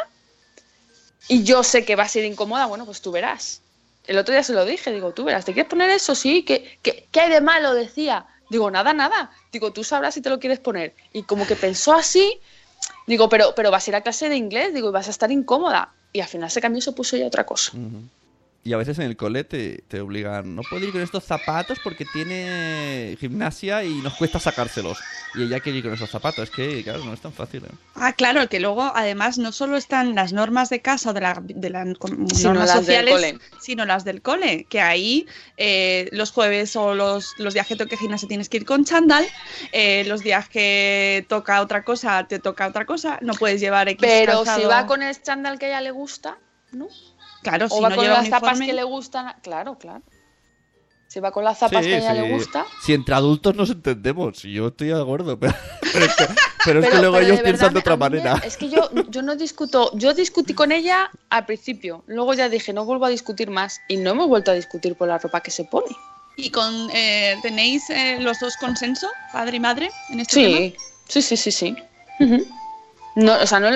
y 1.27 1.43
yo 1.43 1.63
sé 1.63 1.85
que 1.85 1.95
vas 1.95 2.15
a 2.15 2.19
ir 2.19 2.25
incómoda, 2.25 2.65
bueno, 2.65 2.85
pues 2.85 3.01
tú 3.01 3.11
verás. 3.11 3.61
El 4.07 4.17
otro 4.17 4.33
día 4.33 4.43
se 4.43 4.53
lo 4.53 4.65
dije, 4.65 4.91
digo, 4.91 5.11
tú 5.13 5.23
verás, 5.23 5.45
¿te 5.45 5.53
quieres 5.53 5.69
poner 5.69 5.89
eso? 5.89 6.15
Sí, 6.15 6.43
¿qué, 6.43 6.77
qué, 6.81 7.07
qué 7.11 7.21
hay 7.21 7.29
de 7.29 7.41
malo? 7.41 7.73
Decía. 7.73 8.25
Digo, 8.51 8.69
nada, 8.69 8.91
nada. 8.91 9.31
Digo, 9.49 9.71
tú 9.71 9.81
sabrás 9.81 10.13
si 10.13 10.21
te 10.21 10.29
lo 10.29 10.37
quieres 10.37 10.59
poner. 10.59 10.93
Y 11.13 11.23
como 11.23 11.47
que 11.47 11.55
pensó 11.55 11.93
así, 11.93 12.41
digo, 13.07 13.29
pero, 13.29 13.55
pero 13.55 13.71
vas 13.71 13.87
a 13.87 13.91
ir 13.91 13.95
a 13.95 14.01
clase 14.01 14.27
de 14.27 14.35
inglés, 14.35 14.73
digo, 14.73 14.89
y 14.89 14.91
vas 14.91 15.07
a 15.07 15.11
estar 15.11 15.31
incómoda. 15.31 15.93
Y 16.11 16.19
al 16.19 16.27
final 16.27 16.51
se 16.51 16.59
cambió 16.59 16.81
se 16.81 16.91
puso 16.91 17.15
ya 17.15 17.25
otra 17.25 17.45
cosa. 17.45 17.71
Y 18.63 18.73
a 18.73 18.77
veces 18.77 18.99
en 18.99 19.05
el 19.05 19.17
cole 19.17 19.43
te, 19.43 19.83
te 19.87 20.01
obligan, 20.01 20.55
no 20.55 20.61
puedes 20.69 20.85
ir 20.85 20.91
con 20.93 21.01
estos 21.01 21.23
zapatos 21.23 21.79
porque 21.83 22.05
tiene 22.05 23.17
gimnasia 23.19 23.83
y 23.83 23.95
nos 24.01 24.13
cuesta 24.13 24.39
sacárselos. 24.39 24.99
Y 25.33 25.43
ella 25.43 25.59
quiere 25.61 25.79
ir 25.79 25.83
con 25.83 25.93
esos 25.93 26.11
zapatos. 26.11 26.43
Es 26.43 26.51
que, 26.51 26.83
claro, 26.83 27.03
no 27.03 27.13
es 27.13 27.21
tan 27.21 27.33
fácil. 27.33 27.63
¿eh? 27.65 27.69
Ah, 27.95 28.13
claro, 28.13 28.47
que 28.49 28.59
luego 28.59 28.91
además 28.93 29.39
no 29.39 29.51
solo 29.51 29.77
están 29.77 30.13
las 30.13 30.31
normas 30.31 30.69
de 30.69 30.79
casa 30.81 31.09
o 31.09 31.13
de 31.13 31.21
la, 31.21 31.41
de 31.41 31.69
la 31.71 31.85
Sino 31.85 32.53
normas 32.53 32.67
las 32.67 32.85
del 32.85 33.07
sociales, 33.07 33.13
cole. 33.13 33.37
sino 33.59 33.85
las 33.85 34.03
del 34.03 34.21
cole, 34.21 34.65
que 34.69 34.79
ahí 34.79 35.25
eh, 35.57 36.07
los 36.11 36.31
jueves 36.31 36.75
o 36.75 36.93
los, 36.93 37.33
los 37.39 37.55
días 37.55 37.65
que 37.65 37.75
toque 37.75 37.97
gimnasia 37.97 38.27
tienes 38.27 38.47
que 38.47 38.57
ir 38.57 38.65
con 38.65 38.85
chándal, 38.85 39.25
eh, 39.71 40.03
los 40.05 40.21
días 40.21 40.47
que 40.49 41.25
toca 41.29 41.61
otra 41.61 41.83
cosa, 41.83 42.27
te 42.27 42.37
toca 42.37 42.67
otra 42.67 42.85
cosa, 42.85 43.17
no 43.21 43.33
puedes 43.33 43.59
llevar 43.59 43.89
X 43.89 43.99
Pero 44.01 44.45
si 44.45 44.65
va 44.65 44.85
con 44.85 45.01
el 45.01 45.19
chándal 45.19 45.57
que 45.57 45.65
a 45.65 45.69
ella 45.69 45.81
le 45.81 45.91
gusta, 45.91 46.37
¿no? 46.71 46.87
Claro, 47.43 47.65
O 47.65 47.69
si 47.77 47.81
va 47.81 47.89
no 47.89 47.95
con 47.95 48.05
lleva 48.05 48.17
las 48.19 48.29
zapas 48.29 48.57
uniforme- 48.59 48.65
que 48.67 48.73
le 48.73 48.83
gustan, 48.83 49.35
claro, 49.41 49.77
claro. 49.77 50.01
Si 51.07 51.19
va 51.19 51.31
con 51.31 51.43
las 51.43 51.57
zapas 51.59 51.83
Sí, 51.83 51.89
que 51.89 51.95
a 51.95 51.97
ella 51.99 52.13
sí. 52.15 52.21
le 52.21 52.33
gusta. 52.33 52.65
Si 52.83 52.93
entre 52.93 53.15
adultos 53.15 53.55
nos 53.55 53.69
entendemos, 53.69 54.45
y 54.45 54.53
yo 54.53 54.67
estoy 54.67 54.87
de 54.89 55.01
acuerdo, 55.01 55.37
pero, 55.39 55.53
pero 55.91 56.05
es 56.05 56.15
que, 56.15 56.25
pero 56.63 56.79
es 56.79 56.85
que 56.85 56.91
Pero- 56.91 57.01
luego 57.01 57.15
pero 57.15 57.25
ellos 57.25 57.37
de 57.39 57.43
piensan 57.43 57.67
verdad, 57.67 57.73
de 57.73 57.79
otra 57.79 57.95
me- 57.97 57.99
manera. 57.99 58.41
Es 58.45 58.55
que 58.57 58.69
yo, 58.69 58.89
yo 59.09 59.21
no 59.21 59.35
discuto, 59.35 59.91
yo 59.95 60.13
discutí 60.13 60.53
con 60.53 60.71
ella 60.71 61.09
al 61.29 61.45
principio, 61.45 62.03
luego 62.07 62.33
ya 62.33 62.47
dije, 62.47 62.71
no 62.71 62.85
vuelvo 62.85 63.05
a 63.05 63.09
discutir 63.09 63.49
más 63.49 63.81
y 63.89 63.97
no 63.97 64.11
hemos 64.11 64.27
vuelto 64.29 64.51
a 64.51 64.53
discutir 64.53 64.95
por 64.95 65.09
la 65.09 65.17
ropa 65.17 65.41
que 65.41 65.51
se 65.51 65.65
pone. 65.65 65.93
¿Y 66.37 66.49
con, 66.49 66.89
eh, 66.93 67.35
tenéis 67.41 67.89
eh, 67.89 68.17
los 68.21 68.39
dos 68.39 68.55
consenso, 68.55 69.09
padre 69.33 69.57
y 69.57 69.59
madre, 69.59 69.89
en 70.11 70.21
este 70.21 70.33
Sí, 70.35 70.75
sí, 71.09 71.21
sí, 71.21 71.35
sí, 71.35 71.51
sí. 71.51 71.75
Ujú. 72.21 72.47
No, 73.15 73.33
o 73.33 73.45
sea, 73.47 73.59
no, 73.59 73.69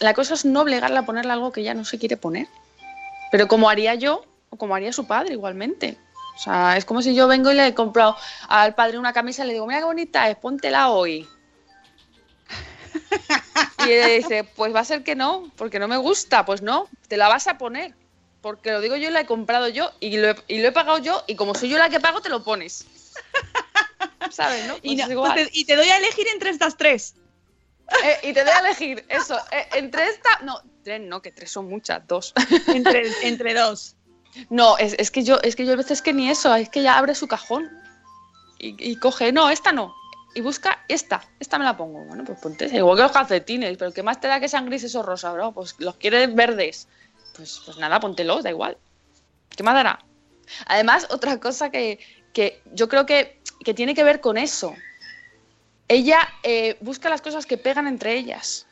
la 0.00 0.12
cosa 0.12 0.34
es 0.34 0.44
no 0.44 0.60
obligarla 0.60 1.00
a 1.00 1.06
ponerle 1.06 1.32
algo 1.32 1.52
que 1.52 1.62
ella 1.62 1.72
no 1.72 1.86
se 1.86 1.98
quiere 1.98 2.18
poner. 2.18 2.48
Pero 3.32 3.48
como 3.48 3.68
haría 3.68 3.94
yo, 3.96 4.24
o 4.50 4.56
como 4.56 4.74
haría 4.76 4.92
su 4.92 5.06
padre 5.06 5.32
igualmente. 5.32 5.98
O 6.36 6.38
sea, 6.38 6.76
es 6.76 6.84
como 6.84 7.02
si 7.02 7.14
yo 7.14 7.26
vengo 7.26 7.50
y 7.50 7.54
le 7.54 7.66
he 7.68 7.74
comprado 7.74 8.16
al 8.48 8.74
padre 8.74 8.98
una 8.98 9.12
camisa 9.12 9.42
y 9.44 9.48
le 9.48 9.54
digo, 9.54 9.66
mira 9.66 9.80
qué 9.80 9.86
bonita 9.86 10.28
es, 10.30 10.36
póntela 10.36 10.90
hoy. 10.90 11.26
Y 13.84 13.90
él 13.90 14.22
dice, 14.22 14.44
pues 14.44 14.74
va 14.74 14.80
a 14.80 14.84
ser 14.84 15.02
que 15.02 15.14
no, 15.16 15.50
porque 15.56 15.78
no 15.78 15.88
me 15.88 15.96
gusta. 15.96 16.44
Pues 16.44 16.62
no, 16.62 16.88
te 17.08 17.16
la 17.16 17.28
vas 17.28 17.46
a 17.48 17.58
poner. 17.58 17.94
Porque 18.40 18.70
lo 18.70 18.80
digo 18.80 18.96
yo, 18.96 19.10
la 19.10 19.20
he 19.20 19.26
comprado 19.26 19.68
yo 19.68 19.90
y 20.00 20.16
lo 20.18 20.30
he, 20.30 20.36
y 20.48 20.58
lo 20.60 20.68
he 20.68 20.72
pagado 20.72 20.98
yo 20.98 21.22
y 21.26 21.36
como 21.36 21.54
soy 21.54 21.68
yo 21.68 21.78
la 21.78 21.88
que 21.88 22.00
pago, 22.00 22.20
te 22.20 22.28
lo 22.28 22.44
pones. 22.44 22.84
¿Sabes, 24.30 24.66
no? 24.66 24.76
Y, 24.82 24.96
Pues 24.96 25.08
no- 25.08 25.20
pues 25.22 25.34
te, 25.34 25.48
y 25.52 25.64
te 25.64 25.76
doy 25.76 25.88
a 25.88 25.96
elegir 25.98 26.26
entre 26.34 26.50
estas 26.50 26.76
tres. 26.76 27.14
Eh, 28.04 28.18
y 28.30 28.32
te 28.32 28.42
doy 28.44 28.52
a 28.52 28.58
elegir 28.60 29.04
eso, 29.08 29.38
eh, 29.50 29.68
entre 29.74 30.06
esta, 30.08 30.38
no, 30.42 30.60
tres 30.82 31.00
no, 31.00 31.22
que 31.22 31.32
tres 31.32 31.50
son 31.50 31.68
muchas, 31.68 32.06
dos. 32.06 32.32
Entre, 32.68 33.04
entre 33.26 33.54
dos. 33.54 33.96
No, 34.48 34.78
es, 34.78 34.94
es 34.98 35.10
que 35.10 35.22
yo, 35.22 35.38
es 35.42 35.56
que 35.56 35.66
yo 35.66 35.72
a 35.72 35.76
veces 35.76 36.02
que 36.02 36.12
ni 36.12 36.30
eso, 36.30 36.54
es 36.54 36.68
que 36.68 36.82
ya 36.82 36.96
abre 36.96 37.14
su 37.14 37.28
cajón 37.28 37.70
y, 38.58 38.74
y 38.78 38.96
coge, 38.96 39.32
no, 39.32 39.50
esta 39.50 39.72
no. 39.72 39.94
Y 40.34 40.40
busca 40.40 40.84
esta, 40.88 41.22
esta 41.38 41.58
me 41.58 41.64
la 41.64 41.76
pongo. 41.76 42.04
Bueno, 42.04 42.24
pues 42.24 42.38
ponte, 42.40 42.64
esa, 42.64 42.76
igual 42.76 42.96
que 42.96 43.02
los 43.02 43.12
calcetines, 43.12 43.76
pero 43.76 43.92
¿qué 43.92 44.02
más 44.02 44.20
te 44.20 44.28
da 44.28 44.40
que 44.40 44.48
sean 44.48 44.66
grises 44.66 44.94
o 44.94 45.02
rosas, 45.02 45.34
bro? 45.34 45.52
Pues 45.52 45.74
los 45.78 45.96
quieres 45.96 46.34
verdes. 46.34 46.88
Pues, 47.36 47.60
pues 47.64 47.76
nada, 47.76 48.00
póntelos, 48.00 48.42
da 48.42 48.50
igual. 48.50 48.78
¿Qué 49.50 49.62
más 49.62 49.74
dará? 49.74 49.98
Además, 50.66 51.06
otra 51.10 51.38
cosa 51.38 51.70
que, 51.70 51.98
que 52.32 52.62
yo 52.72 52.88
creo 52.88 53.04
que, 53.04 53.40
que 53.64 53.74
tiene 53.74 53.94
que 53.94 54.04
ver 54.04 54.20
con 54.20 54.38
eso. 54.38 54.74
Ella 55.88 56.26
eh, 56.42 56.78
busca 56.80 57.10
las 57.10 57.20
cosas 57.20 57.44
que 57.44 57.58
pegan 57.58 57.86
entre 57.86 58.14
ellas. 58.16 58.66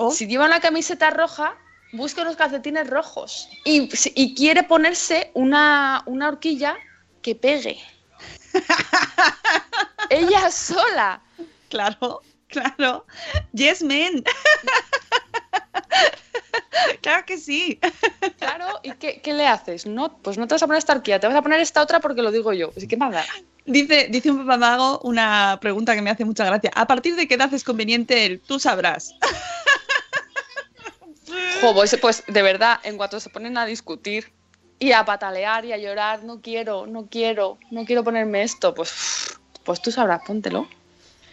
Oh. 0.00 0.12
Si 0.12 0.28
lleva 0.28 0.46
una 0.46 0.60
camiseta 0.60 1.10
roja, 1.10 1.56
busca 1.92 2.22
unos 2.22 2.36
calcetines 2.36 2.88
rojos. 2.88 3.48
Y, 3.64 3.90
y 4.14 4.34
quiere 4.36 4.62
ponerse 4.62 5.32
una, 5.34 6.04
una 6.06 6.28
horquilla 6.28 6.76
que 7.20 7.34
pegue. 7.34 7.80
Ella 10.10 10.52
sola. 10.52 11.20
Claro, 11.68 12.22
claro. 12.46 13.06
Yes, 13.52 13.82
man. 13.82 14.22
claro 17.02 17.26
que 17.26 17.36
sí. 17.36 17.80
Claro, 18.38 18.78
¿y 18.84 18.92
qué, 18.92 19.20
qué 19.20 19.32
le 19.32 19.48
haces? 19.48 19.84
No, 19.84 20.16
pues 20.18 20.38
no 20.38 20.46
te 20.46 20.54
vas 20.54 20.62
a 20.62 20.68
poner 20.68 20.78
esta 20.78 20.92
horquilla, 20.92 21.18
te 21.18 21.26
vas 21.26 21.34
a 21.34 21.42
poner 21.42 21.58
esta 21.58 21.82
otra 21.82 21.98
porque 21.98 22.22
lo 22.22 22.30
digo 22.30 22.52
yo. 22.52 22.70
Así 22.76 22.86
que 22.86 22.96
más 22.96 23.12
da. 23.12 23.24
Dice, 23.66 24.06
dice 24.10 24.30
un 24.30 24.38
papamago 24.38 25.00
una 25.00 25.58
pregunta 25.60 25.96
que 25.96 26.02
me 26.02 26.10
hace 26.10 26.24
mucha 26.24 26.44
gracia. 26.44 26.70
¿A 26.76 26.86
partir 26.86 27.16
de 27.16 27.26
qué 27.26 27.34
edad 27.34 27.52
es 27.52 27.64
conveniente 27.64 28.24
el 28.24 28.40
tú 28.40 28.60
sabrás? 28.60 29.16
Jo, 31.60 31.74
pues, 31.74 31.96
pues, 32.00 32.22
de 32.26 32.42
verdad, 32.42 32.78
en 32.84 32.96
cuanto 32.96 33.18
se 33.20 33.30
ponen 33.30 33.56
a 33.58 33.66
discutir 33.66 34.32
y 34.78 34.92
a 34.92 35.04
patalear 35.04 35.64
y 35.64 35.72
a 35.72 35.76
llorar, 35.76 36.22
no 36.22 36.40
quiero, 36.40 36.86
no 36.86 37.06
quiero, 37.10 37.58
no 37.70 37.84
quiero 37.84 38.04
ponerme 38.04 38.42
esto, 38.42 38.74
pues, 38.74 39.36
pues 39.64 39.82
tú 39.82 39.90
sabrás, 39.90 40.22
póntelo. 40.24 40.68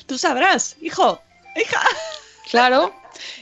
Tú 0.08 0.18
sabrás, 0.18 0.78
hijo, 0.82 1.22
hija. 1.56 1.82
Claro, 2.50 2.94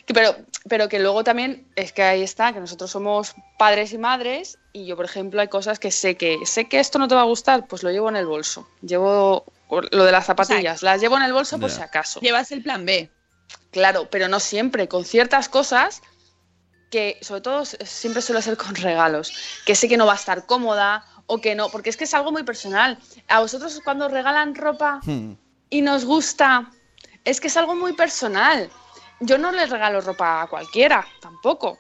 que- 0.05 0.13
pero, 0.13 0.35
pero 0.67 0.89
que 0.89 0.99
luego 0.99 1.23
también 1.23 1.67
es 1.75 1.93
que 1.93 2.03
ahí 2.03 2.21
está, 2.21 2.51
que 2.53 2.59
nosotros 2.59 2.91
somos 2.91 3.33
padres 3.57 3.93
y 3.93 3.97
madres 3.97 4.57
y 4.73 4.85
yo, 4.85 4.95
por 4.97 5.05
ejemplo, 5.05 5.39
hay 5.41 5.47
cosas 5.47 5.79
que 5.79 5.91
sé 5.91 6.15
que 6.17 6.39
sé 6.45 6.65
que 6.67 6.79
esto 6.79 6.99
no 6.99 7.07
te 7.07 7.15
va 7.15 7.21
a 7.21 7.25
gustar, 7.25 7.67
pues 7.67 7.83
lo 7.83 7.91
llevo 7.91 8.09
en 8.09 8.15
el 8.17 8.25
bolso. 8.25 8.67
Llevo 8.81 9.45
lo 9.91 10.03
de 10.05 10.11
las 10.11 10.25
zapatillas, 10.25 10.83
las 10.83 10.99
llevo 11.01 11.15
en 11.17 11.23
el 11.23 11.33
bolso 11.33 11.59
por 11.59 11.69
Ya. 11.69 11.75
si 11.77 11.81
acaso. 11.81 12.19
Llevas 12.19 12.51
el 12.51 12.61
plan 12.61 12.85
B. 12.85 13.09
Claro, 13.71 14.07
pero 14.09 14.27
no 14.27 14.39
siempre, 14.39 14.87
con 14.87 15.03
ciertas 15.05 15.49
cosas 15.49 16.01
que 16.93 17.17
sobre 17.21 17.41
todo 17.41 17.65
siempre 17.65 18.21
suele 18.21 18.39
ser 18.43 18.55
con 18.55 18.75
regalos, 18.75 19.33
que 19.65 19.73
sé 19.73 19.89
que 19.89 19.97
no 19.97 20.05
va 20.05 20.13
a 20.13 20.15
estar 20.23 20.45
cómoda 20.45 21.03
o 21.25 21.41
que 21.41 21.55
no, 21.55 21.69
porque 21.69 21.89
es 21.89 21.97
que 21.97 22.03
es 22.03 22.13
algo 22.13 22.31
muy 22.31 22.43
personal. 22.43 22.99
A 23.27 23.39
vosotros 23.39 23.81
cuando 23.83 24.07
regalan 24.09 24.53
ropa 24.53 24.99
Hmm. 25.03 25.31
y 25.71 25.81
nos 25.81 26.05
gusta, 26.05 26.69
es 27.25 27.41
que 27.41 27.47
es 27.47 27.57
algo 27.57 27.73
muy 27.75 27.93
personal. 27.93 28.69
Yo 29.21 29.39
no 29.39 29.51
les 29.51 29.71
regalo 29.71 30.01
ropa 30.01 30.43
a 30.43 30.47
cualquiera, 30.47 31.03
tampoco. 31.19 31.79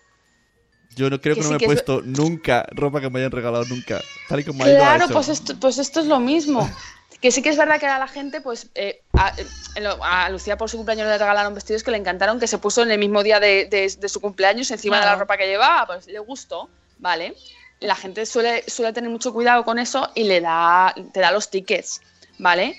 Yo 0.95 1.11
no 1.11 1.21
creo 1.21 1.35
que, 1.35 1.41
Que 1.41 1.47
no 1.47 1.49
sí 1.49 1.53
me 1.53 1.55
he 1.57 1.65
es- 1.67 1.83
puesto 1.83 2.01
nunca 2.03 2.65
ropa 2.71 2.99
que 2.99 3.09
me 3.11 3.19
hayan 3.19 3.31
regalado 3.31 3.65
nunca. 3.65 4.01
Tal 4.27 4.39
y 4.39 4.43
como 4.43 4.63
ha 4.63 4.67
ido 4.67 4.77
a 4.77 4.79
Claro, 4.79 5.05
eso. 5.05 5.13
pues 5.13 5.29
esto, 5.29 5.59
pues 5.59 5.77
esto 5.77 5.99
es 5.99 6.07
lo 6.07 6.19
mismo. 6.19 6.67
Que 7.21 7.31
sí 7.31 7.41
que 7.41 7.49
es 7.49 7.55
verdad 7.57 7.79
que 7.79 7.85
a 7.87 7.99
la 7.99 8.07
gente, 8.09 8.41
pues 8.41 8.69
eh, 8.75 9.02
a, 9.13 10.29
Lucía 10.29 10.57
por 10.57 10.69
su 10.69 10.77
cumpleaños 10.77 11.07
le 11.07 11.17
regalaron 11.17 11.53
vestidos 11.53 11.83
que 11.83 11.91
le 11.91 11.97
encantaron, 11.97 12.39
que 12.39 12.47
se 12.47 12.57
puso 12.57 12.81
en 12.83 12.91
el 12.91 12.99
mismo 12.99 13.23
día 13.23 13.39
de, 13.39 13.65
de- 13.65 13.93
de 13.99 14.09
su 14.09 14.19
cumpleaños 14.21 14.69
encima 14.71 14.99
de 14.99 15.05
la 15.05 15.11
ropa 15.19 15.37
que 15.37 15.47
llevaba, 15.47 15.85
pues 15.87 16.07
le 16.07 16.19
gustó, 16.19 16.69
¿vale? 16.99 17.35
La 17.79 17.95
gente 17.95 18.25
suele, 18.25 18.63
suele 18.69 18.93
tener 18.93 19.09
mucho 19.09 19.33
cuidado 19.33 19.63
con 19.65 19.77
eso 19.79 20.09
y 20.15 20.23
le 20.23 20.41
da, 20.41 20.93
te 21.13 21.19
da 21.19 21.31
los 21.31 21.49
tickets, 21.49 22.01
¿vale? 22.39 22.77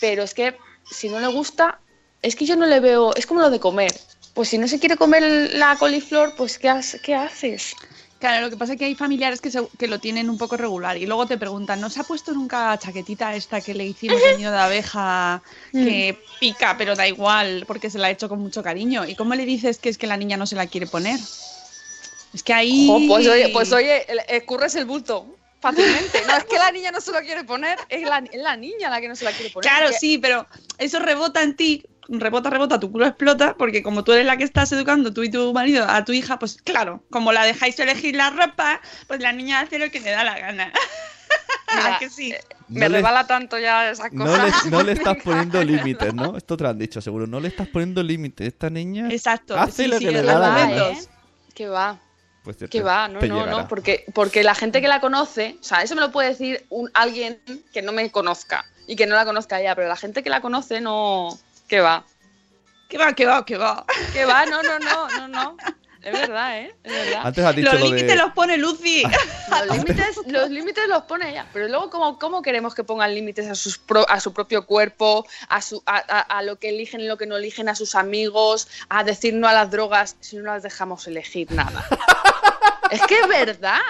Pero 0.00 0.22
es 0.22 0.34
que 0.34 0.56
si 0.90 1.08
no 1.08 1.20
le 1.20 1.26
gusta, 1.28 1.78
es 2.22 2.34
que 2.36 2.46
yo 2.46 2.56
no 2.56 2.66
le 2.66 2.80
veo, 2.80 3.14
es 3.14 3.26
como 3.26 3.40
lo 3.40 3.50
de 3.50 3.60
comer. 3.60 3.92
Pues 4.34 4.48
si 4.48 4.56
no 4.58 4.66
se 4.66 4.80
quiere 4.80 4.96
comer 4.96 5.22
la 5.54 5.76
coliflor, 5.76 6.34
pues 6.36 6.58
¿qué, 6.58 6.68
has- 6.70 6.96
qué 7.02 7.14
haces? 7.14 7.74
Claro, 8.22 8.42
lo 8.42 8.50
que 8.50 8.56
pasa 8.56 8.74
es 8.74 8.78
que 8.78 8.84
hay 8.84 8.94
familiares 8.94 9.40
que, 9.40 9.50
se- 9.50 9.66
que 9.76 9.88
lo 9.88 9.98
tienen 9.98 10.30
un 10.30 10.38
poco 10.38 10.56
regular 10.56 10.96
y 10.96 11.06
luego 11.06 11.26
te 11.26 11.36
preguntan, 11.38 11.80
¿no 11.80 11.90
se 11.90 11.98
ha 11.98 12.04
puesto 12.04 12.32
nunca 12.32 12.78
chaquetita 12.78 13.34
esta 13.34 13.60
que 13.60 13.74
le 13.74 13.84
hicimos 13.84 14.22
de 14.22 14.36
nido 14.36 14.52
de 14.52 14.58
abeja 14.58 15.42
que 15.72 16.16
pica 16.38 16.76
pero 16.78 16.94
da 16.94 17.08
igual 17.08 17.64
porque 17.66 17.90
se 17.90 17.98
la 17.98 18.06
ha 18.06 18.10
hecho 18.10 18.28
con 18.28 18.38
mucho 18.38 18.62
cariño? 18.62 19.04
¿Y 19.08 19.16
cómo 19.16 19.34
le 19.34 19.44
dices 19.44 19.78
que 19.78 19.88
es 19.88 19.98
que 19.98 20.06
la 20.06 20.16
niña 20.16 20.36
no 20.36 20.46
se 20.46 20.54
la 20.54 20.68
quiere 20.68 20.86
poner? 20.86 21.18
Es 22.32 22.44
que 22.44 22.52
ahí... 22.52 22.86
Pues 23.08 23.26
oye, 23.26 23.48
pues 23.48 23.72
oye, 23.72 24.04
el- 24.08 24.20
escurres 24.28 24.76
el 24.76 24.84
bulto 24.84 25.26
fácilmente. 25.60 26.22
No 26.24 26.36
es 26.36 26.44
que 26.44 26.58
la 26.58 26.70
niña 26.70 26.92
no 26.92 27.00
se 27.00 27.10
lo 27.10 27.20
quiere 27.22 27.42
poner, 27.42 27.76
es 27.88 28.02
la, 28.02 28.18
es 28.18 28.40
la 28.40 28.56
niña 28.56 28.88
la 28.88 29.00
que 29.00 29.08
no 29.08 29.16
se 29.16 29.24
la 29.24 29.32
quiere 29.32 29.50
poner. 29.50 29.68
Claro, 29.68 29.86
porque- 29.86 29.98
sí, 29.98 30.18
pero 30.18 30.46
eso 30.78 31.00
rebota 31.00 31.42
en 31.42 31.56
ti, 31.56 31.82
rebota, 32.08 32.50
rebota, 32.50 32.80
tu 32.80 32.90
culo 32.92 33.06
explota, 33.06 33.54
porque 33.56 33.82
como 33.82 34.04
tú 34.04 34.12
eres 34.12 34.26
la 34.26 34.36
que 34.36 34.44
estás 34.44 34.70
educando, 34.72 35.12
tú 35.12 35.22
y 35.22 35.30
tu 35.30 35.52
marido, 35.52 35.86
a 35.88 36.04
tu 36.04 36.12
hija, 36.12 36.38
pues 36.38 36.60
claro, 36.62 37.02
como 37.10 37.32
la 37.32 37.44
dejáis 37.44 37.78
elegir 37.78 38.16
la 38.16 38.30
ropa, 38.30 38.80
pues 39.06 39.20
la 39.20 39.32
niña 39.32 39.60
hace 39.60 39.78
lo 39.78 39.90
que 39.90 40.00
le 40.00 40.10
da 40.10 40.24
la 40.24 40.38
gana. 40.38 40.72
Mira, 41.74 41.96
¿A 41.96 41.98
que 41.98 42.10
sí? 42.10 42.34
Me 42.68 42.80
No 42.80 42.88
le- 42.90 42.96
rebala 42.98 43.26
tanto 43.26 43.58
ya 43.58 43.90
esa 43.90 44.10
cosa. 44.10 44.24
No 44.24 44.36
le, 44.36 44.52
no 44.70 44.82
le 44.82 44.92
estás 44.92 45.16
poniendo 45.24 45.62
límites, 45.64 46.12
¿no? 46.12 46.36
Esto 46.36 46.56
te 46.56 46.64
lo 46.64 46.70
han 46.70 46.78
dicho 46.78 47.00
seguro. 47.00 47.26
No 47.26 47.40
le 47.40 47.48
estás 47.48 47.68
poniendo 47.68 48.02
límites. 48.02 48.46
Esta 48.48 48.68
niña 48.68 49.08
Exacto. 49.10 49.56
hace 49.58 49.84
sí, 49.84 49.88
lo 49.88 49.98
sí, 49.98 50.04
que 50.06 50.12
le 50.12 50.20
es 50.20 50.26
da 50.26 50.38
la 50.38 50.48
gana. 50.48 50.88
¿eh? 50.90 50.98
Que 51.54 51.68
va, 51.68 51.98
Pues 52.44 52.56
que 52.70 52.82
va, 52.82 53.08
no, 53.08 53.20
no, 53.20 53.26
llegará. 53.26 53.50
no, 53.52 53.68
porque, 53.68 54.04
porque 54.14 54.42
la 54.42 54.54
gente 54.54 54.80
que 54.82 54.88
la 54.88 55.00
conoce, 55.00 55.56
o 55.60 55.64
sea, 55.64 55.82
eso 55.82 55.94
me 55.94 56.00
lo 56.02 56.12
puede 56.12 56.28
decir 56.30 56.66
un, 56.68 56.90
alguien 56.94 57.40
que 57.72 57.80
no 57.82 57.92
me 57.92 58.10
conozca 58.10 58.64
y 58.86 58.96
que 58.96 59.06
no 59.06 59.14
la 59.14 59.24
conozca 59.24 59.60
ya, 59.62 59.74
pero 59.74 59.88
la 59.88 59.96
gente 59.96 60.22
que 60.22 60.30
la 60.30 60.40
conoce 60.42 60.80
no, 60.82 61.38
que 61.72 61.80
va, 61.80 62.04
Que 62.90 62.98
va, 62.98 63.14
que 63.14 63.24
va, 63.24 63.46
que 63.46 63.56
va. 63.56 63.86
que 64.12 64.26
va, 64.26 64.44
no, 64.44 64.62
no, 64.62 64.78
no, 64.78 65.08
no, 65.08 65.26
no, 65.28 65.56
es 66.02 66.12
verdad, 66.12 66.58
¿eh? 66.58 66.76
Es 66.84 66.92
verdad. 66.92 67.20
Antes 67.24 67.42
has 67.46 67.56
dicho 67.56 67.70
Los 67.72 67.80
lo 67.80 67.86
límites 67.86 68.08
de... 68.08 68.16
los 68.16 68.32
pone 68.34 68.58
Lucy. 68.58 69.02
Los 69.66 69.78
límites, 69.78 70.16
los 70.26 70.50
límites 70.50 70.86
los 70.88 71.04
pone 71.04 71.30
ella, 71.30 71.46
pero 71.52 71.68
luego 71.68 71.88
¿cómo, 71.88 72.18
cómo 72.18 72.42
queremos 72.42 72.74
que 72.74 72.84
pongan 72.84 73.14
límites 73.14 73.48
a, 73.48 73.54
sus 73.54 73.78
pro- 73.78 74.06
a 74.08 74.20
su 74.20 74.34
propio 74.34 74.66
cuerpo, 74.66 75.24
a, 75.48 75.62
su, 75.62 75.82
a, 75.86 75.96
a- 75.96 76.20
a 76.38 76.42
lo 76.42 76.58
que 76.58 76.68
eligen 76.68 77.00
y 77.00 77.06
lo 77.06 77.16
que 77.16 77.24
no 77.26 77.36
eligen, 77.38 77.70
a 77.70 77.74
sus 77.74 77.94
amigos, 77.94 78.68
a 78.90 79.02
decir 79.04 79.32
no 79.32 79.48
a 79.48 79.54
las 79.54 79.70
drogas 79.70 80.16
si 80.20 80.36
no 80.36 80.42
las 80.42 80.62
dejamos 80.62 81.06
elegir 81.06 81.50
nada? 81.52 81.86
es 82.90 83.00
que 83.06 83.18
es 83.18 83.28
verdad. 83.28 83.80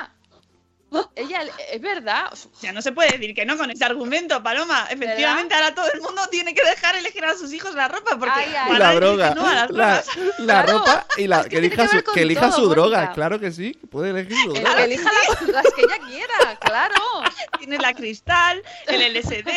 Ella 1.17 1.43
es 1.71 1.81
verdad. 1.81 2.27
O 2.33 2.37
sea, 2.37 2.51
Ya 2.61 2.73
no 2.73 2.83
se 2.83 2.93
puede 2.93 3.11
decir 3.13 3.35
que 3.35 3.45
no 3.47 3.57
con 3.57 3.71
ese 3.71 3.85
argumento, 3.85 4.43
Paloma. 4.43 4.87
Efectivamente, 4.91 5.55
ahora 5.55 5.75
todo 5.75 5.91
el 5.93 6.01
mundo 6.01 6.23
tiene 6.31 6.55
que 6.55 6.63
dejar 6.65 6.97
elegir 6.97 7.25
a 7.25 7.37
sus 7.37 7.53
hijos 7.53 7.75
la 7.75 7.89
ropa 7.89 8.19
porque 8.19 8.33
Ay, 8.41 8.55
ay. 8.59 8.79
La 8.79 8.95
droga, 8.95 9.35
no 9.35 9.47
a 9.47 9.55
las 9.55 9.71
la, 9.71 10.03
drogas. 10.03 10.07
la 10.39 10.45
Claro. 10.63 10.79
ropa 10.79 11.07
y 11.17 11.27
la 11.27 11.41
Es 11.41 11.47
que 11.49 11.59
elija 11.59 11.89
que 11.89 11.99
su, 11.99 12.13
que 12.13 12.23
elija 12.23 12.51
todo, 12.51 12.61
su 12.61 12.69
droga. 12.69 13.13
Claro 13.13 13.41
que 13.41 13.53
sí, 13.53 13.73
puede 13.91 14.11
elegir 14.11 14.37
su 14.45 14.53
droga. 14.53 14.77
que 14.77 14.85
elija 14.85 15.11
las, 15.13 15.43
las 15.49 15.65
que 15.75 15.83
ella 15.83 15.99
quiera, 16.07 16.59
claro. 16.61 16.95
Tienes 17.59 17.81
la 17.81 17.95
cristal, 17.95 18.63
el 18.87 19.15
LSD, 19.15 19.51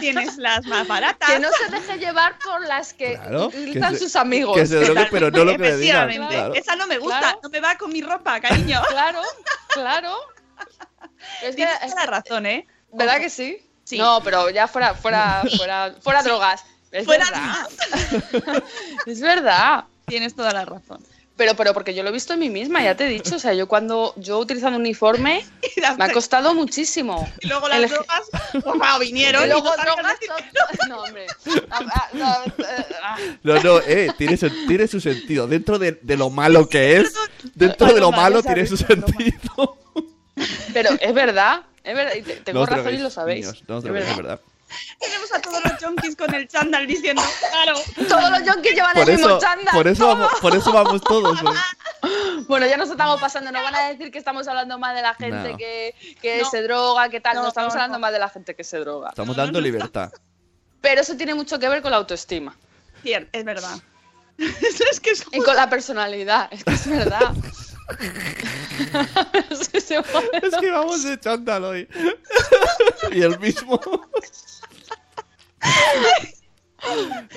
tienes 0.00 0.36
las 0.38 0.64
más 0.66 0.86
baratas. 0.88 1.30
Que 1.30 1.38
no 1.38 1.48
se 1.52 1.70
deje 1.70 1.98
llevar 1.98 2.38
por 2.38 2.60
las 2.66 2.94
que 2.94 3.14
Claro, 3.14 3.46
utilizan 3.46 3.92
que 3.92 3.98
se- 3.98 4.04
sus 4.04 4.16
amigos. 4.16 4.56
que 4.56 4.66
se 4.66 4.76
drogue, 4.80 5.06
pero 5.10 5.30
no 5.30 5.44
lo 5.44 5.52
que 5.52 5.58
le 5.58 5.76
digan. 5.76 6.08
Efectivamente. 6.10 6.34
Claro. 6.34 6.54
Esa 6.54 6.76
no 6.76 6.86
me 6.86 6.98
gusta, 6.98 7.18
Claro. 7.20 7.40
no 7.42 7.48
me 7.50 7.60
va 7.60 7.76
con 7.76 7.92
mi 7.92 8.00
ropa, 8.02 8.40
cariño. 8.40 8.80
Claro, 8.88 9.20
claro. 9.68 10.16
Es 11.42 11.50
que, 11.50 11.56
Tienes 11.56 11.74
es 11.82 11.90
toda 11.90 12.04
la 12.04 12.10
razón, 12.10 12.46
¿eh? 12.46 12.66
¿Verdad 12.92 13.18
que 13.18 13.30
sí? 13.30 13.58
Sí. 13.84 13.98
No, 13.98 14.20
pero 14.22 14.50
ya 14.50 14.66
fuera, 14.68 14.94
fuera, 14.94 15.42
fuera, 15.56 15.94
fuera 16.00 16.22
drogas. 16.22 16.64
Es 16.90 17.04
Fuera 17.06 17.24
verdad. 17.30 18.62
es 19.06 19.20
verdad. 19.20 19.84
Tienes 20.06 20.34
toda 20.34 20.52
la 20.52 20.64
razón. 20.64 21.02
Pero, 21.36 21.54
pero 21.56 21.72
porque 21.72 21.94
yo 21.94 22.02
lo 22.02 22.10
he 22.10 22.12
visto 22.12 22.34
en 22.34 22.40
mí 22.40 22.50
misma, 22.50 22.82
ya 22.82 22.94
te 22.94 23.06
he 23.06 23.08
dicho. 23.08 23.36
O 23.36 23.38
sea, 23.38 23.54
yo 23.54 23.66
cuando 23.66 24.12
yo 24.16 24.38
utilizando 24.38 24.78
uniforme 24.78 25.44
Y, 25.76 25.80
las- 25.80 25.96
me 25.96 26.04
ha 26.04 26.12
costado 26.12 26.54
muchísimo. 26.54 27.26
y 27.40 27.48
luego 27.48 27.68
las 27.68 27.78
El- 27.82 27.88
drogas, 27.88 28.22
wow, 28.64 28.98
vinieron 29.00 29.42
Y 29.42 29.46
y 29.46 29.48
luego 29.48 29.74
no 29.74 29.82
drogas. 29.82 30.16
hombre. 31.06 31.26
Ah, 31.70 31.80
ah, 31.94 32.08
no, 32.12 32.34
eh, 32.44 32.86
ah. 33.02 33.16
No, 33.42 33.62
no, 33.62 33.78
eh, 33.80 34.10
tiene, 34.18 34.36
tiene 34.36 34.86
su 34.86 35.00
sentido. 35.00 35.46
Dentro 35.46 35.78
de, 35.78 35.92
de 36.02 36.16
lo 36.18 36.28
malo 36.28 36.68
que 36.68 36.98
es, 36.98 37.14
dentro 37.54 37.86
de 37.94 38.00
lo 38.00 38.12
malo 38.12 38.42
tiene 38.42 38.66
su 38.66 38.76
sentido. 38.76 39.78
Pero 40.72 40.90
es 41.00 41.14
verdad. 41.14 41.62
Es 41.84 41.94
verdad. 41.94 42.12
y 42.14 42.22
tengo 42.42 42.60
No 42.60 42.66
razón 42.66 42.94
y 42.94 42.98
lo 42.98 43.10
sabéis. 43.10 43.46
niños, 43.46 43.64
no 43.68 43.76
os 43.78 43.84
Es 43.84 43.90
verdad. 43.92 44.10
es 44.10 44.16
verdad. 44.16 44.40
Tenemos 44.98 45.30
a 45.34 45.40
todos 45.42 45.62
los 45.62 45.72
junkies 45.84 46.16
con 46.16 46.32
el 46.34 46.48
chándal 46.48 46.86
diciendo, 46.86 47.22
claro. 47.50 47.74
Todos 48.08 48.30
los 48.30 48.40
junkies 48.50 48.74
llevan 48.74 48.94
Por 48.94 49.10
el 49.10 49.16
mismo 49.16 49.28
eso, 49.28 49.38
chándal. 49.38 49.74
por, 49.74 49.86
eso 49.88 50.06
vamos, 50.06 50.32
por 50.40 50.56
eso 50.56 50.72
vamos 50.72 51.00
todos. 51.02 51.38
Bueno, 52.48 52.66
ya 52.66 52.76
nos 52.76 52.90
estamos 52.90 53.20
pasando, 53.20 53.52
no 53.52 53.62
van 53.62 53.74
a 53.76 53.88
decir 53.88 54.10
que 54.10 54.18
estamos 54.18 54.48
hablando 54.48 54.76
más 54.78 54.94
de 54.96 55.02
la 55.02 55.14
gente 55.14 55.52
No. 55.52 55.56
que, 55.56 55.94
que 56.20 56.40
No. 56.42 56.50
se 56.50 56.62
droga, 56.62 57.08
que 57.08 57.20
tal, 57.20 57.36
no, 57.36 57.42
No, 57.42 57.48
estamos 57.48 57.72
no, 57.74 57.80
hablando 57.80 57.98
no. 57.98 58.00
más 58.00 58.12
de 58.12 58.18
la 58.18 58.28
gente 58.28 58.54
que 58.56 58.64
se 58.64 58.78
droga. 58.78 59.10
Estamos 59.10 59.36
dando 59.36 59.60
libertad. 59.60 60.10
Pero 60.80 61.00
eso 61.02 61.16
tiene 61.16 61.34
mucho 61.34 61.58
que 61.60 61.68
ver 61.68 61.80
con 61.82 61.92
la 61.92 61.98
autoestima. 61.98 62.56
Cierto, 63.02 63.28
es 63.32 63.44
verdad. 63.44 63.78
Es 64.90 64.98
que 65.00 65.10
es 65.10 65.24
Y 65.30 65.40
con 65.40 65.54
la 65.54 65.68
personalidad, 65.70 66.48
es 66.50 66.64
que 66.64 66.72
es 66.72 66.88
verdad. 66.88 67.32
es 69.50 70.54
que 70.60 70.70
vamos 70.70 71.04
de 71.04 71.18
chándal 71.18 71.64
hoy. 71.64 71.88
y 73.12 73.22
el 73.22 73.38
mismo. 73.38 73.80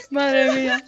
Madre 0.09 0.51
mía. 0.51 0.83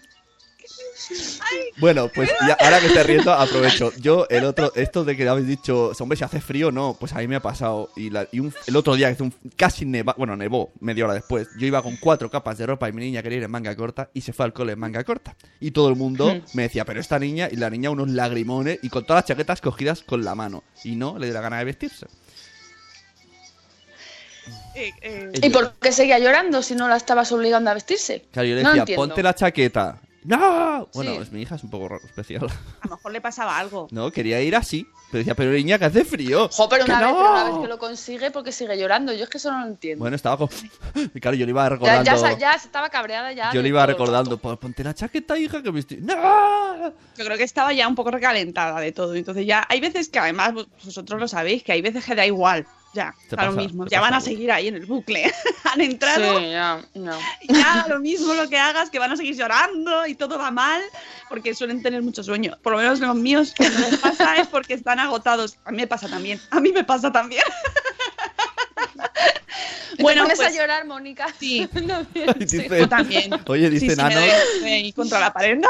Bueno, 1.77 2.09
pues 2.13 2.29
ya, 2.47 2.57
ahora 2.59 2.79
que 2.79 2.89
te 2.89 3.03
riendo, 3.03 3.31
aprovecho. 3.33 3.91
Yo, 3.99 4.27
el 4.29 4.43
otro, 4.45 4.71
esto 4.75 5.03
de 5.05 5.15
que 5.15 5.27
habéis 5.27 5.47
dicho, 5.47 5.91
hombre, 5.99 6.17
si 6.17 6.23
hace 6.23 6.41
frío, 6.41 6.71
no, 6.71 6.97
pues 6.99 7.13
a 7.13 7.17
mí 7.19 7.27
me 7.27 7.35
ha 7.37 7.41
pasado. 7.41 7.89
Y, 7.95 8.09
la- 8.09 8.27
y 8.31 8.39
un- 8.39 8.53
el 8.65 8.75
otro 8.75 8.95
día, 8.95 9.07
que 9.07 9.13
hizo 9.13 9.23
un- 9.25 9.33
casi 9.55 9.85
neva, 9.85 10.15
bueno, 10.17 10.35
nevó 10.35 10.71
media 10.79 11.05
hora 11.05 11.13
después. 11.13 11.47
Yo 11.57 11.67
iba 11.67 11.81
con 11.81 11.95
cuatro 11.97 12.29
capas 12.29 12.57
de 12.57 12.65
ropa 12.65 12.89
y 12.89 12.93
mi 12.93 13.01
niña 13.01 13.21
quería 13.23 13.37
ir 13.39 13.43
en 13.43 13.51
manga 13.51 13.75
corta 13.75 14.09
y 14.13 14.21
se 14.21 14.33
fue 14.33 14.45
al 14.45 14.53
cole 14.53 14.73
en 14.73 14.79
manga 14.79 15.03
corta. 15.03 15.35
Y 15.59 15.71
todo 15.71 15.89
el 15.89 15.95
mundo 15.95 16.33
Hmm. 16.35 16.41
me 16.53 16.63
decía, 16.63 16.83
pero 16.85 16.99
esta 16.99 17.19
niña, 17.19 17.47
y 17.51 17.55
la 17.55 17.69
niña 17.69 17.89
unos 17.89 18.09
lagrimones 18.09 18.79
y 18.81 18.89
con 18.89 19.05
todas 19.05 19.23
las 19.23 19.27
chaquetas 19.27 19.61
cogidas 19.61 20.01
con 20.03 20.23
la 20.25 20.35
mano. 20.35 20.63
Y 20.83 20.95
no 20.95 21.17
le 21.17 21.27
dio 21.27 21.33
la 21.35 21.41
gana 21.41 21.59
de 21.59 21.65
vestirse. 21.65 22.07
Eh, 24.75 24.91
eh, 25.01 25.31
¿Y 25.41 25.49
por 25.49 25.73
qué 25.81 25.91
seguía 25.91 26.19
llorando 26.19 26.61
si 26.61 26.75
no 26.75 26.87
la 26.87 26.97
estabas 26.97 27.31
obligando 27.31 27.71
a 27.71 27.73
vestirse? 27.73 28.25
Claro, 28.31 28.47
yo 28.47 28.55
le 28.55 28.63
No 28.63 28.69
decía, 28.69 28.81
entiendo. 28.83 29.01
ponte 29.07 29.23
la 29.23 29.33
chaqueta. 29.33 29.99
¡No! 30.27 30.87
Bueno, 30.93 31.11
Sí. 31.15 31.17
es 31.21 31.31
mi 31.31 31.41
hija 31.41 31.55
es 31.55 31.63
un 31.63 31.69
poco 31.69 31.87
raro, 31.87 32.03
especial. 32.05 32.45
a 32.81 32.87
lo 32.87 32.95
mejor 32.97 33.11
le 33.13 33.21
pasaba 33.21 33.57
algo. 33.57 33.87
No, 33.91 34.11
quería 34.11 34.41
ir 34.41 34.55
así. 34.55 34.85
Pero 35.09 35.19
decía, 35.19 35.35
pero 35.35 35.51
niña, 35.51 35.79
que 35.79 35.85
hace 35.85 36.03
frío. 36.03 36.49
Jo, 36.51 36.67
pero 36.67 36.83
¡Que 36.83 36.91
una, 36.91 36.99
vez, 36.99 37.15
pero 37.15 37.31
una 37.31 37.43
vez 37.45 37.53
que 37.61 37.67
lo 37.67 37.77
consigue, 37.77 38.29
porque 38.29 38.51
sigue 38.51 38.77
llorando? 38.77 39.13
Yo 39.13 39.23
es 39.23 39.29
que 39.29 39.37
eso 39.37 39.49
no 39.53 39.61
lo 39.61 39.67
entiendo. 39.67 40.03
Bueno, 40.03 40.15
estaba. 40.17 40.47
Y 41.15 41.19
claro, 41.21 41.37
yo 41.37 41.45
le 41.45 41.51
iba 41.51 41.63
ya, 41.63 41.69
recordando... 41.69 42.03
ya, 42.03 42.17
sa- 42.17 42.37
ya 42.37 42.53
estaba 42.55 42.89
cabreada 42.89 43.31
ya. 43.31 43.51
yo 43.53 43.59
de 43.59 43.63
le 43.63 43.69
iba 43.69 43.79
todo 43.81 43.89
el 43.91 43.93
recordando. 43.97 44.37
"Pues 44.37 44.57
ponte 44.57 44.83
la 44.83 44.93
chaqueta, 44.93 45.37
hija, 45.37 45.63
que 45.63 45.71
me 45.71 45.79
estoy... 45.79 45.97
¡No! 46.01 46.13
Yo 47.17 47.25
creo 47.25 47.37
que 47.37 47.43
estaba 47.43 47.71
ya 47.71 47.87
un 47.87 47.95
poco 47.95 48.11
recalentada 48.11 48.81
de 48.81 48.91
todo. 48.91 49.15
Entonces 49.15 49.45
ya 49.45 49.65
hay 49.69 49.79
veces 49.79 50.09
que 50.09 50.19
además 50.19 50.53
vos- 50.53 50.67
vosotros 50.83 51.19
lo 51.21 51.27
sabéis, 51.29 51.63
que 51.63 51.71
hay 51.71 51.81
veces 51.81 52.03
que 52.03 52.13
da 52.15 52.25
igual. 52.25 52.65
Ya, 52.93 53.13
da 53.29 53.45
lo 53.45 53.51
mismo. 53.51 53.85
Ya 53.87 54.01
van 54.01 54.13
a 54.13 54.21
seguir 54.21 54.51
ahí 54.51 54.69
en 54.69 54.75
el 54.75 54.85
bucle. 54.85 55.31
Han 55.65 55.81
entrado 55.81 56.39
Sí, 56.39 56.49
ya, 56.49 56.81
no. 56.95 57.17
y 57.41 57.53
ya 57.53 57.85
lo 57.87 57.99
mismo 57.99 58.33
lo 58.33 58.49
que 58.49 58.57
hagas, 58.57 58.89
que 58.89 58.97
van 58.97 59.11
a 59.11 59.17
seguir 59.17 59.35
llorando 59.35 60.07
y 60.07 60.15
todo 60.15 60.37
va 60.39 60.49
mal, 60.51 60.81
porque 61.29 61.53
suelen 61.53 61.83
tener 61.83 62.01
mucho 62.01 62.23
sueño. 62.23 62.57
Por 62.63 62.73
lo 62.73 62.79
menos 62.79 62.99
los 62.99 63.15
míos, 63.15 63.53
cuando 63.55 63.79
les 63.79 63.97
pasa 63.97 64.37
es 64.37 64.47
porque 64.47 64.73
están 64.73 64.99
agotados. 64.99 65.57
A 65.65 65.71
mí 65.71 65.77
me 65.77 65.87
pasa 65.87 66.07
también. 66.07 66.39
A 66.49 66.59
mí 66.59 66.71
me 66.71 66.83
pasa 66.83 67.11
también. 67.11 67.43
Bueno, 69.99 70.21
bueno, 70.21 70.21
¿Te 70.27 70.35
pones 70.35 70.37
pues 70.37 70.49
a 70.49 70.51
llorar, 70.61 70.85
Mónica? 70.85 71.27
sí. 71.39 71.67
También, 71.73 72.35
Y 72.39 72.47
sí. 72.47 72.57
dice- 72.59 72.87
también. 72.87 73.31
Oye, 73.47 73.69
dice 73.69 73.85
sí, 73.85 73.87
me 73.89 73.95
Nano... 73.95 74.19
doy- 74.19 74.29
estoy 74.55 74.71
ahí 74.71 74.93
contra 74.93 75.19
la 75.19 75.33
pared. 75.33 75.57
¡No! 75.57 75.67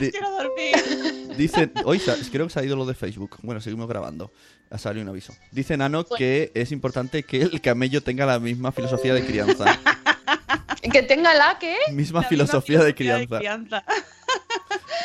Di- 0.00 0.10
¡Quiero 0.10 0.30
dormir! 0.30 1.36
Dice... 1.36 1.70
Hoy 1.84 2.00
creo 2.30 2.46
que 2.46 2.52
se 2.52 2.60
ha 2.60 2.64
ido 2.64 2.76
lo 2.76 2.86
de 2.86 2.94
Facebook. 2.94 3.36
Bueno, 3.42 3.60
seguimos 3.60 3.88
grabando. 3.88 4.32
Ha 4.70 4.78
salido 4.78 5.02
un 5.02 5.08
aviso. 5.10 5.34
Dice 5.50 5.76
Nano 5.76 6.04
que 6.04 6.50
es 6.54 6.72
importante 6.72 7.24
que 7.24 7.42
el 7.42 7.60
camello 7.60 8.02
tenga 8.02 8.24
la 8.26 8.38
misma 8.38 8.72
filosofía 8.72 9.12
de 9.14 9.24
crianza. 9.24 9.78
Que 10.92 11.00
tenga 11.04 11.32
la 11.32 11.58
que. 11.60 11.74
misma 11.74 11.86
La 11.88 11.92
misma 11.94 12.22
filosofía 12.24 12.82
de 12.82 12.92
filosofía 12.92 13.38
crianza. 13.38 13.84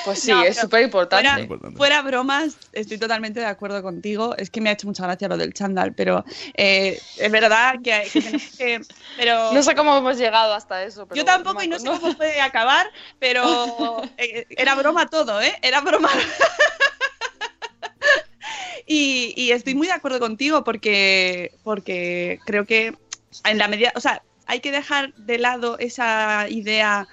Pues 0.08 0.20
sí, 0.20 0.32
No, 0.32 0.42
es 0.42 0.56
súper 0.56 0.84
importante. 0.84 1.28
Fuera, 1.28 1.42
Importante. 1.42 1.76
fuera 1.76 2.02
bromas, 2.02 2.56
estoy 2.72 2.98
totalmente 2.98 3.42
de 3.42 3.46
acuerdo 3.46 3.84
contigo. 3.84 4.38
Es 4.38 4.50
que 4.50 4.62
me 4.62 4.70
ha 4.70 4.72
hecho 4.72 4.88
mucha 4.88 5.04
gracia 5.04 5.28
lo 5.28 5.36
del 5.36 5.54
chándal, 5.54 5.94
pero 5.94 6.24
eh, 6.54 6.98
es 7.18 7.30
verdad 7.30 7.76
que, 7.84 8.08
que 8.14 8.22
tenemos 8.22 8.56
que. 8.58 8.80
Pero 9.18 9.52
No 9.54 9.62
sé 9.62 9.76
cómo 9.76 9.98
hemos 9.98 10.18
llegado 10.18 10.54
hasta 10.54 10.82
eso. 10.86 11.08
Pero 11.08 11.18
yo 11.18 11.26
tampoco 11.26 11.62
y 11.62 11.68
no 11.68 11.78
sé 11.78 11.88
cómo 11.88 12.16
puede 12.16 12.40
acabar, 12.40 12.90
pero 13.20 13.44
eh, 14.18 14.46
era 14.52 14.76
broma 14.76 15.08
todo, 15.08 15.42
¿eh? 15.42 15.54
Era 15.62 15.82
broma. 15.82 16.10
y, 18.88 19.34
y 19.36 19.52
estoy 19.52 19.76
muy 19.76 19.88
de 19.88 19.94
acuerdo 19.94 20.20
contigo 20.20 20.64
porque, 20.64 21.52
porque 21.64 22.40
creo 22.46 22.66
que 22.66 22.96
en 23.44 23.58
la 23.58 23.68
medida, 23.68 23.92
o 23.94 24.00
sea, 24.00 24.24
hay 24.46 24.62
que 24.62 24.72
dejar 24.72 25.14
de 25.16 25.38
lado 25.38 25.78
esa 25.80 26.46
idea 26.48 27.10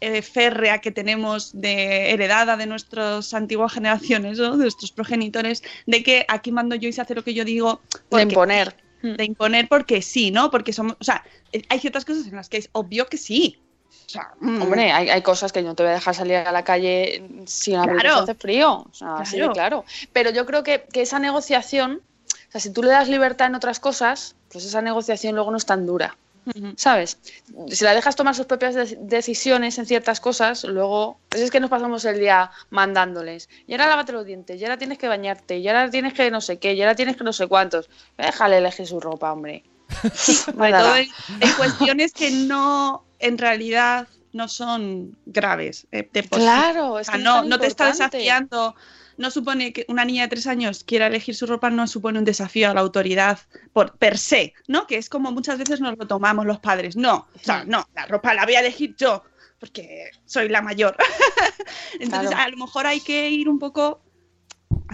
eh, 0.00 0.22
férrea 0.22 0.78
que 0.80 0.90
tenemos 0.92 1.50
de 1.52 2.10
heredada 2.12 2.56
de 2.56 2.66
nuestras 2.66 3.34
antiguas 3.34 3.72
generaciones, 3.72 4.38
¿no? 4.38 4.52
de 4.56 4.64
nuestros 4.64 4.92
progenitores, 4.92 5.62
de 5.86 6.02
que 6.02 6.24
aquí 6.28 6.52
mando 6.52 6.74
yo 6.76 6.88
y 6.88 6.92
se 6.92 7.00
hace 7.00 7.14
lo 7.14 7.24
que 7.24 7.34
yo 7.34 7.44
digo. 7.44 7.80
De 8.10 8.22
imponer. 8.22 8.74
de 9.02 9.24
imponer 9.24 9.68
porque 9.68 10.02
sí, 10.02 10.30
¿no? 10.30 10.50
Porque 10.50 10.72
somos, 10.72 10.96
o 11.00 11.04
sea, 11.04 11.24
eh, 11.52 11.62
hay 11.68 11.78
ciertas 11.80 12.04
cosas 12.04 12.26
en 12.26 12.36
las 12.36 12.48
que 12.48 12.58
es 12.58 12.68
obvio 12.72 13.06
que 13.06 13.16
sí. 13.16 13.58
O 14.06 14.10
sea, 14.10 14.32
mm, 14.40 14.62
Hombre, 14.62 14.90
hay, 14.90 15.10
hay 15.10 15.22
cosas 15.22 15.52
que 15.52 15.62
no 15.62 15.74
te 15.74 15.82
voy 15.82 15.90
a 15.90 15.96
dejar 15.96 16.14
salir 16.14 16.36
a 16.36 16.50
la 16.52 16.64
calle 16.64 17.22
sin 17.46 17.76
abrir 17.76 18.00
Claro. 18.00 18.16
si 18.16 18.22
hace 18.22 18.34
frío. 18.34 18.86
O 18.90 18.94
sea, 18.94 19.22
Claro. 19.30 19.52
claro. 19.52 19.84
Pero 20.12 20.30
yo 20.30 20.46
creo 20.46 20.62
que, 20.62 20.86
que 20.92 21.02
esa 21.02 21.18
negociación, 21.18 22.00
o 22.48 22.52
sea, 22.52 22.60
si 22.60 22.72
tú 22.72 22.82
le 22.82 22.88
das 22.90 23.08
libertad 23.08 23.48
en 23.48 23.54
otras 23.54 23.80
cosas, 23.80 24.34
pues 24.50 24.64
esa 24.64 24.80
negociación 24.80 25.34
luego 25.34 25.50
no 25.50 25.58
es 25.58 25.66
tan 25.66 25.86
dura. 25.86 26.16
¿Sabes? 26.76 27.18
Si 27.68 27.84
la 27.84 27.94
dejas 27.94 28.16
tomar 28.16 28.34
sus 28.34 28.46
propias 28.46 28.74
de- 28.74 28.96
decisiones 29.00 29.78
en 29.78 29.86
ciertas 29.86 30.20
cosas, 30.20 30.64
luego. 30.64 31.18
Pues 31.28 31.42
es 31.42 31.50
que 31.50 31.60
nos 31.60 31.70
pasamos 31.70 32.04
el 32.04 32.18
día 32.18 32.50
mandándoles. 32.70 33.48
Y 33.66 33.72
ahora 33.72 33.88
lávate 33.88 34.12
los 34.12 34.24
dientes, 34.24 34.60
y 34.60 34.64
ahora 34.64 34.78
tienes 34.78 34.98
que 34.98 35.08
bañarte, 35.08 35.58
y 35.58 35.68
ahora 35.68 35.90
tienes 35.90 36.14
que 36.14 36.30
no 36.30 36.40
sé 36.40 36.58
qué, 36.58 36.74
y 36.74 36.80
ahora 36.82 36.94
tienes 36.94 37.16
que 37.16 37.24
no 37.24 37.32
sé 37.32 37.46
cuántos. 37.46 37.88
Déjale 38.16 38.58
elegir 38.58 38.86
su 38.86 39.00
ropa, 39.00 39.32
hombre. 39.32 39.64
sobre 40.14 40.72
todo 40.72 40.96
en, 40.96 41.08
en 41.40 41.52
cuestiones 41.56 42.12
que 42.12 42.30
no, 42.30 43.04
en 43.18 43.38
realidad, 43.38 44.06
no 44.32 44.48
son 44.48 45.16
graves. 45.26 45.86
eh, 45.92 46.08
de. 46.12 46.22
Claro, 46.24 46.92
O 46.92 46.98
es 46.98 47.06
sea, 47.06 47.16
que 47.16 47.22
no, 47.22 47.42
no 47.44 47.58
te 47.58 47.66
está 47.66 47.86
desafiando. 47.86 48.74
No 49.18 49.30
supone 49.30 49.72
que 49.72 49.84
una 49.88 50.04
niña 50.04 50.22
de 50.22 50.28
tres 50.28 50.46
años 50.46 50.84
quiera 50.84 51.08
elegir 51.08 51.34
su 51.34 51.46
ropa, 51.46 51.68
no 51.70 51.86
supone 51.86 52.18
un 52.18 52.24
desafío 52.24 52.70
a 52.70 52.74
la 52.74 52.80
autoridad 52.80 53.38
por 53.72 53.98
per 53.98 54.16
se, 54.16 54.54
¿no? 54.68 54.86
Que 54.86 54.96
es 54.96 55.08
como 55.10 55.30
muchas 55.32 55.58
veces 55.58 55.80
nos 55.80 55.98
lo 55.98 56.06
tomamos 56.06 56.46
los 56.46 56.60
padres. 56.60 56.96
No, 56.96 57.26
o 57.34 57.38
sea, 57.42 57.64
no, 57.64 57.86
la 57.94 58.06
ropa 58.06 58.32
la 58.32 58.44
voy 58.46 58.54
a 58.54 58.60
elegir 58.60 58.94
yo, 58.96 59.24
porque 59.60 60.10
soy 60.24 60.48
la 60.48 60.62
mayor. 60.62 60.96
Entonces, 62.00 62.30
Claro. 62.30 62.44
a 62.44 62.48
lo 62.48 62.56
mejor 62.56 62.86
hay 62.86 63.00
que 63.00 63.28
ir 63.28 63.48
un 63.48 63.58
poco 63.58 64.00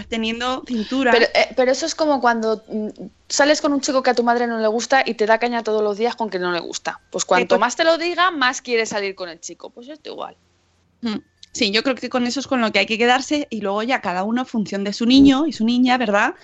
teniendo 0.09 0.64
cintura. 0.66 1.12
Pero, 1.12 1.27
eh, 1.27 1.49
pero 1.55 1.70
eso 1.70 1.87
es 1.87 1.95
como 1.95 2.20
cuando 2.20 2.64
mm, 2.68 2.89
sales 3.29 3.61
con 3.61 3.72
un 3.72 3.81
chico 3.81 4.03
que 4.03 4.11
a 4.11 4.14
tu 4.14 4.25
madre 4.25 4.47
no 4.47 4.59
le 4.59 4.66
gusta 4.68 5.03
y 5.07 5.14
te 5.14 5.27
da 5.27 5.39
caña 5.39 5.62
todos 5.62 5.83
los 5.83 5.97
días 5.99 6.16
con 6.16 6.31
que 6.31 6.39
no 6.39 6.51
le 6.51 6.61
gusta. 6.61 7.01
Pues 7.11 7.25
cuanto 7.25 7.57
pues- 7.57 7.61
más 7.61 7.77
te 7.77 7.85
lo 7.85 7.99
diga, 7.99 8.31
más 8.31 8.61
quieres 8.62 8.89
salir 8.89 9.14
con 9.14 9.29
el 9.29 9.39
chico. 9.41 9.70
Pues 9.70 9.89
esto 9.89 10.11
igual. 10.11 10.37
Mm. 11.03 11.18
Sí, 11.55 11.71
yo 11.71 11.83
creo 11.83 11.95
que 11.95 12.09
con 12.11 12.27
eso 12.27 12.41
es 12.41 12.47
con 12.49 12.61
lo 12.61 12.73
que 12.73 12.81
hay 12.81 12.87
que 12.87 12.99
quedarse 12.99 13.47
y 13.49 13.61
luego 13.61 13.83
ya 13.85 14.01
cada 14.01 14.25
uno, 14.25 14.43
en 14.43 14.47
función 14.47 14.83
de 14.85 14.93
su 14.93 15.07
niño 15.07 15.47
y 15.47 15.53
su 15.53 15.65
niña, 15.65 15.97
¿verdad? 15.99 16.35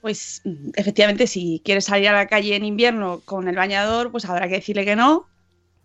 Pues 0.00 0.42
efectivamente, 0.74 1.26
si 1.26 1.62
quieres 1.64 1.84
salir 1.84 2.08
a 2.08 2.12
la 2.12 2.26
calle 2.26 2.56
en 2.56 2.64
invierno 2.64 3.20
con 3.24 3.48
el 3.48 3.56
bañador, 3.56 4.10
pues 4.10 4.24
habrá 4.24 4.48
que 4.48 4.54
decirle 4.54 4.84
que 4.84 4.96
no. 4.96 5.28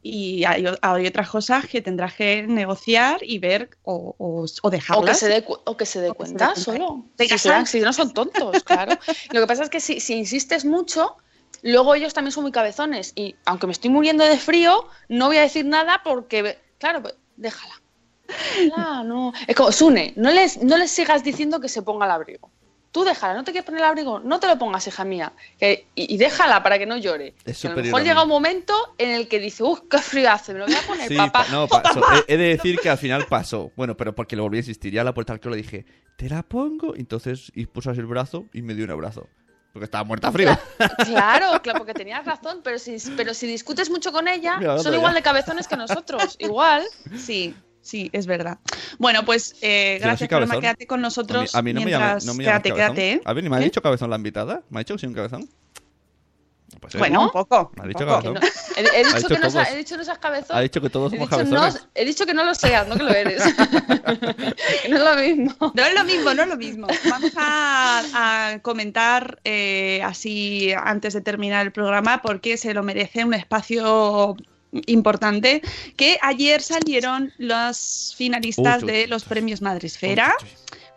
Y 0.01 0.43
hay, 0.45 0.65
otras 0.67 1.29
cosas 1.29 1.65
que 1.67 1.81
tendrás 1.81 2.13
que 2.13 2.43
negociar 2.47 3.21
y 3.23 3.39
ver 3.39 3.69
o, 3.83 4.15
o, 4.17 4.41
o 4.41 4.43
O 4.43 4.69
que 4.69 4.71
dejarlas. 4.71 5.17
se 5.19 5.27
dé, 5.27 5.43
cu- 5.43 5.57
o 5.65 5.75
que 5.77 5.85
se 5.85 5.99
dé 5.99 6.09
O 6.11 6.13
que 6.13 6.25
se 6.25 6.33
dé 6.33 6.37
cuenta 6.37 6.55
solo. 6.55 7.05
Si, 7.17 7.27
serán- 7.37 7.65
si 7.65 7.79
no 7.79 7.91
son 7.91 8.13
tontos, 8.13 8.63
claro. 8.63 8.97
Lo 9.31 9.41
que 9.41 9.47
pasa 9.47 9.63
es 9.63 9.69
que 9.69 9.79
si, 9.79 9.99
si 9.99 10.13
insistes 10.13 10.63
mucho, 10.63 11.17
luego 11.63 11.95
ellos 11.95 12.13
también 12.13 12.31
son 12.31 12.43
muy 12.43 12.51
cabezones. 12.51 13.13
Y 13.15 13.35
aunque 13.45 13.65
me 13.65 13.73
estoy 13.73 13.89
muriendo 13.89 14.23
de 14.23 14.37
frío, 14.37 14.87
no 15.09 15.27
voy 15.27 15.37
a 15.37 15.41
decir 15.41 15.65
nada 15.65 16.01
porque, 16.03 16.57
claro, 16.77 17.01
pues 17.01 17.15
déjala. 17.35 17.73
Déjala, 18.27 19.03
no. 19.03 19.33
Es 19.47 19.55
como, 19.55 19.71
Sune, 19.71 20.13
no 20.15 20.31
les, 20.31 20.61
no 20.63 20.77
les 20.77 20.91
sigas 20.91 21.23
diciendo 21.23 21.59
que 21.59 21.69
se 21.69 21.81
ponga 21.81 22.05
el 22.05 22.11
abrigo. 22.11 22.51
Tú 22.91 23.03
déjala, 23.03 23.33
no 23.33 23.43
te 23.43 23.51
quieres 23.51 23.65
poner 23.65 23.81
el 23.81 23.87
abrigo, 23.87 24.19
no 24.19 24.39
te 24.39 24.47
lo 24.47 24.57
pongas, 24.57 24.87
hija 24.87 25.03
mía. 25.03 25.33
Que- 25.59 25.85
y, 25.95 26.13
y 26.13 26.17
déjala 26.17 26.63
para 26.63 26.79
que 26.79 26.85
no 26.85 26.95
llore. 26.95 27.35
Es 27.43 27.59
Que 27.61 27.67
a 27.67 27.71
lo 27.71 27.83
mejor 27.83 27.99
a 27.99 28.03
llega 28.05 28.23
un 28.23 28.29
momento 28.29 28.73
en 28.97 29.09
el 29.11 29.27
que 29.27 29.39
dice, 29.39 29.63
uff, 29.63 29.81
qué 29.89 29.97
frío 29.97 30.31
hace, 30.31 30.53
me 30.53 30.59
lo 30.59 30.65
voy 30.65 30.75
a 30.75 30.81
poner, 30.87 31.09
Sí, 31.09 31.17
papá. 31.17 31.43
pa- 31.43 31.51
no, 31.51 31.67
pasó. 31.67 32.01
He, 32.27 32.33
he 32.33 32.37
de 32.37 32.47
decir 32.55 32.79
que 32.79 32.89
al 32.89 32.97
final 32.97 33.25
pasó. 33.27 33.71
Bueno, 33.75 33.97
pero 33.97 34.15
porque 34.15 34.37
le 34.37 34.41
volví 34.41 34.57
a 34.57 34.61
insistir. 34.61 34.93
Ya 34.93 35.01
a 35.01 35.03
la 35.03 35.13
puerta 35.13 35.33
del 35.33 35.41
cole 35.41 35.57
le 35.57 35.63
dije, 35.63 35.85
¿te 36.17 36.29
la 36.29 36.41
pongo? 36.43 36.95
Entonces, 36.95 37.51
y 37.53 37.65
puso 37.65 37.89
así 37.91 37.99
el 37.99 38.05
brazo 38.05 38.45
y 38.53 38.61
me 38.61 38.73
dio 38.73 38.85
un 38.85 38.91
abrazo. 38.91 39.27
Porque 39.73 39.83
estaba 39.85 40.05
muerta 40.05 40.31
frío. 40.31 40.57
Claro, 41.05 41.61
claro, 41.61 41.79
porque 41.79 41.93
tenías 41.93 42.23
razón, 42.25 42.61
pero 42.63 42.79
si, 42.79 42.95
pero 43.17 43.33
si 43.33 43.45
discutes 43.45 43.89
mucho 43.89 44.13
con 44.13 44.29
ella, 44.29 44.55
Mira, 44.57 44.79
son 44.79 44.93
igual 44.93 45.11
ya. 45.11 45.15
de 45.17 45.21
cabezones 45.21 45.67
que 45.67 45.75
nosotros, 45.75 46.37
igual. 46.39 46.81
Sí, 47.17 47.53
sí, 47.85 48.09
es 48.11 48.25
verdad. 48.25 48.57
Bueno, 48.97 49.23
pues 49.23 49.55
eh, 49.61 49.97
no 50.01 50.07
gracias, 50.07 50.27
Paloma, 50.29 50.47
cabezón. 50.47 50.61
quédate 50.61 50.87
con 50.87 50.97
A 50.97 50.99
mí, 50.99 51.03
nosotros. 51.03 51.55
a 51.55 51.61
mí 51.61 51.73
no 51.73 51.81
me 51.81 51.91
llama, 51.91 52.05
mientras- 52.05 52.25
no 52.25 52.33
me 52.33 52.43
llamas 52.43 52.61
Quédate, 52.63 52.69
cabezón. 52.69 52.95
quédate, 52.95 53.11
¿eh? 53.13 53.21
A 53.23 53.33
ver, 53.33 53.49
me 53.49 53.55
ha 53.55 53.59
¿Eh? 53.61 53.63
dicho 53.63 53.81
cabezón 53.81 54.09
la 54.09 54.15
invitada. 54.17 54.61
¿Me 54.69 54.79
ha 54.79 54.81
dicho 54.81 54.95
que 54.95 54.99
soy 54.99 55.09
un 55.09 55.15
cabezón? 55.15 55.49
Pues 56.81 56.91
sí. 56.93 56.97
Bueno, 56.97 57.21
un 57.23 57.29
poco. 57.29 57.71
Me 57.77 57.83
ha 57.83 57.87
dicho 57.87 57.99
poco. 58.05 58.09
Cabezón. 58.21 58.33
no- 58.33 58.39
he, 58.75 58.81
he 58.81 59.03
dicho 59.05 59.15
dicho 59.17 59.27
que 59.29 59.39
no, 59.39 59.61
he 59.63 59.75
dicho 59.77 59.97
no 59.97 60.03
seas 60.03 60.17
cabezón. 60.17 60.57
Ha 60.57 60.61
dicho 60.61 60.81
que 60.81 60.89
todos 60.89 61.13
he, 61.13 61.15
somos 61.17 61.29
dicho 61.29 61.43
no, 61.45 61.55
cabezones. 61.61 61.87
he 61.95 62.05
dicho 62.05 62.25
que 62.25 62.33
no 62.33 62.43
lo 62.43 62.55
seas, 62.55 62.87
no 62.87 62.95
que 62.97 63.03
lo 63.03 63.11
eres. 63.13 63.41
no 64.89 64.97
es 64.97 65.03
lo 65.03 65.15
mismo. 65.15 65.71
No 65.73 65.85
es 65.85 65.93
lo 65.93 66.03
mismo, 66.03 66.33
no 66.33 66.41
es 66.43 66.47
lo 66.49 66.57
mismo. 66.57 66.87
Vamos 67.09 67.31
a, 67.37 68.03
a 68.53 68.59
comentar 68.59 69.39
eh, 69.45 70.01
así 70.03 70.73
antes 70.73 71.13
de 71.13 71.21
terminar 71.21 71.65
el 71.65 71.71
programa 71.71 72.21
porque 72.21 72.57
se 72.57 72.73
lo 72.73 72.83
merece 72.83 73.23
un 73.23 73.33
espacio 73.35 74.35
importante, 74.85 75.61
que 75.95 76.17
ayer 76.21 76.61
salieron 76.61 77.33
los 77.37 78.13
finalistas 78.17 78.83
Uy, 78.83 78.91
de 78.91 79.07
los 79.07 79.23
premios 79.23 79.61
Madresfera. 79.61 80.33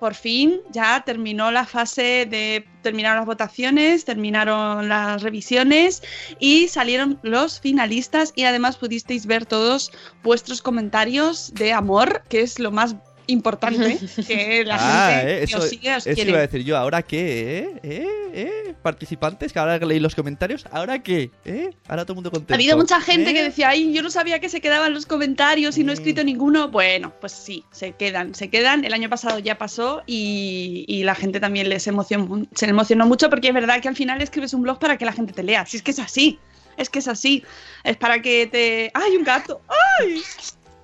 Por 0.00 0.14
fin 0.14 0.60
ya 0.70 1.02
terminó 1.04 1.50
la 1.50 1.66
fase 1.66 2.24
de 2.30 2.64
terminaron 2.82 3.18
las 3.18 3.26
votaciones, 3.26 4.04
terminaron 4.04 4.88
las 4.88 5.22
revisiones 5.22 6.02
y 6.38 6.68
salieron 6.68 7.18
los 7.22 7.58
finalistas 7.60 8.32
y 8.36 8.44
además 8.44 8.76
pudisteis 8.76 9.26
ver 9.26 9.44
todos 9.44 9.90
vuestros 10.22 10.62
comentarios 10.62 11.52
de 11.54 11.72
amor, 11.72 12.22
que 12.28 12.42
es 12.42 12.60
lo 12.60 12.70
más 12.70 12.94
importante 13.28 13.98
que 14.26 14.64
la 14.64 14.76
Ah, 14.80 15.10
gente 15.20 15.34
eh, 15.34 15.38
que 15.38 15.44
eso, 15.44 15.58
os 15.58 15.68
sigue 15.68 15.94
os 15.96 16.06
eso 16.06 16.14
quiere. 16.14 16.30
iba 16.30 16.38
a 16.38 16.42
decir 16.42 16.64
yo. 16.64 16.76
¿Ahora 16.76 17.02
qué? 17.02 17.60
¿Eh? 17.60 17.80
¿Eh? 17.82 18.06
¿Eh? 18.32 18.74
Participantes, 18.82 19.52
que 19.52 19.58
ahora 19.58 19.78
que 19.78 19.86
leí 19.86 20.00
los 20.00 20.14
comentarios, 20.14 20.66
¿ahora 20.70 21.02
qué? 21.02 21.30
¿Eh? 21.44 21.70
Ahora 21.88 22.04
todo 22.04 22.12
el 22.12 22.16
mundo 22.16 22.30
contento. 22.30 22.54
Ha 22.54 22.56
habido 22.56 22.76
mucha 22.76 23.00
gente 23.00 23.30
¿Eh? 23.30 23.34
que 23.34 23.42
decía, 23.42 23.70
ay, 23.70 23.92
yo 23.92 24.02
no 24.02 24.10
sabía 24.10 24.38
que 24.40 24.48
se 24.48 24.60
quedaban 24.60 24.92
los 24.94 25.06
comentarios 25.06 25.76
y 25.78 25.84
no 25.84 25.92
he 25.92 25.94
escrito 25.94 26.24
ninguno. 26.24 26.68
Bueno, 26.68 27.12
pues 27.20 27.32
sí, 27.32 27.64
se 27.70 27.92
quedan, 27.92 28.34
se 28.34 28.50
quedan. 28.50 28.84
El 28.84 28.92
año 28.94 29.08
pasado 29.08 29.38
ya 29.38 29.58
pasó 29.58 30.02
y, 30.06 30.84
y 30.88 31.04
la 31.04 31.14
gente 31.14 31.40
también 31.40 31.68
les 31.68 31.86
emocionó, 31.86 32.46
se 32.54 32.66
emocionó 32.66 33.06
mucho 33.06 33.28
porque 33.30 33.48
es 33.48 33.54
verdad 33.54 33.80
que 33.80 33.88
al 33.88 33.96
final 33.96 34.20
escribes 34.22 34.54
un 34.54 34.62
blog 34.62 34.78
para 34.78 34.96
que 34.96 35.04
la 35.04 35.12
gente 35.12 35.32
te 35.32 35.42
lea. 35.42 35.66
Si 35.66 35.76
es 35.76 35.82
que 35.82 35.90
es 35.90 35.98
así, 35.98 36.38
es 36.76 36.88
que 36.90 37.00
es 37.00 37.08
así. 37.08 37.42
Es 37.84 37.96
para 37.96 38.22
que 38.22 38.46
te... 38.46 38.90
¡Ay, 38.94 39.16
un 39.16 39.24
gato! 39.24 39.60
¡Ay! 40.00 40.22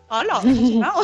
¡Hola! 0.08 0.40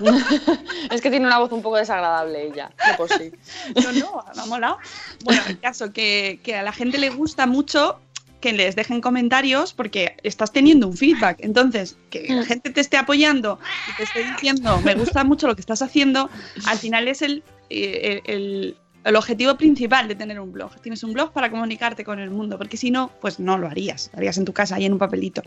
Es 0.90 1.00
que 1.02 1.10
tiene 1.10 1.26
una 1.26 1.38
voz 1.38 1.52
un 1.52 1.62
poco 1.62 1.76
desagradable 1.76 2.46
ella, 2.46 2.70
de 2.86 2.94
por 2.94 3.08
sí. 3.08 3.32
No, 3.74 3.92
no, 3.92 4.24
me 4.34 4.42
ha 4.42 4.46
molado. 4.46 4.78
Bueno, 5.24 5.42
el 5.46 5.60
caso 5.60 5.92
que, 5.92 6.40
que 6.42 6.56
a 6.56 6.62
la 6.62 6.72
gente 6.72 6.98
le 6.98 7.10
gusta 7.10 7.46
mucho 7.46 8.00
que 8.40 8.52
les 8.52 8.74
dejen 8.74 9.00
comentarios 9.00 9.72
porque 9.72 10.16
estás 10.22 10.52
teniendo 10.52 10.88
un 10.88 10.96
feedback. 10.96 11.38
Entonces, 11.40 11.96
que 12.08 12.26
la 12.28 12.44
gente 12.44 12.70
te 12.70 12.80
esté 12.80 12.96
apoyando 12.96 13.58
y 13.92 13.96
te 13.96 14.02
esté 14.04 14.24
diciendo, 14.24 14.80
me 14.80 14.94
gusta 14.94 15.24
mucho 15.24 15.46
lo 15.46 15.54
que 15.54 15.60
estás 15.60 15.82
haciendo, 15.82 16.30
al 16.66 16.78
final 16.78 17.06
es 17.08 17.22
el, 17.22 17.42
eh, 17.68 18.22
el, 18.24 18.76
el 19.04 19.16
objetivo 19.16 19.56
principal 19.56 20.08
de 20.08 20.14
tener 20.14 20.38
un 20.40 20.52
blog. 20.52 20.80
Tienes 20.82 21.02
un 21.02 21.12
blog 21.12 21.32
para 21.32 21.50
comunicarte 21.50 22.04
con 22.04 22.18
el 22.20 22.30
mundo, 22.30 22.58
porque 22.58 22.76
si 22.76 22.90
no, 22.90 23.10
pues 23.20 23.40
no 23.40 23.56
lo 23.58 23.66
harías. 23.66 24.10
Lo 24.12 24.18
harías 24.18 24.36
en 24.38 24.44
tu 24.44 24.52
casa, 24.52 24.76
ahí 24.76 24.84
en 24.84 24.92
un 24.92 24.98
papelito. 24.98 25.42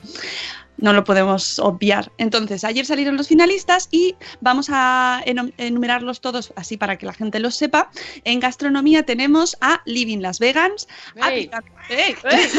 No 0.78 0.92
lo 0.94 1.04
podemos 1.04 1.60
obviar. 1.60 2.12
Entonces, 2.18 2.64
ayer 2.64 2.86
salieron 2.86 3.16
los 3.16 3.28
finalistas 3.28 3.88
y 3.92 4.16
vamos 4.42 4.70
a 4.72 5.22
enu- 5.26 5.54
enumerarlos 5.58 6.20
todos 6.20 6.52
así 6.56 6.78
para 6.78 6.98
que 6.98 7.06
la 7.06 7.14
gente 7.14 7.40
los 7.40 7.56
sepa. 7.56 7.92
En 8.24 8.40
gastronomía 8.40 9.04
tenemos 9.04 9.56
a 9.62 9.82
Living 9.86 10.20
Las 10.20 10.40
Vegans, 10.40 10.88
a 11.22 11.32
Ey. 11.32 11.48
Picante- 11.48 11.72
¡Ey! 11.90 12.16
¡Ey! 12.32 12.50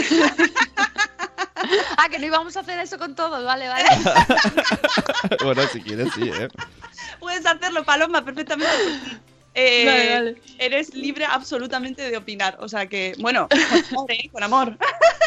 Ah, 1.96 2.08
que 2.10 2.18
no 2.18 2.26
íbamos 2.26 2.56
a 2.56 2.60
hacer 2.60 2.78
eso 2.78 2.98
con 2.98 3.14
todos, 3.14 3.44
vale, 3.44 3.68
vale. 3.68 3.88
bueno, 5.44 5.62
si 5.72 5.80
quieres, 5.80 6.08
sí, 6.14 6.28
¿eh? 6.28 6.48
Puedes 7.20 7.46
hacerlo, 7.46 7.84
Paloma, 7.84 8.22
perfectamente. 8.24 8.70
Eh, 9.54 9.84
Vale, 9.86 10.10
vale. 10.14 10.36
Eres 10.58 10.94
libre 10.94 11.24
absolutamente 11.24 12.10
de 12.10 12.16
opinar. 12.16 12.56
O 12.60 12.68
sea 12.68 12.86
que, 12.86 13.14
bueno, 13.18 13.48
con 13.70 13.84
amor, 13.98 14.12
¿eh? 14.12 14.28
Con 14.32 14.42
amor. 14.42 14.78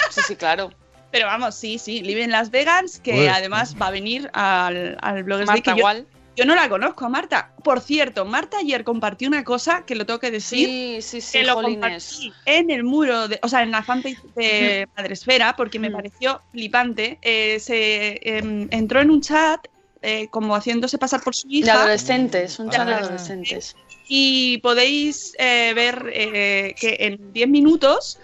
Sí, 0.10 0.22
sí, 0.28 0.36
claro. 0.36 0.72
Pero 1.12 1.28
vamos, 1.28 1.56
sí, 1.56 1.80
sí, 1.80 2.02
Living 2.02 2.28
Las 2.30 2.52
Vegans, 2.52 3.00
que 3.00 3.14
Uy. 3.14 3.28
además 3.28 3.76
va 3.82 3.88
a 3.88 3.92
venir 3.92 4.30
al, 4.34 4.98
al 5.02 5.26
Day, 5.26 5.46
Marta, 5.46 5.62
que 5.62 5.70
yo- 5.72 5.78
igual. 5.78 6.08
Yo 6.36 6.46
no 6.46 6.54
la 6.54 6.70
conozco 6.70 7.04
a 7.06 7.10
Marta. 7.10 7.52
Por 7.64 7.80
cierto, 7.82 8.24
Marta 8.24 8.58
ayer 8.60 8.84
compartió 8.84 9.28
una 9.28 9.44
cosa 9.44 9.84
que 9.88 9.96
lo 9.96 10.06
tengo 10.06 10.20
que 10.20 10.30
decir. 10.30 10.68
Sí, 10.68 10.98
sí, 11.02 11.20
sí, 11.22 11.40
que 11.40 11.44
lo 11.44 11.56
compartí 11.60 12.32
en 12.46 12.70
el 12.70 12.84
muro, 12.84 13.28
de, 13.28 13.40
o 13.42 13.48
sea, 13.50 13.64
en 13.64 13.72
la 13.72 13.82
fanpage 13.82 14.22
de 14.36 14.88
Madresfera, 14.96 15.56
porque 15.56 15.80
me 15.80 15.90
Mm. 15.90 15.94
pareció 15.94 16.42
flipante. 16.52 17.18
Eh, 17.24 17.60
se 17.60 18.20
em, 18.22 18.68
entró 18.70 19.02
en 19.02 19.10
un 19.10 19.22
chat 19.22 19.66
eh, 20.04 20.28
como 20.30 20.56
haciéndose 20.56 21.00
pasar 21.00 21.24
por 21.24 21.34
su 21.34 21.48
De 21.48 21.56
hija 21.56 21.74
adolescentes, 21.74 22.60
un 22.60 22.68
Ah. 22.68 22.72
chat 22.72 22.88
de 22.88 22.94
adolescentes. 22.94 23.76
Y 24.08 24.60
podéis 24.60 25.34
eh, 25.38 25.74
ver 25.76 26.10
eh, 26.14 26.76
que 26.80 26.98
en 27.00 27.34
10 27.34 27.50
minutos 27.50 28.20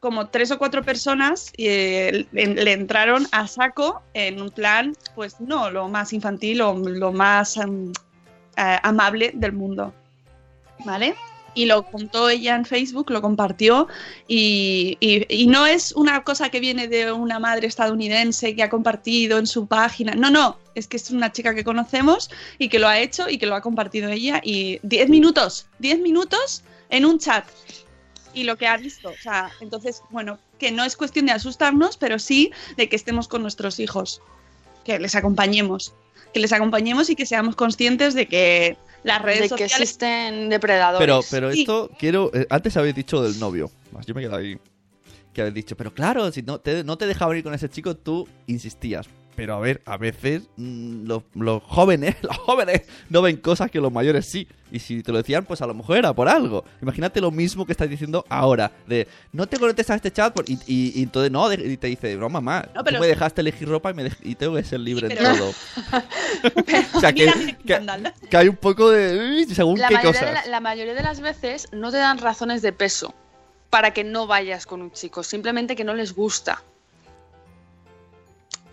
como 0.00 0.28
tres 0.28 0.50
o 0.52 0.58
cuatro 0.58 0.82
personas 0.84 1.52
eh, 1.58 2.26
le, 2.30 2.72
entraron 2.72 3.26
a 3.32 3.48
saco 3.48 4.02
en 4.14 4.40
un 4.40 4.50
plan, 4.50 4.96
pues 5.16 5.40
no 5.40 5.70
lo 5.70 5.88
más 5.88 6.12
infantil 6.12 6.60
o 6.60 6.74
lo 6.74 7.12
más 7.12 7.58
amable 8.56 9.32
del 9.34 9.52
mundo. 9.52 9.92
¿Vale? 10.84 11.16
Y 11.54 11.64
lo 11.66 11.84
contó 11.84 12.28
ella 12.28 12.54
en 12.54 12.64
Facebook, 12.64 13.10
lo 13.10 13.20
compartió 13.20 13.88
y, 14.28 14.96
no 15.48 15.66
es 15.66 15.92
una 15.92 16.22
cosa 16.22 16.50
que 16.50 16.60
viene 16.60 16.88
de 16.88 17.10
una 17.10 17.38
madre 17.38 17.66
estadounidense 17.66 18.54
que 18.54 18.62
ha 18.62 18.70
compartido 18.70 19.38
en 19.38 19.46
su 19.46 19.66
página. 19.66 20.14
No, 20.14 20.30
no, 20.30 20.58
es 20.74 20.86
que 20.86 20.96
es 20.98 21.10
una 21.10 21.32
chica 21.32 21.54
que 21.54 21.64
conocemos 21.64 22.30
y 22.58 22.68
que 22.68 22.78
lo 22.78 22.86
ha 22.86 22.98
hecho 23.00 23.28
y 23.28 23.38
que 23.38 23.46
lo 23.46 23.54
ha 23.54 23.60
compartido 23.60 24.10
ella 24.10 24.40
y 24.44 24.78
10 24.82 25.08
minutos, 25.08 25.66
10 25.78 26.00
minutos 26.00 26.62
en 26.90 27.04
un 27.04 27.18
chat 27.18 27.44
y 28.34 28.44
lo 28.44 28.56
que 28.56 28.66
ha 28.66 28.76
visto. 28.76 29.08
O 29.08 29.22
sea, 29.22 29.50
entonces, 29.60 30.02
bueno, 30.10 30.38
que 30.58 30.70
no 30.70 30.84
es 30.84 30.96
cuestión 30.96 31.26
de 31.26 31.32
asustarnos, 31.32 31.96
pero 31.96 32.18
sí 32.18 32.52
de 32.76 32.88
que 32.88 32.96
estemos 32.96 33.28
con 33.28 33.42
nuestros 33.42 33.80
hijos, 33.80 34.22
que 34.84 34.98
les 34.98 35.14
acompañemos, 35.14 35.94
que 36.32 36.40
les 36.40 36.52
acompañemos 36.52 37.08
y 37.10 37.16
que 37.16 37.26
seamos 37.26 37.56
conscientes 37.56 38.14
de 38.14 38.26
que 38.26 38.76
las 39.04 39.22
redes 39.22 39.38
De 39.50 39.56
que 39.56 39.64
sociales... 39.68 39.80
existen 39.80 40.48
depredadores. 40.48 41.00
Pero, 41.06 41.20
pero 41.30 41.52
Sí. 41.52 41.60
esto 41.60 41.90
quiero. 41.98 42.30
eh, 42.34 42.46
antes 42.50 42.76
habéis 42.76 42.94
dicho 42.94 43.22
del 43.22 43.38
novio. 43.38 43.70
Más 43.92 44.04
yo 44.06 44.14
me 44.14 44.20
quedo 44.22 44.36
ahí. 44.36 44.58
Que 45.32 45.42
habéis 45.42 45.54
dicho, 45.54 45.76
pero 45.76 45.94
claro, 45.94 46.30
si 46.32 46.42
no 46.42 46.58
te, 46.58 46.82
no 46.84 46.98
te 46.98 47.06
dejaba 47.06 47.36
ir 47.36 47.44
con 47.44 47.54
ese 47.54 47.68
chico, 47.68 47.96
tú 47.96 48.26
insistías. 48.46 49.06
Pero 49.38 49.54
a 49.54 49.60
ver, 49.60 49.80
a 49.86 49.96
veces 49.96 50.42
mm, 50.56 51.06
los, 51.06 51.22
los 51.36 51.62
jóvenes, 51.62 52.16
los 52.22 52.36
jóvenes 52.38 52.82
no 53.08 53.22
ven 53.22 53.36
cosas 53.36 53.70
que 53.70 53.80
los 53.80 53.92
mayores 53.92 54.26
sí. 54.28 54.48
Y 54.72 54.80
si 54.80 55.00
te 55.02 55.12
lo 55.12 55.18
decían, 55.18 55.44
pues 55.44 55.62
a 55.62 55.66
lo 55.68 55.74
mejor 55.74 55.96
era 55.96 56.12
por 56.12 56.28
algo. 56.28 56.64
Imagínate 56.82 57.20
lo 57.20 57.30
mismo 57.30 57.64
que 57.64 57.70
estás 57.70 57.88
diciendo 57.88 58.24
ahora. 58.28 58.72
De, 58.88 59.06
no 59.32 59.46
te 59.46 59.56
conectes 59.56 59.88
a 59.90 59.94
este 59.94 60.10
chat. 60.10 60.34
por- 60.34 60.44
y, 60.50 60.58
y- 60.66 60.92
y 60.98 61.02
entonces 61.04 61.30
no, 61.30 61.48
de- 61.48 61.54
y 61.72 61.76
te 61.76 61.86
dice, 61.86 62.16
no, 62.16 62.28
mamá, 62.28 62.66
No, 62.74 62.80
tú 62.80 62.86
pero- 62.86 63.00
me 63.00 63.06
dejaste 63.06 63.40
elegir 63.42 63.68
ropa 63.68 63.92
y, 63.92 63.94
me 63.94 64.10
y 64.22 64.34
tengo 64.34 64.56
que 64.56 64.64
ser 64.64 64.80
libre 64.80 65.06
Sí, 65.06 65.12
en 65.12 65.18
pero- 65.20 65.36
todo. 65.36 65.52
o 66.94 67.00
sea, 67.00 67.12
que, 67.12 67.56
que, 67.64 67.80
que 68.28 68.36
hay 68.36 68.48
un 68.48 68.56
poco 68.56 68.90
de... 68.90 69.46
según 69.54 69.78
la 69.78 69.88
qué 69.88 70.00
cosas. 70.02 70.32
la, 70.34 70.46
la 70.46 70.60
mayoría 70.60 70.94
de 70.94 71.02
las 71.02 71.20
veces 71.20 71.68
no 71.72 71.92
te 71.92 71.98
dan 71.98 72.18
razones 72.18 72.60
de 72.60 72.72
peso 72.72 73.14
para 73.70 73.92
que 73.92 74.02
no 74.02 74.26
vayas 74.26 74.66
con 74.66 74.82
un 74.82 74.90
chico, 74.90 75.22
simplemente 75.22 75.76
que 75.76 75.84
no 75.84 75.94
les 75.94 76.12
gusta. 76.14 76.62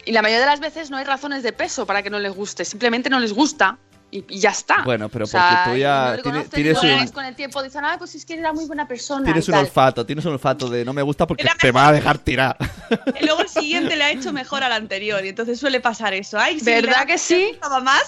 Y 0.06 0.12
la 0.12 0.22
mayoría 0.22 0.42
de 0.42 0.46
las 0.52 0.60
veces 0.60 0.90
no 0.92 0.98
hay 0.98 1.04
razones 1.06 1.44
de 1.44 1.52
peso 1.54 1.86
para 1.86 2.02
que 2.04 2.10
no 2.10 2.20
les 2.20 2.34
guste, 2.34 2.64
simplemente 2.66 3.10
no 3.10 3.20
les 3.20 3.34
gusta 3.34 3.78
y, 4.12 4.24
y 4.30 4.40
ya 4.40 4.52
está. 4.52 4.84
Bueno, 4.86 5.10
pero 5.10 5.26
O 5.26 5.28
sea, 5.28 5.64
porque 5.66 5.72
tú 5.72 5.78
ya 5.80 6.18
tienes 6.52 6.82
luego 6.82 7.02
un- 7.02 7.08
con 7.10 7.26
el 7.26 7.36
tiempo 7.36 7.62
dicen, 7.64 7.84
ah, 7.84 7.96
pues 7.98 8.14
es 8.16 8.24
que 8.24 8.36
era 8.36 8.54
muy 8.54 8.66
buena 8.66 8.88
persona. 8.88 9.24
Tienes 9.26 9.48
y 9.48 9.52
un 9.52 9.56
tal". 9.56 9.66
olfato, 9.66 10.06
tienes 10.06 10.24
un 10.26 10.34
olfato 10.34 10.70
de 10.70 10.86
no 10.86 10.94
me 10.94 11.02
gusta 11.02 11.26
porque 11.26 11.42
Era 11.44 11.56
te 11.60 11.72
va 11.72 11.88
a 11.88 11.92
dejar 11.92 12.20
tirar. 12.20 12.56
Y 13.20 13.26
luego 13.26 13.42
el 13.42 13.50
siguiente 13.50 13.96
le 13.96 14.04
ha 14.04 14.12
hecho 14.12 14.32
mejor 14.32 14.64
al 14.64 14.72
anterior 14.72 15.26
y 15.26 15.30
entonces 15.30 15.60
suele 15.60 15.80
pasar 15.82 16.14
eso. 16.14 16.38
Ay, 16.40 16.60
sí, 16.60 16.66
¿Verdad 16.66 17.06
que 17.08 17.18
sí? 17.18 17.36
le 17.38 17.48
gustaba 17.54 17.80
más? 17.80 18.04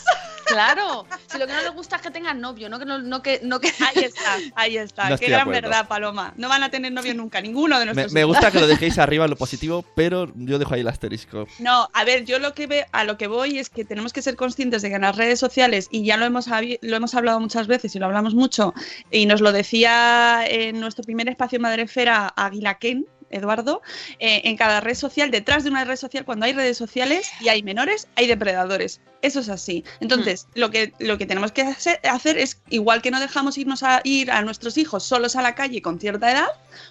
Claro, 0.48 1.06
si 1.28 1.38
lo 1.38 1.48
que 1.48 1.54
no 1.54 1.62
les 1.62 1.74
gusta 1.74 1.98
es 1.98 2.02
que 2.02 2.12
tengan 2.12 2.39
novio, 2.39 2.70
no 2.70 2.80
que 2.80 2.86
no, 2.86 3.00
no 3.00 3.22
que, 3.22 3.39
no 3.43 3.60
que... 3.60 3.68
Ahí 3.68 4.04
está, 4.04 4.38
ahí 4.56 4.78
está. 4.78 5.10
No 5.10 5.18
Qué 5.18 5.28
gran 5.28 5.50
verdad, 5.50 5.88
Paloma. 5.88 6.34
No 6.38 6.50
van 6.50 6.64
a 6.64 6.70
tener 6.70 6.91
novio 6.91 7.14
nunca, 7.14 7.41
ninguno 7.41 7.80
de 7.80 7.86
Me, 7.86 7.93
nuestros 7.93 8.14
me 8.14 8.24
gusta 8.24 8.52
que 8.52 8.60
lo 8.60 8.68
dejéis 8.68 8.98
arriba 8.98 9.26
en 9.26 9.32
lo 9.32 9.38
positivo, 9.38 9.84
pero 9.95 10.32
yo 10.36 10.60
dejo 10.60 10.74
ahí 10.74 10.82
el 10.82 10.88
asterisco. 10.88 11.48
No, 11.60 11.89
a 11.93 12.04
ver, 12.04 12.26
yo 12.26 12.39
lo 12.39 12.54
que 12.54 12.68
ve, 12.68 12.86
a 12.91 13.04
lo 13.04 13.18
que 13.18 13.28
voy 13.28 13.60
es 13.60 13.70
que 13.70 13.86
tenemos 13.86 14.14
que 14.14 14.22
ser 14.22 14.36
conscientes 14.36 14.82
de 14.82 14.89
que 14.89 14.95
en 14.95 15.02
las 15.02 15.16
redes 15.16 15.39
sociales, 15.39 15.88
y 15.91 16.04
ya 16.06 16.18
lo 16.18 16.26
hemos, 16.26 16.48
lo 16.82 16.95
hemos 16.95 17.16
hablado 17.16 17.39
muchas 17.39 17.68
veces 17.68 17.95
y 17.95 18.00
lo 18.00 18.06
hablamos 18.06 18.34
mucho, 18.34 18.74
y 19.12 19.26
nos 19.26 19.41
lo 19.41 19.52
decía 19.52 20.45
en 20.48 20.80
nuestro 20.80 21.04
primer 21.04 21.30
espacio 21.30 21.60
Madrefera 21.60 22.28
Aguilaquén, 22.36 23.06
Eduardo, 23.30 23.82
eh, 24.19 24.41
en 24.45 24.57
cada 24.57 24.80
red 24.82 24.95
social, 24.95 25.32
detrás 25.32 25.63
de 25.63 25.69
una 25.69 25.86
red 25.86 25.95
social, 25.95 26.25
cuando 26.25 26.45
hay 26.45 26.53
redes 26.53 26.78
sociales 26.78 27.30
y 27.41 27.49
hay 27.49 27.63
menores, 27.63 28.07
hay 28.15 28.28
depredadores. 28.28 29.01
Eso 29.21 29.39
es 29.39 29.49
así. 29.49 29.84
Entonces, 29.99 30.47
lo, 30.53 30.69
que, 30.69 30.93
lo 30.99 31.17
que 31.17 31.25
tenemos 31.25 31.51
que 31.51 31.63
hacer, 31.63 31.99
hacer 32.03 32.38
es, 32.38 32.61
igual 32.69 33.01
que 33.01 33.11
no 33.11 33.19
dejamos 33.19 33.57
irnos 33.57 33.82
a 33.84 34.01
ir 34.03 34.30
a 34.32 34.41
nuestros 34.43 34.78
hijos 34.78 35.03
solos 35.03 35.36
a 35.36 35.41
la 35.41 35.55
calle 35.55 35.82
con 35.82 35.99
cierta 35.99 36.32
edad, 36.32 36.47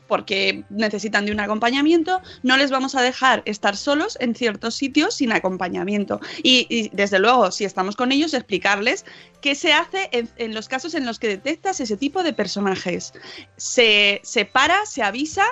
porque 0.08 0.64
necesitan 0.68 1.24
de 1.26 1.32
un 1.32 1.40
acompañamiento, 1.40 2.20
no 2.42 2.56
les 2.56 2.70
vamos 2.70 2.94
a 2.96 3.02
dejar 3.02 3.42
estar 3.44 3.76
solos 3.76 4.18
en 4.20 4.34
ciertos 4.34 4.74
sitios 4.74 5.14
sin 5.14 5.32
acompañamiento. 5.32 6.20
Y, 6.42 6.66
y, 6.68 6.90
desde 6.92 7.20
luego, 7.20 7.52
si 7.52 7.64
estamos 7.64 7.94
con 7.94 8.10
ellos, 8.10 8.34
explicarles 8.34 9.04
qué 9.40 9.54
se 9.54 9.72
hace 9.72 10.08
en, 10.12 10.28
en 10.36 10.54
los 10.54 10.68
casos 10.68 10.94
en 10.94 11.06
los 11.06 11.18
que 11.18 11.28
detectas 11.28 11.80
ese 11.80 11.96
tipo 11.96 12.22
de 12.22 12.32
personajes. 12.32 13.12
Se, 13.56 14.20
se 14.24 14.44
para, 14.44 14.84
se 14.86 15.02
avisa 15.02 15.44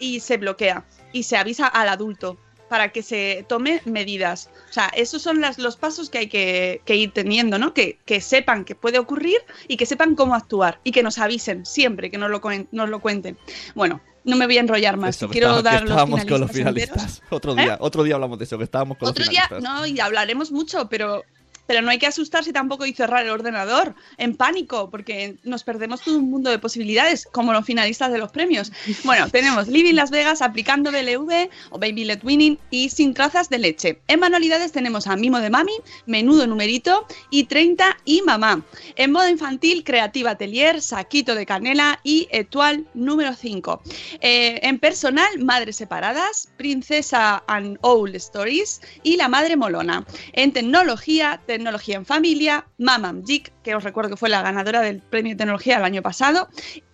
y 0.00 0.20
se 0.20 0.36
bloquea. 0.38 0.84
Y 1.12 1.22
se 1.24 1.36
avisa 1.36 1.66
al 1.66 1.88
adulto 1.88 2.38
para 2.68 2.90
que 2.90 3.02
se 3.02 3.44
tome 3.48 3.82
medidas. 3.84 4.48
O 4.70 4.72
sea, 4.72 4.86
esos 4.94 5.20
son 5.20 5.40
las, 5.40 5.58
los 5.58 5.76
pasos 5.76 6.08
que 6.08 6.18
hay 6.18 6.26
que, 6.28 6.80
que 6.84 6.94
ir 6.94 7.12
teniendo, 7.12 7.58
¿no? 7.58 7.74
Que, 7.74 7.98
que 8.04 8.20
sepan 8.20 8.64
que 8.64 8.76
puede 8.76 8.98
ocurrir 9.00 9.38
y 9.66 9.76
que 9.76 9.86
sepan 9.86 10.14
cómo 10.14 10.36
actuar 10.36 10.78
y 10.84 10.92
que 10.92 11.02
nos 11.02 11.18
avisen 11.18 11.66
siempre, 11.66 12.10
que 12.12 12.18
nos 12.18 12.30
lo, 12.30 12.40
nos 12.70 12.88
lo 12.88 13.00
cuenten. 13.00 13.36
Bueno, 13.74 14.00
no 14.22 14.36
me 14.36 14.46
voy 14.46 14.58
a 14.58 14.60
enrollar 14.60 14.96
más. 14.96 15.16
Eso, 15.16 15.28
Quiero 15.28 15.62
dar 15.62 15.82
los 15.82 15.90
estábamos 15.90 16.24
con 16.24 16.40
los 16.42 16.52
finalistas 16.52 17.02
enteros. 17.02 17.22
Otro 17.30 17.58
¿Eh? 17.58 17.62
día, 17.62 17.76
otro 17.80 18.02
día 18.04 18.14
hablamos 18.14 18.38
de 18.38 18.44
eso, 18.44 18.56
que 18.56 18.64
estábamos 18.64 18.98
con 18.98 19.08
Otro 19.08 19.24
los 19.24 19.30
día, 19.30 19.46
finalistas. 19.48 19.80
no, 19.80 19.86
y 19.86 19.98
hablaremos 19.98 20.52
mucho, 20.52 20.88
pero, 20.88 21.24
pero 21.70 21.82
no 21.82 21.92
hay 21.92 22.00
que 22.00 22.08
asustarse 22.08 22.52
tampoco 22.52 22.84
y 22.84 22.92
cerrar 22.92 23.24
el 23.24 23.30
ordenador 23.30 23.94
en 24.18 24.34
pánico, 24.34 24.90
porque 24.90 25.36
nos 25.44 25.62
perdemos 25.62 26.00
todo 26.00 26.18
un 26.18 26.28
mundo 26.28 26.50
de 26.50 26.58
posibilidades, 26.58 27.28
como 27.30 27.52
los 27.52 27.64
finalistas 27.64 28.10
de 28.10 28.18
los 28.18 28.32
premios. 28.32 28.72
Bueno, 29.04 29.30
tenemos 29.30 29.68
Living 29.68 29.94
Las 29.94 30.10
Vegas, 30.10 30.42
aplicando 30.42 30.90
BLV 30.90 31.48
o 31.70 31.78
Baby 31.78 32.06
Let 32.06 32.22
Winning 32.24 32.58
y 32.72 32.88
sin 32.88 33.14
trazas 33.14 33.50
de 33.50 33.58
leche. 33.58 34.00
En 34.08 34.18
manualidades 34.18 34.72
tenemos 34.72 35.06
a 35.06 35.14
Mimo 35.14 35.38
de 35.38 35.48
Mami, 35.48 35.74
Menudo 36.06 36.44
Numerito 36.48 37.06
y 37.30 37.44
30 37.44 37.98
y 38.04 38.22
Mamá. 38.22 38.64
En 38.96 39.12
moda 39.12 39.30
infantil, 39.30 39.84
Creativa 39.84 40.32
Atelier, 40.32 40.82
Saquito 40.82 41.36
de 41.36 41.46
Canela 41.46 42.00
y 42.02 42.26
Etual 42.32 42.84
número 42.94 43.32
5. 43.32 43.80
Eh, 44.20 44.58
en 44.64 44.80
personal, 44.80 45.38
Madres 45.38 45.76
Separadas, 45.76 46.48
Princesa 46.56 47.44
and 47.46 47.78
Old 47.82 48.16
Stories 48.16 48.80
y 49.04 49.16
La 49.16 49.28
Madre 49.28 49.56
Molona. 49.56 50.04
En 50.32 50.52
tecnología, 50.52 51.40
Tecnología 51.60 51.96
en 51.96 52.06
Familia, 52.06 52.66
Mamam 52.78 53.22
Jig, 53.22 53.52
que 53.62 53.74
os 53.74 53.84
recuerdo 53.84 54.08
que 54.08 54.16
fue 54.16 54.30
la 54.30 54.40
ganadora 54.40 54.80
del 54.80 55.00
premio 55.02 55.34
de 55.34 55.36
tecnología 55.36 55.76
el 55.76 55.84
año 55.84 56.00
pasado. 56.00 56.48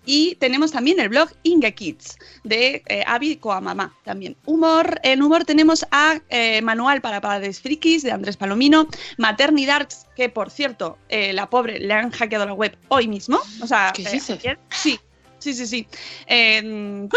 Y 0.05 0.35
tenemos 0.37 0.73
también 0.73 0.99
el 0.99 1.09
blog 1.09 1.29
Inge 1.45 1.73
Kids 1.73 2.19
de 2.43 2.83
eh, 2.89 3.05
Avi 3.07 3.37
Coamamá 3.37 3.95
también. 4.05 4.37
Humor, 4.45 4.99
en 5.05 5.23
humor 5.23 5.45
tenemos 5.45 5.87
a 5.93 6.19
eh, 6.31 6.61
Manual 6.63 7.01
para 7.01 7.21
Padres 7.21 7.61
Frikis 7.61 8.03
de 8.03 8.11
Andrés 8.11 8.37
Palomino, 8.37 8.89
Maternidad, 9.19 9.89
que 10.17 10.29
por 10.31 10.51
cierto, 10.51 10.99
eh, 11.09 11.33
la 11.33 11.49
pobre 11.49 11.79
le 11.79 11.95
han 11.95 12.11
hackeado 12.11 12.45
la 12.47 12.53
web 12.53 12.77
hoy 12.89 13.07
mismo. 13.07 13.39
O 13.63 13.69
sea, 13.69 13.93
¿Qué 13.95 14.03
eh, 14.03 14.11
dices? 14.11 14.39
Sí, 14.71 14.99
sí, 15.39 15.55
sí, 15.55 15.67
sí. 15.69 15.87
Eh, 16.27 17.09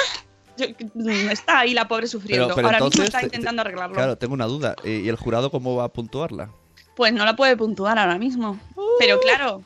yo- 0.57 0.67
mm, 0.93 1.29
está 1.31 1.59
ahí 1.61 1.73
la 1.73 1.87
pobre 1.87 2.05
sufriendo. 2.05 2.45
Pero- 2.49 2.55
pero 2.57 2.67
Ahora 2.67 2.85
mismo 2.85 3.03
está 3.03 3.19
te- 3.21 3.25
intentando 3.25 3.61
arreglarlo. 3.63 3.95
Claro, 3.95 4.17
tengo 4.19 4.35
una 4.35 4.45
duda. 4.45 4.75
¿Y 4.83 5.07
el 5.09 5.15
jurado 5.15 5.49
cómo 5.49 5.75
va 5.75 5.85
a 5.85 5.89
puntuarla? 5.89 6.51
Pues 6.99 7.13
no 7.13 7.23
la 7.23 7.33
puede 7.37 7.55
puntuar 7.55 7.97
ahora 7.97 8.17
mismo. 8.17 8.59
Pero 8.99 9.21
claro, 9.21 9.63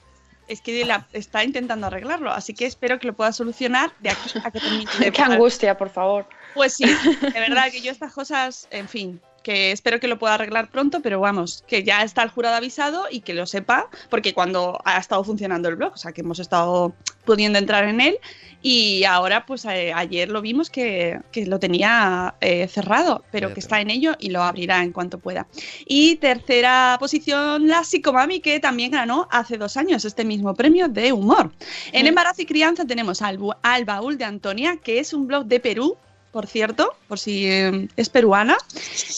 es 0.48 0.62
que 0.62 0.86
la- 0.86 1.08
está 1.14 1.44
intentando 1.44 1.88
arreglarlo. 1.88 2.30
Así 2.32 2.54
que 2.54 2.68
espero 2.68 3.00
que 3.00 3.08
lo 3.08 3.14
pueda 3.14 3.34
solucionar 3.34 3.92
de 4.02 4.12
aquí 4.12 4.30
a 4.44 4.52
que 4.52 4.60
termine. 4.60 4.86
Qué 5.12 5.22
angustia, 5.24 5.76
por 5.76 5.90
favor. 5.90 6.28
Pues 6.54 6.74
sí, 6.74 6.86
de 6.86 7.40
verdad 7.40 7.72
que 7.72 7.82
yo 7.82 7.90
estas 7.92 8.14
cosas, 8.14 8.68
en 8.70 8.88
fin, 8.88 9.20
que 9.44 9.72
espero 9.72 10.00
que 10.00 10.08
lo 10.08 10.18
pueda 10.18 10.36
arreglar 10.36 10.70
pronto, 10.70 11.02
pero 11.02 11.20
vamos, 11.20 11.64
que 11.68 11.84
ya 11.84 12.04
está 12.04 12.24
el 12.24 12.30
jurado 12.30 12.56
avisado 12.56 13.06
y 13.12 13.22
que 13.22 13.34
lo 13.34 13.46
sepa, 13.46 13.90
porque 14.10 14.34
cuando 14.34 14.80
ha 14.86 14.98
estado 14.98 15.24
funcionando 15.24 15.70
el 15.70 15.76
blog, 15.76 15.94
o 15.94 15.98
sea, 15.98 16.14
que 16.14 16.22
hemos 16.22 16.40
estado 16.40 16.94
pudiendo 17.26 17.60
entrar 17.60 17.88
en 17.88 18.02
él 18.02 18.20
y 18.62 19.04
ahora, 19.04 19.46
pues 19.46 19.66
eh, 19.66 19.92
ayer 19.94 20.30
lo 20.30 20.42
vimos 20.42 20.70
que, 20.70 21.20
que 21.34 21.46
lo 21.46 21.60
tenía 21.60 22.36
eh, 22.40 22.70
cerrado, 22.70 23.26
pero 23.30 23.54
que 23.54 23.60
está 23.60 23.82
en 23.82 23.90
ello 23.90 24.14
y 24.20 24.30
lo 24.30 24.42
abrirá 24.42 24.82
en 24.82 24.94
cuanto 24.94 25.20
pueda. 25.20 25.48
Y 25.86 26.16
tercera 26.16 26.96
posición, 26.98 27.68
la 27.68 27.84
Psicomami, 27.84 28.40
que 28.40 28.62
también 28.62 28.92
ganó 28.92 29.28
hace 29.32 29.58
dos 29.58 29.76
años 29.76 30.06
este 30.06 30.24
mismo 30.24 30.54
premio 30.54 30.88
de 30.88 31.12
humor. 31.12 31.52
En 31.92 32.08
embarazo 32.08 32.42
y 32.42 32.46
crianza 32.46 32.86
tenemos 32.86 33.22
al, 33.22 33.38
al 33.62 33.84
baúl 33.84 34.18
de 34.18 34.24
Antonia, 34.24 34.78
que 34.82 35.00
es 35.00 35.14
un 35.14 35.28
blog 35.28 35.46
de 35.46 35.60
Perú, 35.60 35.98
por 36.34 36.48
cierto, 36.48 36.96
por 37.08 37.20
si 37.20 37.46
eh, 37.46 37.88
es 37.96 38.10
peruana. 38.10 38.58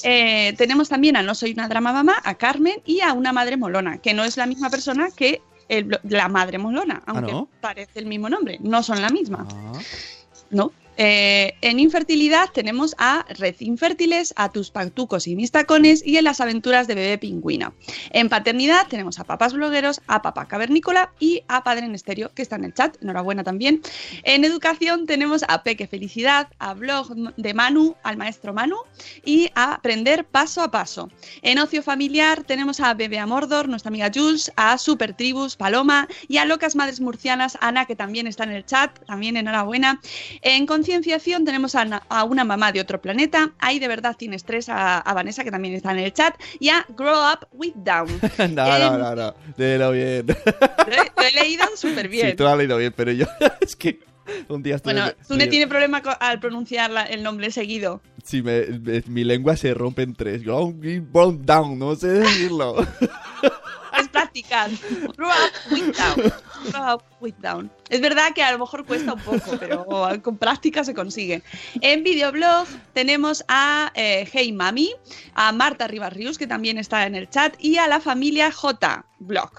Eh, 0.03 0.53
tenemos 0.57 0.89
también 0.89 1.15
a 1.15 1.23
No 1.23 1.33
Soy 1.33 1.53
una 1.53 1.69
Drama 1.69 1.93
Mamá, 1.93 2.15
a 2.23 2.35
Carmen 2.35 2.81
y 2.85 2.99
a 2.99 3.13
una 3.13 3.31
Madre 3.31 3.57
Molona, 3.57 3.97
que 3.99 4.13
no 4.13 4.25
es 4.25 4.37
la 4.37 4.45
misma 4.45 4.69
persona 4.69 5.07
que 5.15 5.41
el 5.69 5.97
la 6.03 6.27
Madre 6.27 6.57
Molona, 6.57 7.01
aunque 7.07 7.31
¿no? 7.31 7.47
parece 7.61 7.99
el 7.99 8.05
mismo 8.05 8.29
nombre, 8.29 8.59
no 8.61 8.83
son 8.83 9.01
la 9.01 9.09
misma. 9.09 9.47
Ah. 9.49 9.79
¿no? 10.51 10.73
Eh, 10.97 11.55
en 11.61 11.79
infertilidad 11.79 12.49
tenemos 12.53 12.95
a 12.97 13.25
Red 13.29 13.55
Infértiles, 13.59 14.33
a 14.37 14.51
Tus 14.51 14.71
Pactucos 14.71 15.27
y 15.27 15.35
Mis 15.35 15.51
Tacones 15.51 16.05
y 16.05 16.17
en 16.17 16.23
las 16.23 16.41
aventuras 16.41 16.87
de 16.87 16.95
Bebé 16.95 17.17
Pingüina. 17.17 17.73
En 18.11 18.29
paternidad 18.29 18.87
tenemos 18.87 19.19
a 19.19 19.23
Papás 19.23 19.53
Blogueros, 19.53 20.01
a 20.07 20.21
Papá 20.21 20.47
Cavernícola 20.47 21.11
y 21.19 21.43
a 21.47 21.63
Padre 21.63 21.85
en 21.85 21.95
que 22.33 22.41
está 22.41 22.55
en 22.55 22.65
el 22.65 22.73
chat, 22.73 23.01
enhorabuena 23.01 23.43
también. 23.43 23.81
En 24.23 24.45
educación 24.45 25.05
tenemos 25.05 25.43
a 25.47 25.63
Peque 25.63 25.87
Felicidad, 25.87 26.49
a 26.59 26.73
Blog 26.73 27.13
de 27.35 27.53
Manu, 27.53 27.95
al 28.03 28.17
maestro 28.17 28.53
Manu 28.53 28.77
y 29.23 29.49
a 29.55 29.73
Aprender 29.75 30.25
Paso 30.25 30.61
a 30.61 30.71
Paso. 30.71 31.09
En 31.41 31.59
ocio 31.59 31.81
familiar 31.83 32.43
tenemos 32.43 32.79
a 32.79 32.93
Bebé 32.93 33.19
Amordor, 33.19 33.67
nuestra 33.67 33.89
amiga 33.89 34.11
Jules, 34.13 34.51
a 34.55 34.77
Super 34.77 35.13
Tribus, 35.13 35.55
Paloma 35.55 36.07
y 36.27 36.37
a 36.37 36.45
Locas 36.45 36.75
Madres 36.75 37.01
Murcianas, 37.01 37.57
Ana, 37.61 37.85
que 37.85 37.95
también 37.95 38.27
está 38.27 38.43
en 38.43 38.51
el 38.51 38.65
chat, 38.65 38.97
también 39.05 39.37
enhorabuena. 39.37 39.99
En 40.41 40.65
concienciación 40.85 41.45
tenemos 41.45 41.73
a, 41.75 41.81
a 42.09 42.23
una 42.23 42.43
mamá 42.43 42.71
de 42.71 42.79
otro 42.79 43.01
planeta, 43.01 43.51
ahí 43.59 43.79
de 43.79 43.87
verdad 43.87 44.15
tienes 44.17 44.43
tres, 44.43 44.69
a, 44.69 44.99
a 44.99 45.13
Vanessa, 45.15 45.43
que 45.43 45.49
también 45.51 45.73
está 45.73 45.91
en 45.91 45.99
el 45.99 46.13
chat, 46.13 46.35
y 46.59 46.69
a 46.69 46.85
Grow 46.89 47.15
Up 47.33 47.47
With 47.51 47.73
Down. 47.75 48.07
no, 48.37 48.47
no, 48.47 48.75
En- 48.75 48.99
no, 48.99 49.15
no. 49.15 49.33
Léelo 49.57 49.91
bien. 49.91 50.27
Lo 50.27 51.23
he, 51.23 51.31
leído 51.31 51.65
súper 51.75 52.07
bien. 52.07 52.29
Sí, 52.31 52.35
tú 52.35 52.43
lo 52.43 52.49
has 52.49 52.57
leído 52.57 52.77
bien, 52.77 52.93
pero 52.95 53.11
yo 53.11 53.25
es 53.61 53.75
que 53.75 53.99
un 54.47 54.61
día 54.61 54.75
estuve... 54.75 54.93
bueno, 54.93 55.09
sí, 55.21 55.25
Zune 55.27 55.47
tiene 55.47 55.67
problema 55.67 55.97
al 56.19 56.39
pronunciar 56.39 56.91
la- 56.91 57.03
el 57.03 57.23
nombre 57.23 57.49
seguido. 57.51 58.01
sí, 58.23 58.41
me- 58.43 58.65
me- 58.79 59.03
mi 59.07 59.23
lengua 59.23 59.55
se 59.57 59.73
rompe 59.73 60.03
en 60.03 60.13
tres. 60.13 60.43
Ground, 60.43 60.79
ground 61.11 61.45
down, 61.45 61.79
no 61.79 61.95
sé 61.95 62.07
decirlo. 62.09 62.75
Es 63.97 64.09
practicar. 64.09 64.69
Down. 67.39 67.63
With. 67.65 67.85
Es 67.89 68.01
verdad 68.01 68.33
que 68.33 68.41
a 68.41 68.51
lo 68.51 68.59
mejor 68.59 68.85
cuesta 68.85 69.13
un 69.13 69.19
poco, 69.19 69.57
pero 69.59 69.85
con 70.21 70.37
práctica 70.37 70.83
se 70.83 70.93
consigue. 70.93 71.43
En 71.81 72.03
videoblog 72.03 72.67
tenemos 72.93 73.43
a 73.47 73.91
eh, 73.95 74.27
Hey 74.31 74.51
Mami, 74.51 74.91
a 75.35 75.51
Marta 75.51 75.87
Rivas 75.87 76.13
Rius, 76.13 76.37
que 76.37 76.47
también 76.47 76.77
está 76.77 77.05
en 77.05 77.15
el 77.15 77.29
chat, 77.29 77.55
y 77.59 77.77
a 77.77 77.87
la 77.87 77.99
familia 77.99 78.51
J 78.51 79.05
Blog. 79.19 79.51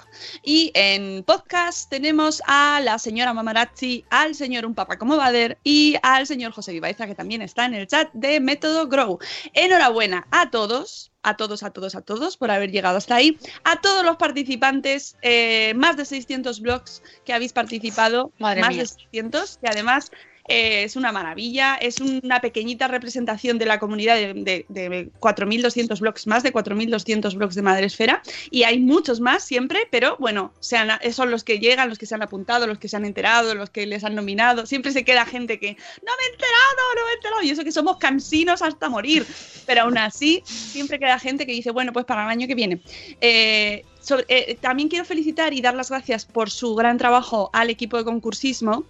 Y 0.42 0.70
en 0.74 1.22
podcast 1.22 1.88
tenemos 1.88 2.42
a 2.46 2.80
la 2.82 2.98
señora 2.98 3.32
Mamarazzi, 3.32 4.04
al 4.10 4.34
señor 4.34 4.66
Un 4.66 4.74
Papa 4.74 4.98
como 4.98 5.16
Bader 5.16 5.58
y 5.62 5.96
al 6.02 6.26
señor 6.26 6.52
José 6.52 6.72
Vivaiza, 6.72 7.06
que 7.06 7.14
también 7.14 7.42
está 7.42 7.64
en 7.66 7.74
el 7.74 7.86
chat 7.86 8.10
de 8.12 8.40
Método 8.40 8.88
Grow. 8.88 9.18
Enhorabuena 9.54 10.26
a 10.30 10.50
todos, 10.50 11.12
a 11.22 11.36
todos, 11.36 11.62
a 11.62 11.70
todos, 11.70 11.94
a 11.94 12.02
todos 12.02 12.36
por 12.36 12.50
haber 12.50 12.70
llegado 12.70 12.98
hasta 12.98 13.16
ahí. 13.16 13.38
A 13.64 13.80
todos 13.80 14.04
los 14.04 14.16
participantes, 14.16 15.16
eh, 15.22 15.74
más 15.74 15.96
de 15.96 16.04
600 16.04 16.60
blogs 16.60 17.02
que 17.24 17.32
habéis 17.32 17.52
participado, 17.56 18.30
Madre 18.38 18.60
más 18.60 18.70
mía. 18.70 18.82
de 18.82 18.86
600, 18.88 19.58
que 19.60 19.68
además 19.68 20.10
eh, 20.48 20.84
es 20.84 20.94
una 20.94 21.10
maravilla, 21.10 21.74
es 21.74 22.00
una 22.00 22.40
pequeñita 22.40 22.86
representación 22.86 23.58
de 23.58 23.66
la 23.66 23.80
comunidad 23.80 24.14
de, 24.14 24.32
de, 24.32 24.64
de 24.68 25.10
4.200 25.18 25.98
blogs, 25.98 26.28
más 26.28 26.44
de 26.44 26.52
4.200 26.52 27.34
blogs 27.34 27.56
de 27.56 27.62
Madresfera, 27.62 28.22
y 28.52 28.62
hay 28.62 28.78
muchos 28.78 29.18
más 29.18 29.42
siempre, 29.42 29.88
pero 29.90 30.16
bueno, 30.20 30.52
se 30.60 30.76
han- 30.76 31.00
son 31.12 31.32
los 31.32 31.42
que 31.42 31.58
llegan, 31.58 31.88
los 31.88 31.98
que 31.98 32.06
se 32.06 32.14
han 32.14 32.22
apuntado, 32.22 32.68
los 32.68 32.78
que 32.78 32.86
se 32.88 32.96
han 32.96 33.04
enterado, 33.04 33.56
los 33.56 33.70
que 33.70 33.86
les 33.86 34.04
han 34.04 34.14
nominado, 34.14 34.66
siempre 34.66 34.92
se 34.92 35.04
queda 35.04 35.26
gente 35.26 35.58
que 35.58 35.72
no 35.72 36.12
me 36.16 36.24
he 36.26 36.30
enterado, 36.30 36.94
no 36.94 37.04
me 37.06 37.10
he 37.10 37.14
enterado, 37.14 37.42
y 37.42 37.50
eso 37.50 37.64
que 37.64 37.72
somos 37.72 37.96
cansinos 37.96 38.62
hasta 38.62 38.88
morir, 38.88 39.26
pero 39.66 39.82
aún 39.82 39.98
así 39.98 40.44
siempre 40.46 41.00
queda 41.00 41.18
gente 41.18 41.44
que 41.44 41.52
dice, 41.52 41.72
bueno, 41.72 41.92
pues 41.92 42.04
para 42.06 42.22
el 42.22 42.30
año 42.30 42.46
que 42.46 42.54
viene. 42.54 42.80
Eh, 43.20 43.84
sobre- 44.06 44.26
eh, 44.28 44.56
también 44.60 44.88
quiero 44.88 45.04
felicitar 45.04 45.52
y 45.52 45.60
dar 45.60 45.74
las 45.74 45.90
gracias 45.90 46.24
por 46.24 46.48
su 46.50 46.74
gran 46.76 46.96
trabajo 46.96 47.50
al 47.52 47.70
equipo 47.70 47.96
de 47.96 48.04
concursismo, 48.04 48.84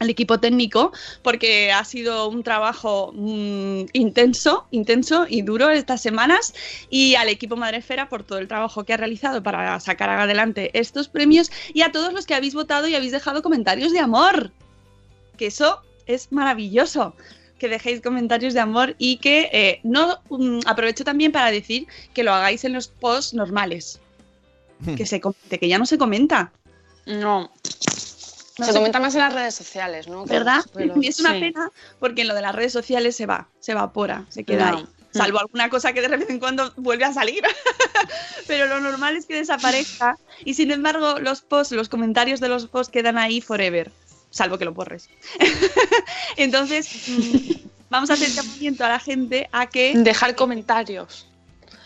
al 0.00 0.10
equipo 0.10 0.40
técnico, 0.40 0.90
porque 1.22 1.70
ha 1.70 1.84
sido 1.84 2.28
un 2.28 2.42
trabajo 2.42 3.12
mm, 3.14 3.84
intenso, 3.92 4.66
intenso 4.72 5.26
y 5.28 5.42
duro 5.42 5.70
estas 5.70 6.02
semanas, 6.02 6.54
y 6.90 7.14
al 7.14 7.28
equipo 7.28 7.54
Madrefera 7.54 8.08
por 8.08 8.24
todo 8.24 8.40
el 8.40 8.48
trabajo 8.48 8.82
que 8.82 8.94
ha 8.94 8.96
realizado 8.96 9.44
para 9.44 9.78
sacar 9.78 10.10
adelante 10.10 10.76
estos 10.76 11.06
premios, 11.06 11.52
y 11.72 11.82
a 11.82 11.92
todos 11.92 12.12
los 12.12 12.26
que 12.26 12.34
habéis 12.34 12.54
votado 12.54 12.88
y 12.88 12.96
habéis 12.96 13.12
dejado 13.12 13.42
comentarios 13.42 13.92
de 13.92 14.00
amor, 14.00 14.50
que 15.36 15.46
eso 15.46 15.80
es 16.06 16.32
maravilloso 16.32 17.14
que 17.60 17.68
dejéis 17.68 18.00
comentarios 18.00 18.54
de 18.54 18.60
amor 18.60 18.96
y 18.98 19.18
que 19.18 19.48
eh, 19.52 19.78
no 19.84 20.18
mm, 20.30 20.62
aprovecho 20.66 21.04
también 21.04 21.30
para 21.30 21.52
decir 21.52 21.86
que 22.12 22.24
lo 22.24 22.34
hagáis 22.34 22.64
en 22.64 22.72
los 22.72 22.88
posts 22.88 23.34
normales. 23.34 24.00
Que 24.96 25.06
se 25.06 25.20
comente, 25.20 25.58
que 25.58 25.68
ya 25.68 25.78
no 25.78 25.86
se 25.86 25.98
comenta. 25.98 26.52
No. 27.06 27.50
No 28.58 28.66
se 28.66 28.72
sé- 28.72 28.78
comenta 28.78 29.00
más 29.00 29.14
en 29.14 29.20
las 29.20 29.32
redes 29.32 29.54
sociales, 29.54 30.08
¿no? 30.08 30.24
¿Verdad? 30.26 30.64
pero- 30.74 30.94
y 31.00 31.06
es 31.08 31.20
una 31.20 31.32
sí. 31.32 31.40
pena 31.40 31.70
porque 32.00 32.22
en 32.22 32.28
lo 32.28 32.34
de 32.34 32.42
las 32.42 32.54
redes 32.54 32.72
sociales 32.72 33.16
se 33.16 33.26
va, 33.26 33.48
se 33.60 33.72
evapora, 33.72 34.24
se 34.28 34.44
queda 34.44 34.70
No. 34.72 34.78
ahí. 34.78 34.86
Salvo 35.14 35.40
alguna 35.40 35.68
cosa 35.68 35.92
que 35.92 36.00
de 36.00 36.08
vez 36.08 36.30
en 36.30 36.38
cuando 36.38 36.72
vuelve 36.76 37.04
a 37.04 37.12
salir. 37.12 37.42
Pero 38.46 38.66
lo 38.66 38.80
normal 38.80 39.14
es 39.16 39.26
que 39.26 39.34
desaparezca. 39.34 40.16
Y 40.44 40.54
sin 40.54 40.70
embargo, 40.70 41.18
los 41.20 41.42
posts, 41.42 41.72
los 41.74 41.90
comentarios 41.90 42.40
de 42.40 42.48
los 42.48 42.66
posts 42.66 42.90
quedan 42.90 43.18
ahí 43.18 43.42
forever. 43.42 43.92
Salvo 44.30 44.56
que 44.56 44.64
lo 44.64 44.72
borres. 44.72 45.10
Entonces, 46.36 46.88
mm, 47.08 47.68
vamos 47.90 48.10
a 48.10 48.14
hacer 48.14 48.30
llamamiento 48.30 48.84
a 48.84 48.88
la 48.88 48.98
gente 48.98 49.48
a 49.52 49.66
que 49.68 49.92
Dejar 49.96 50.34
comentarios. 50.34 51.28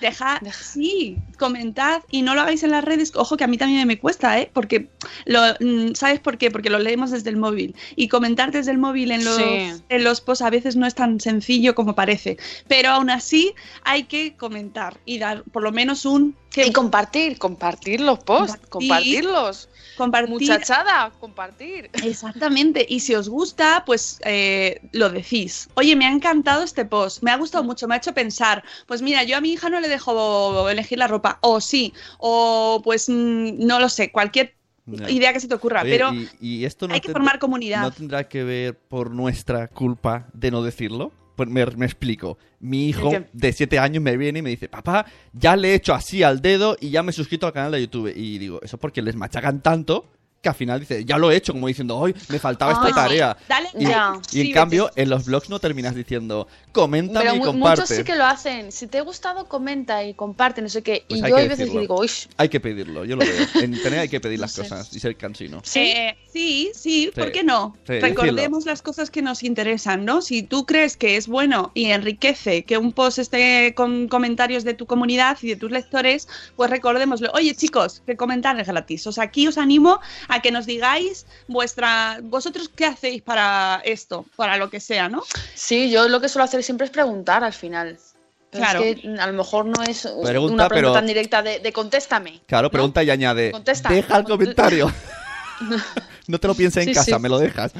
deja, 0.01 0.39
Deja. 0.41 0.63
sí, 0.63 1.17
comentad 1.37 2.03
y 2.11 2.23
no 2.23 2.35
lo 2.35 2.41
hagáis 2.43 2.63
en 2.63 2.71
las 2.71 2.85
redes. 2.85 3.13
Ojo 3.15 3.37
que 3.37 3.45
a 3.45 3.47
mí 3.47 3.59
también 3.59 3.87
me 3.87 3.99
cuesta, 3.99 4.39
¿eh? 4.41 4.51
Porque, 4.53 4.89
lo, 5.25 5.41
mm, 5.61 5.95
¿sabes 5.95 6.21
por 6.21 6.39
qué? 6.39 6.51
Porque 6.51 6.71
lo 6.71 6.79
leemos 6.79 7.11
desde 7.11 7.31
el 7.31 7.37
móvil. 7.37 7.75
Y 7.95 8.09
comentar 8.09 8.51
desde 8.53 8.71
el 8.73 8.79
móvil 8.79 9.11
en 9.13 9.25
los, 9.25 9.37
Sí. 9.37 9.73
en 9.89 10.05
los 10.05 10.21
posts 10.21 10.43
a 10.43 10.51
veces 10.51 10.77
no 10.77 10.87
es 10.87 10.95
tan 10.95 11.21
sencillo 11.21 11.75
como 11.75 11.95
parece. 11.95 12.37
Pero 12.69 12.91
aún 12.91 13.11
así 13.11 13.55
hay 13.85 14.05
que 14.05 14.35
comentar 14.37 14.99
y 15.05 15.19
dar 15.19 15.43
por 15.53 15.63
lo 15.63 15.73
menos 15.73 16.05
un... 16.05 16.37
Que 16.51 16.67
Y 16.69 16.73
compartir, 16.73 17.37
compartir 17.37 18.01
los 18.01 18.19
posts, 18.21 18.57
Compartir. 18.71 19.25
compartirlos. 19.25 19.69
compartir 19.99 20.31
Muchachada, 20.31 21.13
compartir. 21.21 21.91
Exactamente, 22.03 22.87
y 22.89 23.01
si 23.01 23.15
os 23.15 23.29
gusta, 23.29 23.83
pues 23.85 24.19
eh, 24.25 24.81
lo 24.93 25.11
decís. 25.11 25.69
Oye, 25.75 25.95
me 25.97 26.07
ha 26.07 26.11
encantado 26.11 26.63
este 26.63 26.87
post, 26.87 27.23
me 27.23 27.31
ha 27.31 27.37
gustado 27.37 27.63
mucho, 27.63 27.87
me 27.87 27.95
ha 27.95 27.99
hecho 27.99 28.15
pensar. 28.15 28.65
Pues 28.87 29.03
mira, 29.03 29.23
yo 29.25 29.37
a 29.37 29.43
mi 29.43 29.53
hija 29.53 29.69
no 29.69 29.81
le 29.81 29.89
dejo 29.89 30.69
elegir 30.71 30.99
la 30.99 31.09
ropa, 31.09 31.26
o 31.41 31.61
sí, 31.61 31.93
o 32.19 32.81
pues 32.83 33.09
mm, 33.09 33.67
no 33.67 33.81
lo 33.81 33.89
sé, 33.89 34.11
cualquier 34.11 34.55
idea 35.09 35.33
que 35.33 35.41
se 35.41 35.49
te 35.49 35.55
ocurra, 35.55 35.83
Oye, 35.83 35.91
pero 35.91 36.13
y, 36.13 36.29
y 36.41 36.65
esto 36.65 36.87
no 36.87 36.95
hay 36.95 37.01
que 37.01 37.11
formar 37.11 37.39
comunidad. 37.39 37.83
¿No 37.83 37.91
tendrá 37.91 38.29
que 38.29 38.45
ver 38.45 38.77
por 38.77 39.11
nuestra 39.11 39.69
culpa 39.69 40.29
de 40.33 40.51
no 40.51 40.63
decirlo? 40.63 41.13
Pues 41.35 41.49
me, 41.49 41.67
me 41.67 41.85
explico. 41.85 42.39
Mi 42.61 42.89
hijo 42.89 43.11
de 43.33 43.53
7 43.53 43.79
años 43.79 44.03
me 44.03 44.17
viene 44.17 44.39
y 44.39 44.43
me 44.43 44.51
dice, 44.51 44.69
papá, 44.69 45.05
ya 45.35 45.55
le 45.55 45.73
he 45.73 45.75
hecho 45.75 45.93
así 45.93 46.23
al 46.23 46.41
dedo 46.41 46.77
y 46.81 46.91
ya 46.91 47.03
me 47.03 47.11
he 47.11 47.13
suscrito 47.13 47.47
al 47.47 47.53
canal 47.53 47.73
de 47.73 47.83
YouTube. 47.83 48.13
Y 48.17 48.39
digo, 48.39 48.61
eso 48.63 48.79
porque 48.79 49.03
les 49.03 49.15
machacan 49.17 49.61
tanto 49.61 50.09
que 50.47 50.51
al 50.51 50.55
final 50.55 50.79
dice, 50.79 51.05
ya 51.05 51.19
lo 51.19 51.31
he 51.33 51.37
hecho, 51.37 51.53
como 51.53 51.67
diciendo, 51.67 51.97
hoy 51.97 52.15
me 52.29 52.39
faltaba 52.39 52.73
esta 52.73 52.95
tarea. 52.95 53.37
Dale, 53.49 53.69
Y, 53.77 53.85
Ya. 53.87 54.13
y 54.33 54.41
en 54.41 54.47
sí, 54.47 54.53
cambio, 54.53 54.91
en 54.95 55.11
los 55.11 55.25
blogs 55.27 55.51
no 55.51 55.59
terminas 55.59 55.95
diciendo, 55.97 56.47
coméntame 56.73 57.25
Pero 57.31 57.37
y 57.37 57.41
comparte. 57.41 57.81
muchos 57.83 57.97
sí 57.97 58.05
que 58.05 58.15
lo 58.15 58.25
hacen. 58.25 58.71
Si 58.71 58.87
te 58.87 58.99
ha 58.99 59.03
gustado, 59.03 59.49
comenta 59.49 60.05
y 60.05 60.15
comparte, 60.15 60.63
no 60.63 60.69
sé 60.69 60.83
qué. 60.83 61.05
Pues 61.09 61.21
y 61.21 61.29
yo 61.29 61.37
hay 61.37 61.49
veces 61.49 61.57
que 61.59 61.65
decirlo. 61.65 61.81
digo, 61.81 62.01
uy, 62.01 62.11
Hay 62.37 62.49
que 62.49 62.61
pedirlo, 62.61 63.05
yo 63.05 63.17
lo 63.17 63.25
veo. 63.25 63.47
En 63.63 63.75
internet 63.75 64.01
hay 64.03 64.09
que 64.09 64.21
pedir 64.21 64.39
las 64.39 64.53
sé. 64.53 64.63
cosas 64.63 64.95
y 64.95 65.01
ser 65.01 65.17
cansino. 65.17 65.61
sí. 65.65 65.81
Eh, 65.81 66.17
sí, 66.33 66.71
sí, 66.75 67.11
¿por 67.15 67.27
Sí. 67.27 67.33
qué 67.33 67.43
no? 67.45 67.77
Sí, 67.87 67.99
Recordemos 67.99 68.67
las 68.67 68.83
cosas 68.83 69.11
que 69.11 69.23
nos 69.23 69.43
interesan, 69.43 70.05
¿no? 70.05 70.21
Si 70.23 70.43
tú 70.43 70.65
crees 70.67 70.97
que 70.97 71.17
es 71.17 71.27
bueno 71.29 71.73
y 71.75 71.87
enriquece 71.87 72.65
que 72.65 72.77
un 72.79 72.93
post 72.93 73.19
esté 73.19 73.75
con 73.75 74.07
comentarios 74.09 74.63
de 74.63 74.75
tu 74.75 74.87
comunidad 74.87 75.39
y 75.43 75.49
de 75.49 75.57
tus 75.57 75.71
lectores, 75.71 76.29
pues 76.55 76.71
recordémoslo. 76.71 77.31
Oye, 77.35 77.55
chicos, 77.55 78.03
que 78.07 78.17
comentar 78.17 78.59
es 78.61 78.67
gratis. 78.69 79.07
O 79.07 79.13
sea, 79.13 79.25
aquí 79.25 79.49
os 79.49 79.57
animo 79.59 79.99
a 80.29 80.36
que 80.41 80.51
nos 80.51 80.67
digáis 80.67 81.27
vuestra. 81.49 82.19
¿Vosotros 82.23 82.69
qué 82.75 82.87
hacéis 82.87 83.23
para 83.23 83.81
esto? 83.85 84.25
Para 84.37 84.57
lo 84.57 84.71
que 84.71 84.81
sea, 84.81 85.09
¿no? 85.09 85.23
Sí, 85.55 85.91
yo 85.91 86.09
lo 86.09 86.21
que 86.21 86.29
suelo 86.29 86.45
hacer 86.45 86.63
siempre 86.63 86.85
es 86.87 86.91
preguntar 86.91 87.45
al 87.45 87.53
final. 87.53 87.99
Pero 88.51 88.63
Claro. 88.65 88.81
Es 88.83 89.01
que 89.01 89.09
a 89.19 89.27
lo 89.27 89.33
mejor 89.33 89.67
no 89.67 89.83
es 89.83 90.03
Pregunta, 90.03 90.25
una 90.55 90.69
pregunta 90.69 90.69
pero- 90.69 90.93
tan 90.93 91.07
directa 91.07 91.43
de, 91.43 91.59
de 91.61 91.73
contéstame. 91.73 92.41
Claro, 92.47 92.67
¿no? 92.67 92.71
pregunta 92.71 93.03
y 93.03 93.11
añade, 93.11 93.51
Contesta. 93.51 93.89
deja 93.89 94.17
el 94.19 94.25
comentario. 94.25 94.93
no 96.29 96.39
te 96.39 96.47
lo 96.49 96.55
pienses 96.55 96.83
en 96.85 96.89
Sí, 96.91 96.95
casa, 96.95 97.17
sí. 97.17 97.23
me 97.23 97.29
lo 97.29 97.39
dejas. 97.39 97.73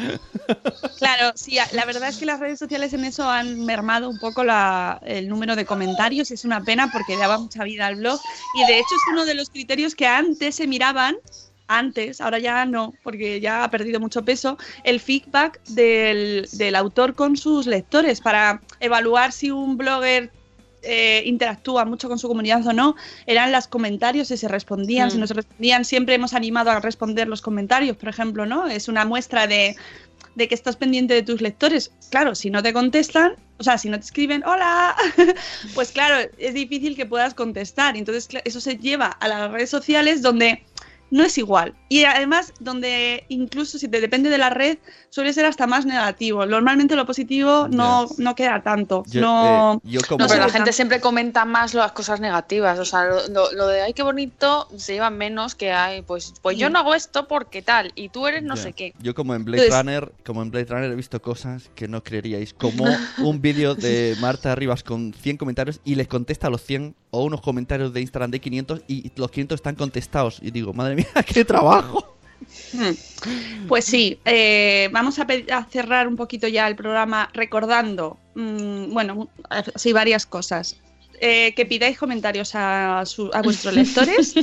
Claro, 0.99 1.33
sí, 1.35 1.59
a- 1.59 1.69
la 1.73 1.85
verdad 1.85 2.09
es 2.09 2.17
que 2.17 2.27
las 2.27 2.41
redes 2.41 2.59
sociales 2.59 2.93
en 2.93 3.05
eso 3.05 3.29
han 3.31 3.65
mermado 3.65 4.09
un 4.09 4.19
poco 4.19 4.45
la- 4.45 5.01
el 5.05 5.29
número 5.29 5.57
de 5.57 5.65
comentarios 5.67 6.31
y 6.31 6.35
es 6.35 6.45
una 6.45 6.63
pena 6.63 6.91
porque 6.93 7.17
daba 7.17 7.39
mucha 7.39 7.65
vida 7.65 7.87
al 7.87 7.97
blog 7.97 8.21
y 8.55 8.65
de 8.67 8.79
hecho 8.79 8.95
es 8.95 9.03
uno 9.13 9.25
de 9.25 9.35
los 9.35 9.51
criterios 9.51 9.95
que 9.95 10.07
antes 10.07 10.55
se 10.57 10.67
miraban, 10.67 11.17
antes, 11.69 12.21
ahora 12.21 12.39
ya 12.39 12.65
no, 12.65 12.95
porque 13.03 13.41
ya 13.41 13.65
ha 13.65 13.71
perdido 13.71 14.01
mucho 14.01 14.25
peso, 14.25 14.59
el 14.85 15.01
feedback 15.01 15.61
del, 15.69 16.49
del 16.53 16.77
autor 16.77 17.15
con 17.15 17.37
sus 17.37 17.67
lectores 17.67 18.21
para 18.21 18.61
evaluar 18.81 19.33
si 19.33 19.51
un 19.51 19.77
blogger 19.77 20.31
eh, 20.83 21.23
interactúa 21.27 21.85
mucho 21.85 22.09
con 22.09 22.19
su 22.19 22.29
comunidad 22.29 22.65
o 22.67 22.73
no, 22.73 22.95
eran 23.27 23.51
los 23.51 23.67
comentarios, 23.67 24.29
si 24.29 24.37
se 24.37 24.47
respondían, 24.47 25.11
si 25.11 25.17
Mm. 25.17 25.21
no 25.21 25.27
se 25.27 25.35
respondían, 25.35 25.85
siempre 25.85 26.15
hemos 26.15 26.33
animado 26.33 26.71
a 26.71 26.79
responder 26.79 27.27
los 27.27 27.43
comentarios, 27.43 27.97
por 27.97 28.09
ejemplo, 28.09 28.47
¿no? 28.47 28.69
Es 28.69 28.87
una 28.87 29.05
muestra 29.05 29.49
de, 29.49 29.75
de 30.37 30.49
que 30.49 30.55
estás 30.55 30.77
pendiente 30.77 31.15
de 31.15 31.23
tus 31.23 31.41
lectores. 31.41 31.91
Claro, 32.11 32.37
si 32.37 32.51
no 32.51 32.63
te 32.63 32.73
contestan, 32.73 33.35
o 33.59 33.65
sea, 33.65 33.79
si 33.79 33.89
no 33.89 33.99
te 33.99 34.05
escriben, 34.05 34.45
hola, 34.47 34.95
pues 35.75 35.91
claro, 35.91 36.31
es 36.39 36.55
difícil 36.55 36.95
que 36.95 37.07
puedas 37.07 37.35
contestar. 37.35 37.97
Entonces, 37.97 38.29
eso 38.45 38.61
se 38.61 38.77
lleva 38.77 39.07
a 39.07 39.27
las 39.27 39.51
redes 39.51 39.71
sociales 39.71 40.23
donde 40.23 40.63
no 41.11 41.23
es 41.25 41.39
igual. 41.39 41.75
Y 41.89 42.05
además, 42.05 42.53
donde 42.59 43.25
incluso 43.29 43.79
si 43.79 43.89
te 43.89 44.01
depende 44.01 44.29
de 44.31 44.39
la 44.39 44.51
red, 44.51 44.79
suele 45.11 45.33
ser 45.33 45.45
hasta 45.45 45.67
más 45.67 45.87
negativo. 45.87 46.45
Normalmente 46.47 46.97
lo 46.97 47.07
positivo 47.07 47.69
no, 47.71 48.07
no 48.19 48.35
queda 48.35 48.63
tanto. 48.63 49.05
Yo, 49.07 49.21
no, 49.21 49.75
eh, 49.85 49.89
yo 49.91 50.01
como... 50.09 50.19
No, 50.19 50.27
pero 50.29 50.41
la 50.41 50.47
gente 50.47 50.59
tanto. 50.59 50.73
siempre 50.73 51.01
comenta 51.01 51.45
más 51.45 51.75
las 51.75 51.93
cosas 51.93 52.19
negativas. 52.21 52.79
O 52.79 52.85
sea, 52.85 53.05
lo, 53.05 53.29
lo- 53.29 53.53
lo 53.53 53.67
de 53.69 53.83
ay, 53.83 53.93
qué 53.93 54.03
bonito 54.03 54.69
se 54.77 54.95
lleva 54.95 55.11
menos 55.11 55.55
que 55.55 55.71
hay, 55.73 56.03
pues, 56.03 56.35
pues 56.43 56.59
yo 56.59 56.67
Sí. 56.67 56.73
no 56.73 56.81
hago 56.81 56.95
esto 56.95 57.29
porque 57.29 57.63
tal, 57.63 57.93
y 57.95 58.09
tú 58.09 58.27
eres 58.27 58.43
no 58.43 58.57
sé 58.57 58.73
qué. 58.73 58.93
Yo 59.01 59.15
como 59.15 59.35
en 59.35 59.45
Blade 59.45 59.65
Entonces- 59.67 59.85
Runner, 59.85 60.13
como 60.25 60.43
en 60.43 60.51
Blade 60.51 60.67
Runner 60.67 60.91
he 60.91 60.95
visto 60.97 61.23
cosas 61.23 61.71
que 61.75 61.87
no 61.89 62.03
creeríais, 62.03 62.53
como 62.53 62.85
un 63.19 63.41
vídeo 63.41 63.75
de 63.77 64.17
Marta 64.21 64.55
Rivas 64.57 64.83
con 64.83 65.15
100 65.15 65.37
comentarios 65.37 65.81
y 65.85 65.95
les 65.95 66.09
contesta 66.09 66.49
a 66.49 66.51
los 66.51 66.63
100 66.63 66.95
o 67.17 67.25
unos 67.25 67.41
comentarios 67.41 67.93
de 67.93 68.01
Instagram 68.01 68.31
de 68.31 68.41
500 68.41 68.81
y 68.89 69.11
los 69.17 69.31
500 69.31 69.57
están 69.57 69.75
contestados 69.75 70.39
y 70.43 70.51
digo, 70.51 70.73
madre 70.73 70.97
mía, 70.97 71.07
qué 71.27 71.45
trabajo. 71.45 72.15
Hmm. 72.73 73.67
Pues 73.67 73.85
sí, 73.87 74.19
eh, 74.25 74.89
vamos 74.93 75.19
a, 75.19 75.27
a 75.53 75.65
cerrar 75.65 76.07
un 76.07 76.17
poquito 76.17 76.47
ya 76.49 76.69
el 76.69 76.77
programa 76.77 77.31
recordando, 77.33 78.19
mm, 78.35 78.93
bueno, 78.93 79.29
sí, 79.75 79.93
varias 79.93 80.27
cosas. 80.27 80.77
Eh, 81.19 81.55
que 81.57 81.65
pidáis 81.65 81.97
comentarios 81.97 82.51
a, 82.55 83.03
su- 83.07 83.31
a 83.33 83.41
vuestros 83.41 83.73
lectores, 83.81 84.35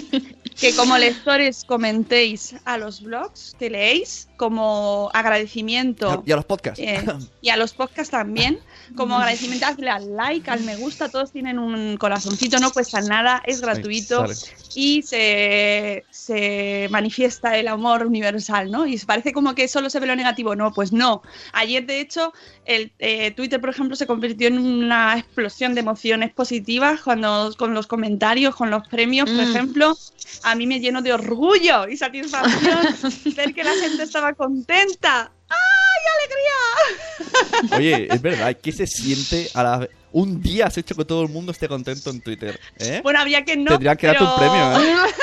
que 0.60 0.76
como 0.76 0.98
lectores 0.98 1.64
comentéis 1.66 2.56
a 2.66 2.80
los 2.80 3.04
blogs 3.04 3.56
que 3.60 3.70
leéis, 3.70 4.28
como 4.38 5.12
agradecimiento 5.14 6.24
Y 6.26 6.32
a 6.32 6.36
los 6.36 6.46
podcasts. 6.46 6.80
eh, 6.84 7.06
y 7.42 7.50
a 7.50 7.58
los 7.58 7.74
podcasts 7.74 8.10
también. 8.10 8.58
Como 8.96 9.16
agradecimiento, 9.18 9.66
hazle 9.66 9.90
al 9.90 10.16
like, 10.16 10.50
al 10.50 10.62
me 10.64 10.76
gusta, 10.76 11.10
todos 11.10 11.32
tienen 11.32 11.58
un 11.60 11.98
corazoncito, 11.98 12.60
no 12.60 12.72
cuesta 12.72 13.02
nada, 13.02 13.42
es 13.46 13.62
gratuito 13.62 14.26
y 14.76 15.02
se, 15.04 16.06
se 16.12 16.88
manifiesta 16.92 17.58
el 17.58 17.68
amor 17.68 18.06
universal, 18.06 18.70
¿no? 18.72 18.86
Y 18.86 18.98
parece 19.00 19.34
como 19.34 19.56
que 19.56 19.68
solo 19.68 19.90
se 19.90 20.00
ve 20.00 20.08
lo 20.08 20.16
negativo, 20.16 20.56
no, 20.56 20.72
pues 20.74 20.92
no. 20.92 21.22
Ayer, 21.54 21.86
de 21.86 22.00
hecho, 22.00 22.34
el 22.66 22.92
eh, 23.00 23.32
Twitter, 23.32 23.60
por 23.60 23.70
ejemplo, 23.70 23.96
se 23.96 24.08
convirtió 24.08 24.48
en 24.48 24.60
una 24.60 25.18
explosión 25.18 25.74
de 25.74 25.82
emociones 25.82 26.34
positivas 26.34 27.02
cuando, 27.02 27.54
con 27.58 27.74
los 27.74 27.88
comentarios, 27.88 28.56
con 28.56 28.70
los 28.70 28.88
premios, 28.88 29.30
por 29.30 29.38
Mm. 29.44 29.50
ejemplo. 29.50 29.98
A 30.44 30.56
mí 30.56 30.68
me 30.68 30.80
lleno 30.80 31.02
de 31.02 31.14
orgullo 31.14 31.88
y 31.88 31.98
satisfacción 31.98 32.80
ver 33.38 33.54
que 33.54 33.64
la 33.64 33.74
gente 33.76 34.04
estaba 34.04 34.34
contenta. 34.34 35.32
¡Ay, 35.50 35.93
alegría! 36.16 37.78
Oye, 37.78 38.08
es 38.12 38.22
verdad, 38.22 38.56
¿qué 38.62 38.72
se 38.72 38.88
siente 38.88 39.50
a 39.54 39.64
la... 39.64 39.90
Un 40.14 40.42
día 40.42 40.68
has 40.68 40.78
hecho 40.78 40.96
que 40.96 41.04
todo 41.06 41.24
el 41.24 41.30
mundo 41.30 41.52
esté 41.52 41.68
contento 41.68 42.10
en 42.10 42.22
Twitter, 42.22 42.60
¿eh? 42.80 43.02
Bueno, 43.04 43.20
habría 43.20 43.44
que 43.44 43.58
no. 43.58 43.72
Tendrían 43.72 43.98
que 43.98 44.08
darte 44.08 44.20
pero... 44.24 44.34
un 44.34 44.40
premio, 44.40 44.80
¿eh? 44.80 45.10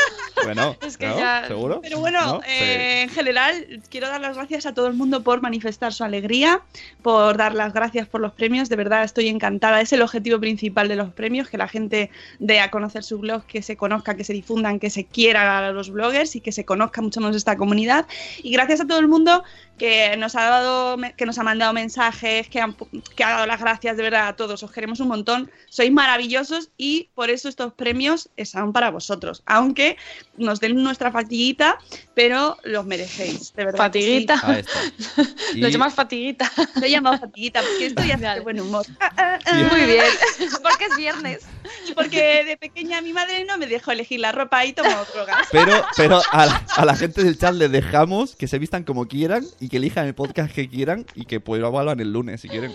Bueno, 0.43 0.74
Es 0.80 0.97
que 0.97 1.07
¿no? 1.07 1.18
ya- 1.18 1.45
¿Seguro? 1.47 1.80
Pero 1.82 1.99
bueno, 1.99 2.24
¿No? 2.24 2.41
eh, 2.47 3.03
en 3.03 3.11
general 3.11 3.82
quiero 3.91 4.09
dar 4.09 4.22
las 4.22 4.36
gracias 4.38 4.64
a 4.64 4.72
todo 4.72 4.86
el 4.86 4.95
mundo 4.95 5.22
por 5.22 5.43
manifestar 5.43 5.93
su 5.93 6.03
alegría, 6.03 6.62
por 7.03 7.36
dar 7.36 7.55
las 7.55 7.74
gracias 7.74 8.09
por 8.09 8.22
los 8.22 8.32
premios. 8.32 8.70
De 8.70 8.76
verdad 8.76 9.05
estoy 9.05 9.28
encantada. 9.28 9.82
Es 9.82 9.93
el 9.93 10.01
objetivo 10.01 10.41
principal 10.41 10.88
de 10.88 10.97
los 10.97 11.12
premios, 11.12 11.51
que 11.51 11.59
la 11.59 11.68
gente 11.68 12.11
dé 12.38 12.61
a 12.61 12.70
conocer 12.70 13.05
su 13.05 13.18
blog, 13.18 13.45
que 13.45 13.61
se 13.61 13.76
conozca, 13.76 14.16
que 14.16 14.24
se 14.24 14.32
difundan, 14.32 14.80
que 14.80 14.88
se 14.88 15.05
quiera 15.05 15.59
a 15.68 15.72
los 15.72 15.91
bloggers 15.91 16.34
y 16.36 16.41
que 16.41 16.53
se 16.53 16.64
conozca 16.64 17.03
mucho 17.03 17.20
más 17.20 17.36
esta 17.36 17.57
comunidad. 17.59 18.07
Y 18.43 18.51
gracias 18.53 18.80
a 18.80 18.86
todo 18.86 18.99
el 18.99 19.09
mundo 19.09 19.45
que 19.76 20.16
nos 20.16 20.36
ha 20.36 20.45
dado, 20.45 20.97
que 21.18 21.26
nos 21.26 21.38
ha 21.38 21.43
mandado 21.43 21.74
mensajes, 21.74 22.49
que, 22.49 22.61
han- 22.62 22.76
que 23.14 23.24
ha 23.24 23.30
dado 23.30 23.47
las 23.47 23.61
gracias 23.61 23.95
de 23.99 24.03
verdad 24.03 24.28
a 24.28 24.36
todos. 24.36 24.62
Os 24.62 24.70
queremos 24.81 25.01
un 25.01 25.09
montón. 25.09 25.51
Sois 25.68 25.93
maravillosos 25.93 26.70
y 26.78 27.11
por 27.14 27.28
eso 27.28 27.51
estos 27.51 27.74
premios 27.74 28.31
son 28.45 28.72
para 28.72 28.91
vosotros. 28.91 29.43
Aunque 29.45 29.99
nos 30.39 30.59
den 30.59 30.83
nuestra 30.83 31.12
fatiguita, 31.12 31.78
pero 32.14 32.57
los 32.64 32.87
merecéis, 32.87 33.53
de 33.55 33.66
verdad. 33.66 33.91
sí. 33.93 34.01
Fatiguita. 34.01 34.43
Lo 35.57 35.68
Y- 35.68 35.70
llamas 35.70 35.93
fatiguita. 35.95 36.51
Lo 36.76 36.87
he 36.87 36.91
llamado 36.91 37.18
fatiguita 37.18 37.61
porque 37.61 37.87
estoy 37.87 38.11
hace 38.11 38.24
Vale. 38.24 38.41
buen 38.41 38.59
humor. 38.59 38.87
Ah, 39.01 39.12
ah, 39.18 39.39
ah. 39.45 39.51
Sí. 39.53 39.76
Muy 39.76 39.85
bien. 39.87 40.05
Porque 40.62 40.85
es 40.87 40.97
viernes. 40.97 41.41
Y 41.89 41.93
porque 41.93 42.45
de 42.45 42.57
pequeña 42.57 43.01
mi 43.03 43.12
madre 43.12 43.45
no 43.45 43.59
me 43.59 43.66
dejó 43.66 43.91
elegir 43.93 44.20
la 44.20 44.33
ropa 44.33 44.64
y 44.64 44.72
tomó 44.72 44.91
drogas. 45.14 45.47
Pero, 45.53 45.85
pero 45.97 46.22
a, 46.33 46.47
la, 46.47 46.64
a 46.76 46.85
la 46.85 46.97
gente 46.97 47.22
del 47.22 47.39
chat 47.39 47.55
les 47.55 47.70
dejamos 47.70 48.37
que 48.37 48.49
se 48.49 48.59
vistan 48.59 48.85
como 48.85 49.07
quieran 49.09 49.45
y 49.61 49.68
que 49.68 49.76
elijan 49.78 50.07
el 50.07 50.14
podcast 50.14 50.55
que 50.55 50.68
quieran 50.68 51.05
y 51.14 51.24
que 51.26 51.41
pues 51.41 51.61
lo 51.61 51.68
evalúan 51.68 52.01
el 52.01 52.12
lunes 52.12 52.41
si 52.41 52.49
quieren. 52.49 52.72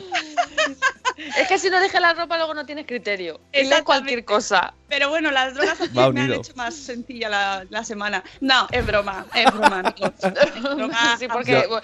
Es 1.40 1.48
que 1.48 1.58
si 1.60 1.70
no 1.70 1.78
eliges 1.80 2.00
la 2.00 2.14
ropa 2.14 2.38
luego 2.38 2.54
no 2.54 2.66
tienes 2.66 2.86
criterio. 2.86 3.40
Exactamente. 3.52 3.84
cualquier 3.86 4.26
cosa. 4.26 4.74
Pero 4.88 5.10
bueno, 5.10 5.32
las 5.32 5.54
drogas 5.56 5.80
me 5.94 6.02
han 6.22 6.32
hecho 6.32 6.54
más 6.56 6.76
sencilla 6.76 7.28
la, 7.28 7.66
la 7.70 7.84
semana. 7.84 8.24
No, 8.40 8.68
es 8.72 8.86
broma, 8.86 9.26
es 9.34 9.46
broma, 9.52 9.80
amigos. 9.86 10.12
Es 10.22 10.62
broma. 10.64 11.18
Sí, 11.18 11.28
porque 11.28 11.52
Yo- 11.68 11.82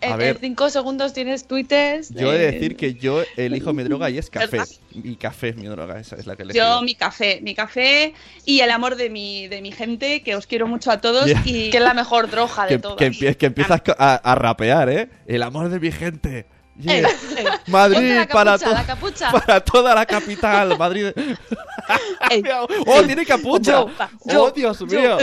en, 0.00 0.16
ver. 0.16 0.36
en 0.36 0.40
cinco 0.40 0.70
segundos 0.70 1.12
tienes 1.12 1.46
tweets. 1.46 2.10
Yo 2.14 2.32
he 2.32 2.38
de 2.38 2.46
de- 2.46 2.52
decir 2.52 2.76
que 2.76 2.94
yo 2.94 3.22
elijo 3.36 3.72
mi 3.74 3.82
droga 3.84 4.08
y 4.10 4.18
es 4.18 4.30
café. 4.30 4.46
¿Verdad? 4.58 4.66
Mi 4.94 5.16
café 5.16 5.50
es 5.50 5.56
mi 5.56 5.66
droga, 5.66 6.00
esa 6.00 6.16
es 6.16 6.26
la 6.26 6.34
que 6.36 6.44
Yo, 6.52 6.64
elijo. 6.64 6.82
mi 6.82 6.94
café, 6.94 7.40
mi 7.42 7.54
café 7.54 8.14
y 8.44 8.60
el 8.60 8.70
amor 8.70 8.96
de 8.96 9.10
mi, 9.10 9.46
de 9.48 9.60
mi 9.60 9.70
gente, 9.70 10.22
que 10.22 10.34
os 10.34 10.46
quiero 10.46 10.66
mucho 10.66 10.90
a 10.90 11.00
todos. 11.00 11.26
Yeah. 11.26 11.42
Y 11.44 11.70
Que 11.70 11.76
es 11.76 11.82
la 11.84 11.94
mejor 11.94 12.30
droga 12.30 12.64
de 12.64 12.68
Que, 12.70 12.78
todas. 12.78 12.96
que, 12.96 13.12
empie- 13.12 13.36
que 13.36 13.46
empiezas 13.46 13.82
a, 13.98 14.14
a 14.14 14.34
rapear, 14.34 14.88
¿eh? 14.88 15.08
El 15.26 15.42
amor 15.42 15.68
de 15.68 15.78
mi 15.78 15.92
gente. 15.92 16.46
Yeah. 16.80 17.08
Eh, 17.36 17.44
Madrid 17.66 18.14
la 18.14 18.26
para, 18.28 18.52
capucha, 18.52 18.68
to- 18.68 18.74
la 18.74 18.86
capucha. 18.86 19.32
para 19.46 19.60
toda 19.60 19.94
la 19.94 20.06
capital. 20.06 20.78
Madrid. 20.78 21.06
eh. 21.16 22.42
¡Oh, 22.86 23.02
tiene 23.02 23.26
capucha! 23.26 23.72
Yo, 23.72 23.90
yo, 24.24 24.44
¡Oh, 24.44 24.50
Dios 24.50 24.80
mío! 24.82 25.18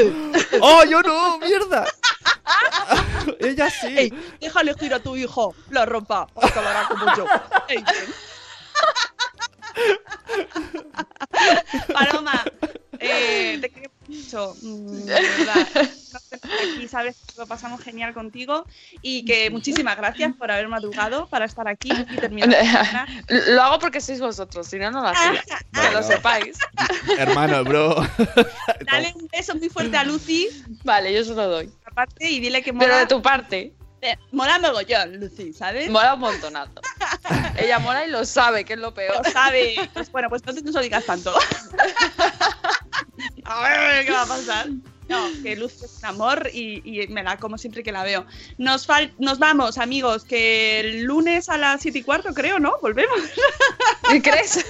¡Oh, 0.61 0.83
yo 0.83 1.01
no! 1.01 1.37
¡Mierda! 1.39 1.85
Ella 3.39 3.69
sí. 3.69 4.13
Déjale 4.39 4.71
elegir 4.71 4.93
a 4.93 4.99
tu 4.99 5.15
hijo 5.15 5.55
la 5.69 5.85
ropa, 5.85 6.27
acabará 6.35 6.87
como 6.87 7.05
yo. 7.15 7.25
Paloma, 11.93 12.43
eh, 12.99 13.57
te 13.61 13.69
quiero 14.05 14.21
mucho, 14.23 14.55
mm, 14.61 15.05
de 15.05 15.13
verdad. 15.13 15.67
Aquí 16.63 16.87
sabes 16.87 17.15
que 17.15 17.33
lo 17.37 17.47
pasamos 17.47 17.81
genial 17.81 18.13
contigo 18.13 18.65
y 19.01 19.25
que 19.25 19.49
muchísimas 19.49 19.97
gracias 19.97 20.33
por 20.35 20.51
haber 20.51 20.67
madrugado 20.67 21.27
para 21.27 21.45
estar 21.45 21.67
aquí 21.67 21.91
y 21.91 22.15
terminar. 22.17 22.49
Lo 23.49 23.61
hago 23.63 23.79
porque 23.79 23.99
sois 23.99 24.19
vosotros, 24.21 24.67
si 24.67 24.77
no, 24.77 24.91
no 24.91 25.01
lo 25.01 25.07
hacía. 25.09 25.43
Que 25.73 25.81
lo 25.81 25.91
Bueno. 25.91 26.03
sepáis. 26.03 26.57
Hermano, 27.17 27.63
bro. 27.63 27.95
Dale 28.85 29.13
un 29.15 29.27
beso 29.31 29.55
muy 29.55 29.69
fuerte 29.69 29.97
a 29.97 30.03
Lucy, 30.03 30.49
Vale, 30.83 31.13
yo 31.13 31.23
se 31.23 31.33
lo 31.33 31.47
doy. 31.47 31.71
aparte, 31.85 32.29
y 32.29 32.39
dile 32.39 32.61
que 32.61 32.71
Pero 32.73 32.85
mola, 32.93 32.99
de 32.99 33.07
tu 33.07 33.21
parte, 33.21 33.73
eh, 34.01 34.17
mola 34.31 34.59
mogollón, 34.59 35.19
Lucy, 35.19 35.51
¿sabes? 35.53 35.89
mola 35.89 36.13
un 36.13 36.19
montonazo. 36.21 36.81
Ella 37.57 37.79
mola 37.79 38.05
y 38.05 38.09
lo 38.11 38.23
sabe, 38.25 38.63
que 38.63 38.73
es 38.73 38.79
lo 38.79 38.93
peor. 38.93 39.17
Lo 39.25 39.31
sabe. 39.31 39.75
Pues 39.93 40.11
bueno, 40.11 40.29
pues 40.29 40.41
entonces 40.43 40.63
no 40.63 40.71
se 40.71 40.77
lo 40.77 40.83
digas 40.83 41.05
tanto. 41.05 41.33
A 43.45 43.61
ver 43.69 44.05
qué 44.05 44.11
va 44.11 44.23
a 44.23 44.27
pasar. 44.27 44.67
No, 45.07 45.27
que 45.43 45.55
Luz 45.55 45.83
es 45.83 45.99
un 45.99 46.05
amor 46.05 46.49
y, 46.51 46.81
y 46.83 47.07
me 47.09 47.21
la 47.21 47.37
como 47.37 47.59
siempre 47.59 47.83
que 47.83 47.91
la 47.91 48.03
veo. 48.03 48.25
Nos, 48.57 48.87
fal- 48.87 49.13
nos 49.19 49.37
vamos, 49.37 49.77
amigos, 49.77 50.23
que 50.25 50.79
el 50.79 51.03
lunes 51.03 51.47
a 51.47 51.57
las 51.59 51.83
7 51.83 51.99
y 51.99 52.01
cuarto, 52.01 52.33
creo, 52.33 52.57
¿no? 52.57 52.73
Volvemos, 52.81 53.19
¿Qué 54.09 54.19
crees? 54.19 54.65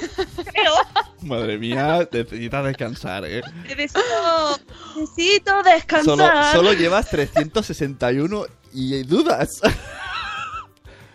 creo. 0.52 0.74
Madre 1.22 1.58
mía, 1.58 2.06
necesitas 2.12 2.66
descansar, 2.66 3.24
¿eh? 3.26 3.42
Necesito, 3.64 4.60
necesito 4.98 5.64
descansar. 5.64 6.04
Solo, 6.04 6.52
solo 6.52 6.74
llevas 6.74 7.10
361 7.10 8.46
y 8.74 9.04
dudas. 9.04 9.62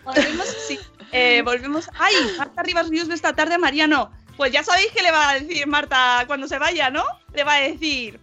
Volvemos, 0.03 0.47
sí. 0.67 0.79
Eh, 1.11 1.41
volvemos. 1.43 1.89
¡Ay! 1.99 2.15
Marta 2.37 2.63
Rivas 2.63 2.89
Ríos 2.89 3.07
de 3.07 3.15
esta 3.15 3.33
tarde 3.33 3.57
Mariano. 3.57 4.11
Pues 4.41 4.51
ya 4.51 4.63
sabéis 4.63 4.91
que 4.91 5.03
le 5.03 5.11
va 5.11 5.29
a 5.29 5.39
decir 5.39 5.67
Marta 5.67 6.23
cuando 6.25 6.47
se 6.47 6.57
vaya, 6.57 6.89
¿no? 6.89 7.03
Le 7.35 7.43
va 7.43 7.53
a 7.53 7.59
decir. 7.59 8.19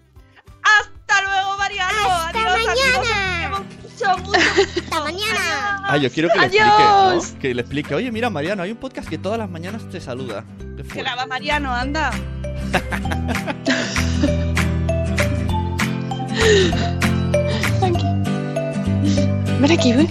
¡Hasta 0.64 1.22
luego, 1.22 1.56
Mariano! 1.56 2.10
¡Hasta 2.10 2.40
¡Adiós, 2.40 2.54
amigos! 2.56 2.74
mañana! 2.74 3.52
Os 3.52 3.60
quiero 3.96 4.18
mucho, 4.18 4.24
mucho. 4.24 4.40
¡Hasta 4.80 5.00
mañana! 5.00 5.82
Ah, 5.84 5.96
yo 5.96 6.10
quiero 6.10 6.28
que 6.30 6.38
le 6.40 6.46
explique, 6.46 6.64
Adiós. 6.64 7.32
¿no? 7.34 7.38
Que 7.38 7.54
le 7.54 7.60
explique. 7.60 7.94
Oye, 7.94 8.10
mira, 8.10 8.30
Mariano, 8.30 8.64
hay 8.64 8.72
un 8.72 8.78
podcast 8.78 9.08
que 9.08 9.16
todas 9.16 9.38
las 9.38 9.48
mañanas 9.48 9.88
te 9.90 10.00
saluda. 10.00 10.44
Que 10.92 11.04
la 11.04 11.14
va 11.14 11.24
Mariano, 11.26 11.72
anda. 11.72 12.10
Ven 19.60 19.70
aquí, 19.70 19.92
ven. 19.92 20.08